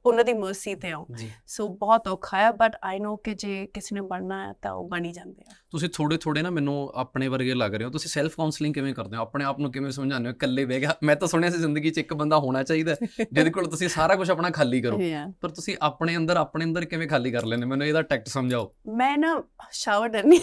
[0.06, 3.94] ਉਹਨਾਂ ਦੀ ਮਰਸੀ ਤੇ ਜੀ। ਸੋ ਬਹੁਤ ਔਖਾ ਹੈ ਬਟ ਆਈ ਨੋ ਕਿ ਜੇ ਕਿਸੇ
[3.94, 7.54] ਨੇ ਬਣਨਾ ਹੈ ਤਾਂ ਉਹ ਬਣੀ ਜਾਂਦੇ ਆ। ਤੁਸੀਂ ਥੋੜੇ ਥੋੜੇ ਨਾ ਮੈਨੂੰ ਆਪਣੇ ਵਰਗੇ
[7.54, 9.22] ਲੱਗ ਰਹੇ ਹੋ। ਤੁਸੀਂ ਸੈਲਫ ਕਾਉਂਸਲਿੰਗ ਕਿਵੇਂ ਕਰਦੇ ਹੋ?
[9.22, 10.34] ਆਪਣੇ ਆਪ ਨੂੰ ਕਿਵੇਂ ਸਮਝਾਉਂਦੇ ਹੋ?
[10.34, 12.96] ਇਕੱਲੇ ਬਹਿ ਗਿਆ। ਮੈਂ ਤਾਂ ਸੁਣਿਆ ਸੀ ਜ਼ਿੰਦਗੀ 'ਚ ਇੱਕ ਬੰਦਾ ਹੋਣਾ ਚਾਹੀਦਾ ਹੈ,
[13.32, 15.00] ਜਿਹਦੇ ਕੋਲ ਤੁਸੀਂ ਸਾਰਾ ਕੁਝ ਆਪਣਾ ਖਾਲੀ ਕਰੋ.
[15.40, 19.18] ਪਰ ਤੁਸੀਂ ਆਪਣੇ ਅੰਦਰ ਆਪਣੇ ਅੰਦਰ ਕਿਵੇਂ ਖਾਲੀ ਕਰ ਲੈਂਦੇ ਮੈਨੂੰ ਇਹਦਾ ਟੈਕਟ ਸਮਝਾਓ। ਮੈਂ
[19.18, 20.40] ਨਾ ਸ਼ਾਵਰ ਡਰਨੀ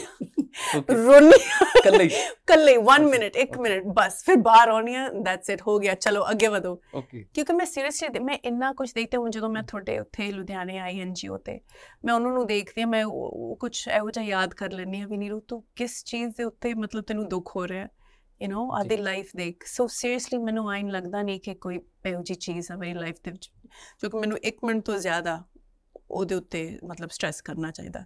[0.92, 1.36] ਰੋਣੀ
[1.78, 2.10] ਇਕੱਲੇ ਹੀ
[2.48, 6.26] ਕੱਲੇ 1 ਮਿੰਟ 1 ਮਿੰਟ ਬਸ ਫਿਰ ਬਾਹਰ ਆਉਣੀ ਆ ਦੈਟਸ ਇਟ ਹੋ ਗਿਆ ਚਲੋ
[6.32, 10.00] ਅੱਗੇ ਵਧੋ ਓਕੇ ਕਿਉਂਕਿ ਮੈਂ ਸੀਰੀਅਸਲੀ ਮੈਂ ਇੰਨਾ ਕੁਝ ਦੇਖਦੀ ਹਾਂ ਹੁਣ ਜਦੋਂ ਮੈਂ ਤੁਹਾਡੇ
[10.00, 11.60] ਉੱਥੇ ਲੁਧਿਆਣੇ ਆਈ ਐਨਜੀਓ ਤੇ
[12.06, 13.06] ਮੈਂ ਉਹਨਾਂ ਨੂੰ ਦੇਖਦੀ ਹਾਂ ਮੈਂ
[13.60, 17.04] ਕੁਝ ਇਹੋ ਜਿਹਾ ਯਾਦ ਕਰ ਲੈਂਦੀ ਹਾਂ ਵੀ ਨੀਰੂ ਤੂੰ ਕਿਸ ਚੀਜ਼ ਦੇ ਉੱਤੇ ਮਤਲਬ
[17.04, 17.88] ਤੈਨੂੰ ਦੁੱਖ ਹੋ ਰਿਹਾ
[18.42, 22.40] ਯੂ نو ਆਦੀ ਲਾਈਫ ਦੇਖ ਸੋ ਸੀਰੀਅਸਲੀ ਮੈਨੂੰ ਆਇਨ ਲੱਗਦਾ ਨਹੀਂ ਕਿ ਕੋਈ ਇਹੋ ਜਿਹੀ
[22.40, 23.52] ਚੀਜ਼ ਆ ਮੇਰੀ ਲਾਈਫ ਦੇ ਵਿੱਚ
[24.04, 25.44] ਜੋ ਕਿ ਮੈਨੂੰ 1 ਮਿੰਟ ਤੋਂ ਜ਼ਿਆਦਾ
[26.14, 28.06] ਉਹਦੇ ਉੱਤੇ ਮਤਲਬ ਸਟ੍ਰੈਸ ਕਰਨਾ ਚਾਹੀਦਾ।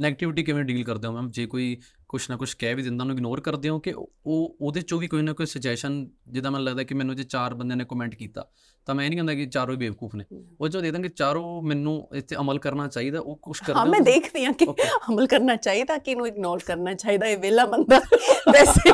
[0.00, 3.16] ਨੈਗੇਟਿਵਿਟੀ ਕਿਵੇਂ ਡੀਲ ਕਰਦੇ ਹੋ ਮੈਮ ਜੇ ਕੋਈ ਕੁਛ ਨਾ ਕੁਛ ਕਹਿ ਵੀ ਦਿੰਦਾ ਉਹਨੂੰ
[3.16, 6.82] ਇਗਨੋਰ ਕਰਦੇ ਹੋ ਕਿ ਉਹ ਉਹਦੇ ਚੋਂ ਵੀ ਕੋਈ ਨਾ ਕੋਈ ਸੁਜੈਸ਼ਨ ਜਿੱਦਾਂ ਮੈਨੂੰ ਲੱਗਦਾ
[6.82, 8.48] ਕਿ ਮੈਨੂੰ ਜੇ ਚਾਰ ਬੰਦਿਆਂ ਨੇ ਕਮੈਂਟ ਕੀਤਾ
[8.86, 10.24] ਤਾਂ ਮੈਂ ਇਹ ਨਹੀਂ ਕਹਿੰਦਾ ਕਿ ਚਾਰੋਂ ਹੀ ਬੇਵਕੂਫ ਨੇ।
[10.60, 14.00] ਉਹ ਜੋ ਦੇ ਦਾਂਗੇ ਚਾਰੋਂ ਮੈਨੂੰ ਇੱਥੇ ਅਮਲ ਕਰਨਾ ਚਾਹੀਦਾ ਉਹ ਕੁਛ ਕਰਦੇ ਹਾਂ ਮੈਂ?
[14.00, 14.66] ਦੇਖਦੀ ਹਾਂ ਕਿ.
[15.10, 18.00] ਅਮਲ ਕਰਨਾ ਚਾਹੀਦਾ ਕਿ ਇਹਨੂੰ ਇਗਨੋਰ ਕਰਨਾ ਚਾਹੀਦਾ ਇਹ ਵੇਲਾ ਬੰਦਾ।
[18.52, 18.92] ਵੈਸੇ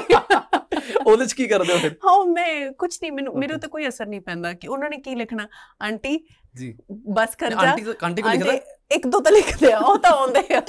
[1.07, 1.92] ਉਹਦੇ 'ਚ ਕੀ ਕਰਦੇ ਹੋ ਫਿਰ?
[1.92, 3.55] ਹਾਂ ਮੈਂ ਕੁਝ ਨਹੀਂ ਮੈਨੂੰ ਮੇਰੇ.
[3.55, 5.48] ਉੱਤੇ ਕੋਈ ਅਸਰ ਨਹੀਂ ਪੈਂਦਾ ਕਿ ਉਹਨਾਂ ਨੇ ਕੀ ਲਿਖਣਾ।
[5.83, 8.53] ਆਂਟੀ ਜੀ। ਬਸ ਕਰ ਜਾ। ਆਂਟੀ ਆਂਟੀ ਕੋ ਲਿਖਦਾ?
[8.92, 10.62] ਇੱਕ ਦੋ ਤਾਂ ਲਿਖਦੇ ਆ ਉਹ ਤਾਂ ਆਉਂਦੇ ਆ।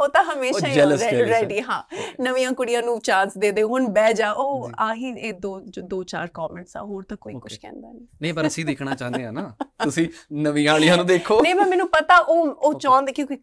[0.00, 0.76] ਉਹ ਤਾਂ ਹਮੇਸ਼ਾ ਹੀ।
[1.20, 1.82] ਰੈਡੀ ਹਾਂ।
[2.20, 6.26] ਨਵੀਆਂ ਕੁੜੀਆਂ ਨੂੰ ਚਾਂਸ ਦੇ ਦੇ ਹੁਣ ਬਹਿ ਜਾ। ਉਹ। ਆਹੀ ਇਹ ਦੋ ਦੋ ਚਾਰ
[6.26, 7.56] ਕਮੈਂਟਸ ਆ ਹੋਰ ਤਾਂ ਕੋਈ ਕੁਝ.
[7.56, 9.54] ਕਹਿੰਦਾ ਨਹੀਂ। ਨਹੀਂ ਪਰ ਅਸੀਂ ਦੇਖਣਾ ਚਾਹੁੰਦੇ ਆ ਨਾ।
[9.84, 12.80] ਤੁਸੀਂ ਨਵੀਆਂ ਵਾਲੀਆਂ ਨੂੰ ਦੇਖੋ। ਨਹੀਂ ਮੈਂ ਮੈਨੂੰ ਪਤਾ ਉਹ ਉਹ.
[12.80, 13.36] ਚਾਹੁੰਦੇ ਕਿਉਂਕਿ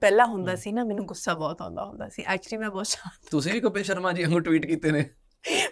[0.00, 3.52] ਪਹਿਲਾਂ ਹੁੰਦਾ। ਸੀ ਨਾ ਮੈਨੂੰ ਗੁੱਸਾ ਬਹੁਤ ਆਉਂਦਾ ਹੁੰਦਾ ਸੀ। ਐਕਚੁਅਲੀ ਮੈਂ ਬਹੁਤ ਸ਼ਾਂਤ ਤੁਸੀਂ
[3.52, 5.10] ਵੀ ਕਪਿਲ ਸ਼ਰਮਾ ਜੀ ਵਾਂਗੂ ਟਵੀਟ ਕੀਤੇ ਨੇ।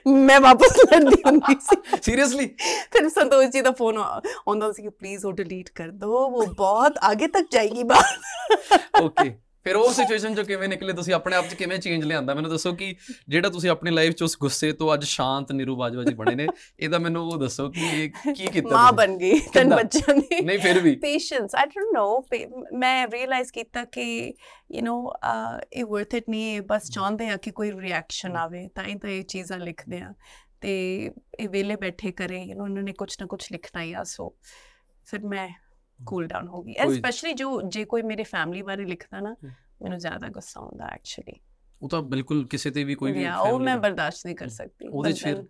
[0.07, 2.46] ਮੈਂ ਵਾਪਸ ਲੜਦੀ ਹੁੰਦੀ ਸੀ। ਸੀਰੀਅਸਲੀ
[2.92, 6.98] ਫਿਰ ਸੰਤੋਸ਼ ਜੀ ਦਾ ਫੋਨ ਆਉਂਦਾ ਸੀ ਕਿ ਪਲੀਜ਼ ਉਹ ਡਿਲੀਟ ਕਰ ਦੋ ਉਹ ਬਹੁਤ
[7.02, 9.35] ਆਗੇ ਤੱਕ ਜਾਏਗੀ ਬਾਤ ਓਕੇ
[9.65, 12.73] ਫਿਰ ਉਹ ਸਿਚੁਏਸ਼ਨ ਚੋਂ ਕਿਵੇਂ ਨਿਕਲੇ ਤੁਸੀਂ ਆਪਣੇ ਆਪ 'ਚ ਕਿਵੇਂ ਚੇਂਜ ਲਿਆਂਦਾ ਮੈਨੂੰ ਦੱਸੋ
[12.75, 12.95] ਕਿ
[13.29, 16.47] ਜਿਹੜਾ ਤੁਸੀਂ ਆਪਣੀ ਲਾਈਫ 'ਚ ਉਸ ਗੁੱਸੇ ਤੋਂ ਅੱਜ ਸ਼ਾਂਤ ਨਿਰੂ ਬਾਜਵਾ ਜੀ ਬਣੇ ਨੇ
[16.79, 18.97] ਇਹਦਾ ਮੈਨੂੰ ਉਹ ਦੱਸੋ ਕਿ ਇਹ ਕੀ ਕੀਤਾ ਮਾਂ ਤੁਸੀਂ?
[18.97, 19.77] ਬਣ ਗਈ ਤਨ ਕਿੱਦਾਂ?
[19.77, 22.25] ਬੱਚਿਆਂ ਦੀ ਨਹੀਂ ਫਿਰ ਵੀ ਪੇਸ਼ੈਂਸ ਆਈ ਡੋਨਟ ਨੋ
[22.77, 24.03] ਮੈਂ ਰਿਅਲਾਈਜ਼ ਕੀਤਾ ਕਿ
[24.71, 24.97] ਯੂ نو
[25.73, 29.09] ਇਹ ਵਰਥ ਇਟ ਨਹੀਂ ਹੈ ਬਸ ਚਾਹੁੰਦੇ ਆ ਕਿ ਕੋਈ ਰਿਐਕਸ਼ਨ ਆਵੇ ਤਾਂ ਹੀ ਤਾਂ
[29.09, 30.13] ਇਹ ਚੀਜ਼ਾਂ ਲਿਖਦੇ ਆ
[30.62, 30.75] ਤੇ
[31.39, 34.29] ਇਹ ਵੇਲੇ ਬੈਠੇ ਕਰੇ ਯੂ نو ਉਹਨਾਂ ਨੇ ਕੁਝ ਨਾ ਕੁਝ ਲਿਖਣਾ ਹੀ ਆ ਸੋ
[35.07, 35.49] ਫਿਰ ਮੈਂ
[36.06, 39.34] ਕੂਲ ਡਾਊਨ ਹੋ ਗਈ ਐਂਡ ਸਪੈਸ਼ਲੀ ਜੋ ਜੇ ਕੋਈ ਮੇਰੇ ਫੈਮਿਲੀ ਬਾਰੇ ਲਿਖਦਾ ਨਾ
[39.82, 41.40] ਮੈਨੂੰ ਜ਼ਿਆਦਾ ਗੁੱਸਾ ਆਉਂਦਾ ਐਕਚੁਅਲੀ
[41.82, 45.12] ਉਹ ਤਾਂ ਬਿਲਕੁਲ ਕਿਸੇ ਤੇ ਵੀ ਕੋਈ ਵੀ ਉਹ ਮੈਂ ਬਰਦਾਸ਼ਤ ਨਹੀਂ ਕਰ ਸਕਦੀ ਉਹਦੇ
[45.12, 45.44] ਚ ਫਿਰ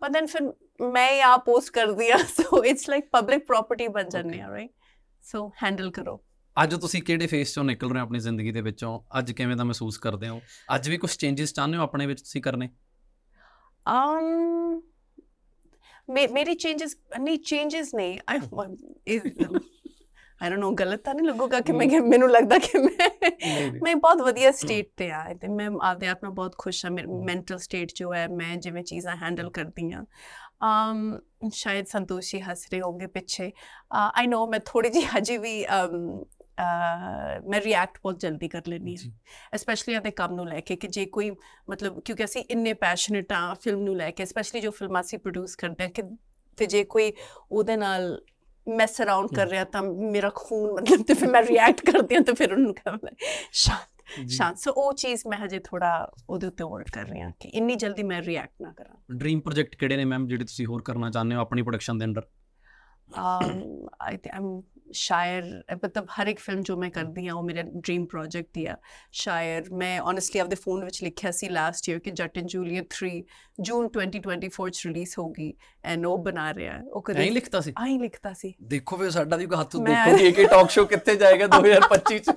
[0.00, 0.52] ਪਰ ਦੈਨ ਫਿਰ
[0.92, 4.70] ਮੈਂ ਆ ਪੋਸਟ ਕਰ ਦਿਆ so it's like public property ਬਣ ਜਾਂਦੀ ਆ ਰਾਈਟ
[5.22, 6.20] ਸੋ ਹੈਂਡਲ ਕਰੋ
[6.62, 9.64] ਅੱਜ ਤੁਸੀਂ ਕਿਹੜੇ ਫੇਸ ਚੋਂ ਨਿਕਲ ਰਹੇ ਹੋ ਆਪਣੀ ਜ਼ਿੰਦਗੀ ਦੇ ਵਿੱਚੋਂ ਅੱਜ ਕਿਵੇਂ ਦਾ
[9.64, 10.40] ਮਹਿਸੂਸ ਕਰਦੇ ਹੋ
[10.74, 12.68] ਅੱਜ ਵੀ ਕੁਝ ਚੇਂजेस ਚਾਹੁੰਦੇ ਹੋ ਆਪਣੇ ਵਿੱਚ ਤੁਸੀਂ ਕਰਨੇ
[13.86, 14.80] ਅਮ
[16.08, 18.38] ਮੇਰੇ ਚੇਂजेस ਨਹੀਂ ਚੇਂजेस ਨਹੀਂ ਆਈ
[19.06, 19.22] ਇਸ
[20.42, 23.30] ਆਈ ਡੋਨਟ ਨੋ ਗਲਤ ਤਾਂ ਨਹੀਂ ਲੱਗੂਗਾ ਕਿ ਮੈਂ ਮੈਨੂੰ ਲੱਗਦਾ ਕਿ ਮੈਂ
[23.82, 27.06] ਮੈਂ ਬਹੁਤ ਵਧੀਆ ਸਟੇਟ ਤੇ ਆ ਤੇ ਮੈਂ ਆਪਦੇ ਆਪ ਨਾਲ ਬਹੁਤ ਖੁਸ਼ ਹਾਂ ਮੇਰੀ
[27.06, 30.04] ਮੈਂਟਲ ਸਟੇਟ ਜੋ ਹੈ ਮੈਂ ਜਿਵੇਂ ਚੀਜ਼ਾਂ ਹੈਂਡਲ ਕਰਦੀ ਹਾਂ।
[30.62, 31.20] um
[31.52, 33.52] ਸ਼ਾਇਦ ਸੰਤੋਸ਼ੀ ਹੱਸ ਰਹੇ ਹੋਗੇ ਪਿੱਛੇ।
[33.92, 35.96] ਆਈ ਨੋ ਮੈਂ ਥੋੜੀ ਜਿਹੀ ਹਜੇ ਵੀ um,
[36.36, 39.12] uh, ਮੈਂ ਰਿਐਕਟ ਬਹੁਤ ਜਲਦੀ ਕਰ ਲੈਂਦੀ ਹਾਂ। ਜੀ।
[39.56, 41.30] ਸਪੈਸ਼ਲੀ ਆਪਣੇ ਕੰਮ ਨੂੰ ਲੈ ਕੇ ਕਿ ਜੇ ਕੋਈ
[41.70, 45.56] ਮਤਲਬ ਕਿਉਂਕਿ ਅਸੀਂ ਇੰਨੇ ਪੈਸ਼ਨੇਟ ਆ ਫਿਲਮ ਨੂੰ ਲੈ ਕੇ ਸਪੈਸ਼ਲੀ ਜੋ ਫਿਲਮਾਂ ਅਸੀਂ ਪ੍ਰੋਡਿਊਸ
[45.56, 46.02] ਕਰਦੇ ਹਾਂ ਕਿ
[46.56, 47.12] ਤੇ ਜੇ ਕੋਈ
[47.52, 48.22] ਉਹਦੇ ਨਾਲ
[48.68, 52.32] ਮੈਸ ਅਰਾਊਂਡ ਕਰ ਰਿਹਾ ਤਾਂ ਮੇਰਾ ਖੂਨ ਮਤਲਬ ਤੇ ਫਿਰ ਮੈਂ ਰਿਐਕਟ ਕਰਦੀ ਹਾਂ ਤੇ
[52.32, 53.10] ਫਿਰ ਉਹਨੂੰ ਕਹਿੰਦਾ
[53.52, 53.88] ਸ਼ਾਂਤ
[54.28, 57.74] ਸ਼ਾਂਤ। ਸੋ ਉਹ ਚੀਜ਼ ਮੈਂ ਹਜੇ ਥੋੜਾ ਉਹਦੇ ਉੱਤੇ ਵਰਕ ਕਰ ਰਹੀ ਹਾਂ ਕਿ ਇੰਨੀ
[57.74, 61.34] ਜਲਦੀ ਮੈਂ ਰਿਐਕਟ ਨਾ ਕਰਾਂ। ਡ੍ਰੀਮ ਪ੍ਰੋਜੈਕਟ ਕਿਹੜੇ ਨੇ ਮੈਮ ਜਿਹੜੇ ਤੁਸੀਂ ਹੋਰ ਕਰਨਾ ਚਾਹੁੰਦੇ
[61.34, 62.22] ਹੋ ਆਪਣੀ ਪ੍ਰੋਡਕਸ਼ਨ ਦੇ ਅੰਡਰ
[63.20, 63.58] um
[64.10, 64.62] i think
[64.92, 68.76] ਸ਼ਾਇਰ ਮਤਲਬ ਹਰ ਇੱਕ ਫਿਲਮ ਜੋ ਮੈਂ ਕਰਦੀ ਹਾਂ ਉਹ ਮੇਰਾ ਡ੍ਰੀਮ ਪ੍ਰੋਜੈਕਟ ਹੀ ਆ
[69.12, 73.20] ਸ਼ਾਇਰ ਮੈਂ ਓਨੈਸਟਲੀ ਆਪਦੇ ਫੋਨ ਵਿੱਚ ਲਿਖਿਆ ਸੀ ਲਾਸਟ ਈਅਰ ਕਿ ਜੱਟ ਐਂਡ ਜੂਲੀਅਟ 3
[73.60, 78.32] ਜੂਨ 2024 ਚ ਰਿਲੀਜ਼ ਹੋਗੀ ਐਂਡ ਉਹ ਬਣਾ ਰਿਹਾ। ਉਹ ਨਹੀਂ ਲਿਖਤਾ ਸੀ ਆਈ ਲਿਖਤਾ
[78.32, 82.18] ਸੀ ਦੇਖੋ ਵੇ ਸਾਡਾ ਵੀ ਕੋਈ ਹੱਥ ਦੇਖੋ ਕਿ ਇਹ ਟਾਕ ਸ਼ੋ ਕਿੱਥੇ ਜਾਏਗਾ 2025
[82.18, 82.30] ਚ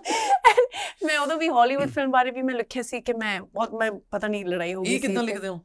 [1.06, 4.28] ਮੈਂ ਉਦੋਂ ਵੀ ਹਾਲੀਵੁੱਡ ਫਿਲਮ ਬਾਰੇ ਵੀ ਮੈਂ ਲਿਖਿਆ ਸੀ ਕਿ ਮੈਂ ਬਹੁਤ ਮੈਂ ਪਤਾ
[4.28, 5.60] ਨਹੀਂ ਲੜਾਈ ਹੋ ਗਈ ਇਹ ਕਿੱਦਾਂ ਲਿਖਦੇ ਹੋ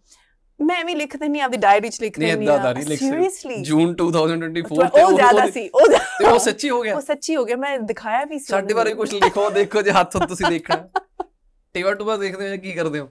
[0.60, 3.62] ਮੈਂ ਵੀ ਲਿਖ ਹਾਂ ਆਪਦੀ ਡਾਇਰੀ ਚ ਲਿਖ ਨਹੀਂ ਦਿੰਦੀ ਏਦਾਂ ਦਾ ਨਹੀਂ ਲਿਖ ਸੀਰੀਅਸਲੀ
[3.62, 5.86] ਜੂਨ 2024 ਤੇ ਉਹ ਜ਼ਿਆਦਾ ਸੀ ਉਹ
[6.18, 8.94] ਤੇ ਉਹ ਸੱਚੀ ਹੋ ਗਿਆ। ਉਹ ਸੱਚੀ ਹੋ ਗਿਆ ਮੈਂ ਦਿਖਾਇਆ ਵੀ ਸੀ ਸਾਡੇ। ਬਾਰੇ
[8.94, 10.88] ਕੁਝ ਲਿਖੋ ਦੇਖੋ ਜੇ ਹੱਥ ਤੁਸੀਂ ਦੇਖਣਾ।
[11.74, 13.08] ਟੇਵਾ ਟੂਵਾ ਦੇਖਦੇ ਹੋ ਕੀ ਕਰਦੇ ਹੋ?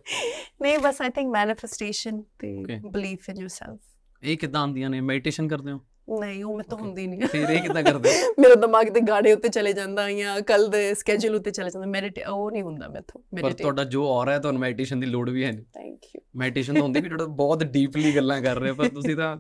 [0.62, 2.80] ਨਹੀਂ ਬਸ ਆਈ ਥਿੰਕ ਮੈਨੀਫੈਸਟੇਸ਼ਨ ਤੇ.
[2.92, 3.80] ਬਲੀਫ ਇਨ ਯੋਰਸੈਲਫ
[4.24, 5.02] ਇਹ ਕਿੱਦਾਂ ਆਉਂਦੀਆਂ ਨੇ?
[5.02, 5.80] ਮੈਡੀਟੇਸ਼ਨ ਕਰਦੇ ਹੋ?
[6.20, 6.78] ਨਹੀਂ ਉਹ ਮੈਂ ਤਾਂ.
[6.78, 8.10] ਹੁੰਦੀ ਨਹੀਂ ਫਿਰ ਇਹ ਕਿੱਦਾਂ ਕਰਦੇ?
[8.40, 12.24] ਮੇਰਾ ਦਿਮਾਗ ਤੇ ਗਾੜੇ ਉੱਤੇ ਚਲੇ ਜਾਂਦਾ ਜਾਂ ਕੱਲ ਦੇ ਸਕੇਜੂਲ ਉੱਤੇ ਚਲੇ ਜਾਂਦਾ। ਮੈਡੀਟੇ
[12.24, 15.52] ਉਹ ਨਹੀਂ ਹੁੰਦਾ ਮੈਥੋਂ। ਪਰ ਤੁਹਾਡਾ ਜੋ ਔਰ ਹੈ ਤੁਹਾਨੂੰ ਮੈਡੀਟੇਸ਼ਨ ਦੀ ਲੋੜ ਵੀ ਹੈ
[15.52, 18.88] ਨਹੀਂ ਥੈਂਕ ਯੂ ਮੈਡੀਟੇਸ਼ਨ ਤਾਂ ਹੁੰਦੀ ਵੀ ਤੁਹਾਡਾ ਬਹੁਤ ਡੀਪਲੀ ਗੱਲਾਂ ਕਰ ਰਹੇ ਹੋ ਪਰ
[18.88, 19.38] ਤੁਸੀਂ ਤਾਂ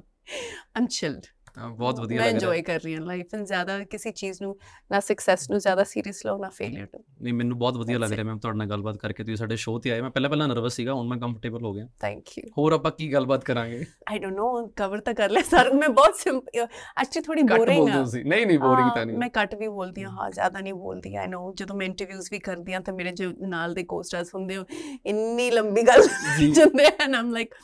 [0.78, 1.22] ਆਮ ਚਿਲਡ
[1.58, 4.56] ਬਹੁਤ ਵਧੀਆ ਮੈਂ ਲੱਗ ਰਿਹਾ ਇੰਜੋਏ ਕਰ ਰਹੀ ਹਾਂ ਲਾਈਫ ਨੂੰ ਜ਼ਿਆਦਾ ਕਿਸੇ ਚੀਜ਼ ਨੂੰ
[4.92, 8.24] ਨਾ ਸਕਸੈਸ ਨੂੰ ਜ਼ਿਆਦਾ ਸੀਰੀਅਸ ਲਓ ਨਾ ਫੇਲਿਅਰ ਨੂੰ ਨਹੀਂ ਮੈਨੂੰ ਬਹੁਤ ਵਧੀਆ ਲੱਗ ਰਿਹਾ
[8.24, 10.94] ਮੈਮ ਤੁਹਾਡੇ ਨਾਲ ਗੱਲਬਾਤ ਕਰਕੇ। ਤੁਸੀਂ ਸਾਡੇ ਸ਼ੋਅ ਤੇ ਆਏ। ਮੈਂ ਪਹਿਲਾਂ ਪਹਿਲਾਂ ਨਰਵਸ ਸੀਗਾ
[10.94, 13.86] ਹੁਣ ਮੈਂ ਕੰਫਰਟੇਬਲ ਹੋ ਗਿਆ। ਥੈਂਕ ਯੂ ਹੋਰ ਆਪਾਂ ਕੀ ਗੱਲਬਾਤ ਕਰਾਂਗੇ?
[14.12, 18.46] ਆਈ ਡੋਨਟ ਨੋ ਕਵਰ ਤਾਂ ਕਰ ਲਿਆ ਸਰ। ਮੈਂ ਬਹੁਤ ਐਕਚੁਅਲੀ ਥੋੜੀ ਬੋਰਿੰਗ ਆ। ਨਹੀਂ
[18.48, 21.54] ਨਹੀਂ ਬੋਰਿੰਗ ਤਾਂ ਨਹੀਂ। ਮੈਂ ਕੱਟ ਵੀ ਬੋਲਦੀ ਹਾਂ। ਹਾਂ ਜ਼ਿਆਦਾ ਨਹੀਂ ਬੋਲਦੀ। ਆਈ ਨੋ
[21.58, 24.66] ਜਦੋਂ ਮੈਂ ਇੰਟਰਵਿਊਜ਼ ਵੀ ਕਰਦੀ ਹਾਂ ਤਾਂ ਮੇਰੇ ਜੋ ਨਾਲ ਦੇ ਕੋਸਟਰਸ ਹੁੰਦੇ ਹੋ
[25.06, 26.08] ਇੰਨੀ ਲੰਬੀ ਗੱਲ।
[26.54, 27.56] ਜਾਂਦੇ ਹਨ ਆਮ ਲਾਈਕ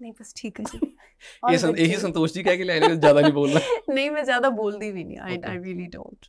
[0.00, 0.78] ਨਹੀਂ ਬਸ ਠੀਕ ਹੈ ਜੀ।
[1.52, 3.60] ਇਹ ਇਹੀ। ਸੰਤੋਸ਼ ਜੀ ਕਹਿ ਕੇ ਲੈ ਲਿਓ ਜ਼ਿਆਦਾ ਨਹੀਂ ਬੋਲਣਾ।
[3.94, 5.38] ਨਹੀਂ ਮੈਂ ਜ਼ਿਆਦਾ ਬੋਲਦੀ ਵੀ ਨਹੀਂ। I.
[5.46, 6.26] I really don't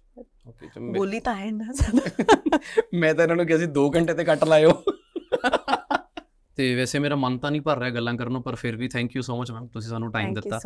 [0.48, 1.66] okay ਬੋਲੀ ਤਾਂ ਹੈ ਨਾ
[2.94, 4.72] ਮੈਂ ਤਾਂ ਇਹਨਾਂ ਨੂੰ ਕਿਹਾ ਸੀ 2 ਘੰਟੇ ਤੇ ਕੱਟ ਲਾਇਓ।
[6.58, 9.22] ਤੇ ਵੈਸੇ ਮੇਰਾ ਮਨ ਤਾਂ ਨਹੀਂ ਭਰ ਰਿਹਾ ਗੱਲਾਂ ਕਰਨੋਂ ਪਰ ਫਿਰ ਵੀ thank you
[9.22, 10.60] so much ma'am ਤੁਸੀਂ ਸਾਨੂੰ ਟਾਈਮ ਦਿੱਤਾ।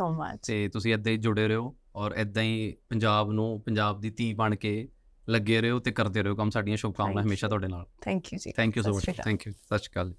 [0.46, 4.54] ਤੇ ਤੁਸੀਂ ਇਦਾਂ ਹੀ ਜੁੜੇ ਰਹੋ ਔਰ ਇਦਾਂ ਹੀ ਪੰਜਾਬ ਨੂੰ ਪੰਜਾਬ ਦੀ ਧੀ ਬਣ
[4.54, 4.88] ਕੇ
[5.28, 7.50] ਲੱਗੇ ਰਹੋ ਤੇ ਕਰਦੇ ਰਹੋ ਕੰਮ। ਸਾਡੀਆਂ ਸ਼ੁਭਕਾਮਨਾਵਾਂ Thank ਹਮੇਸ਼ਾ you.
[7.50, 9.10] ਤੁਹਾਡੇ ਨਾਲ। ਥੈਂਕ ਯੂ ਜੀ। Thank you so much.
[9.24, 10.12] Thank you ਸਤਿ ਸ਼੍ਰੀ ਅਕਾਲ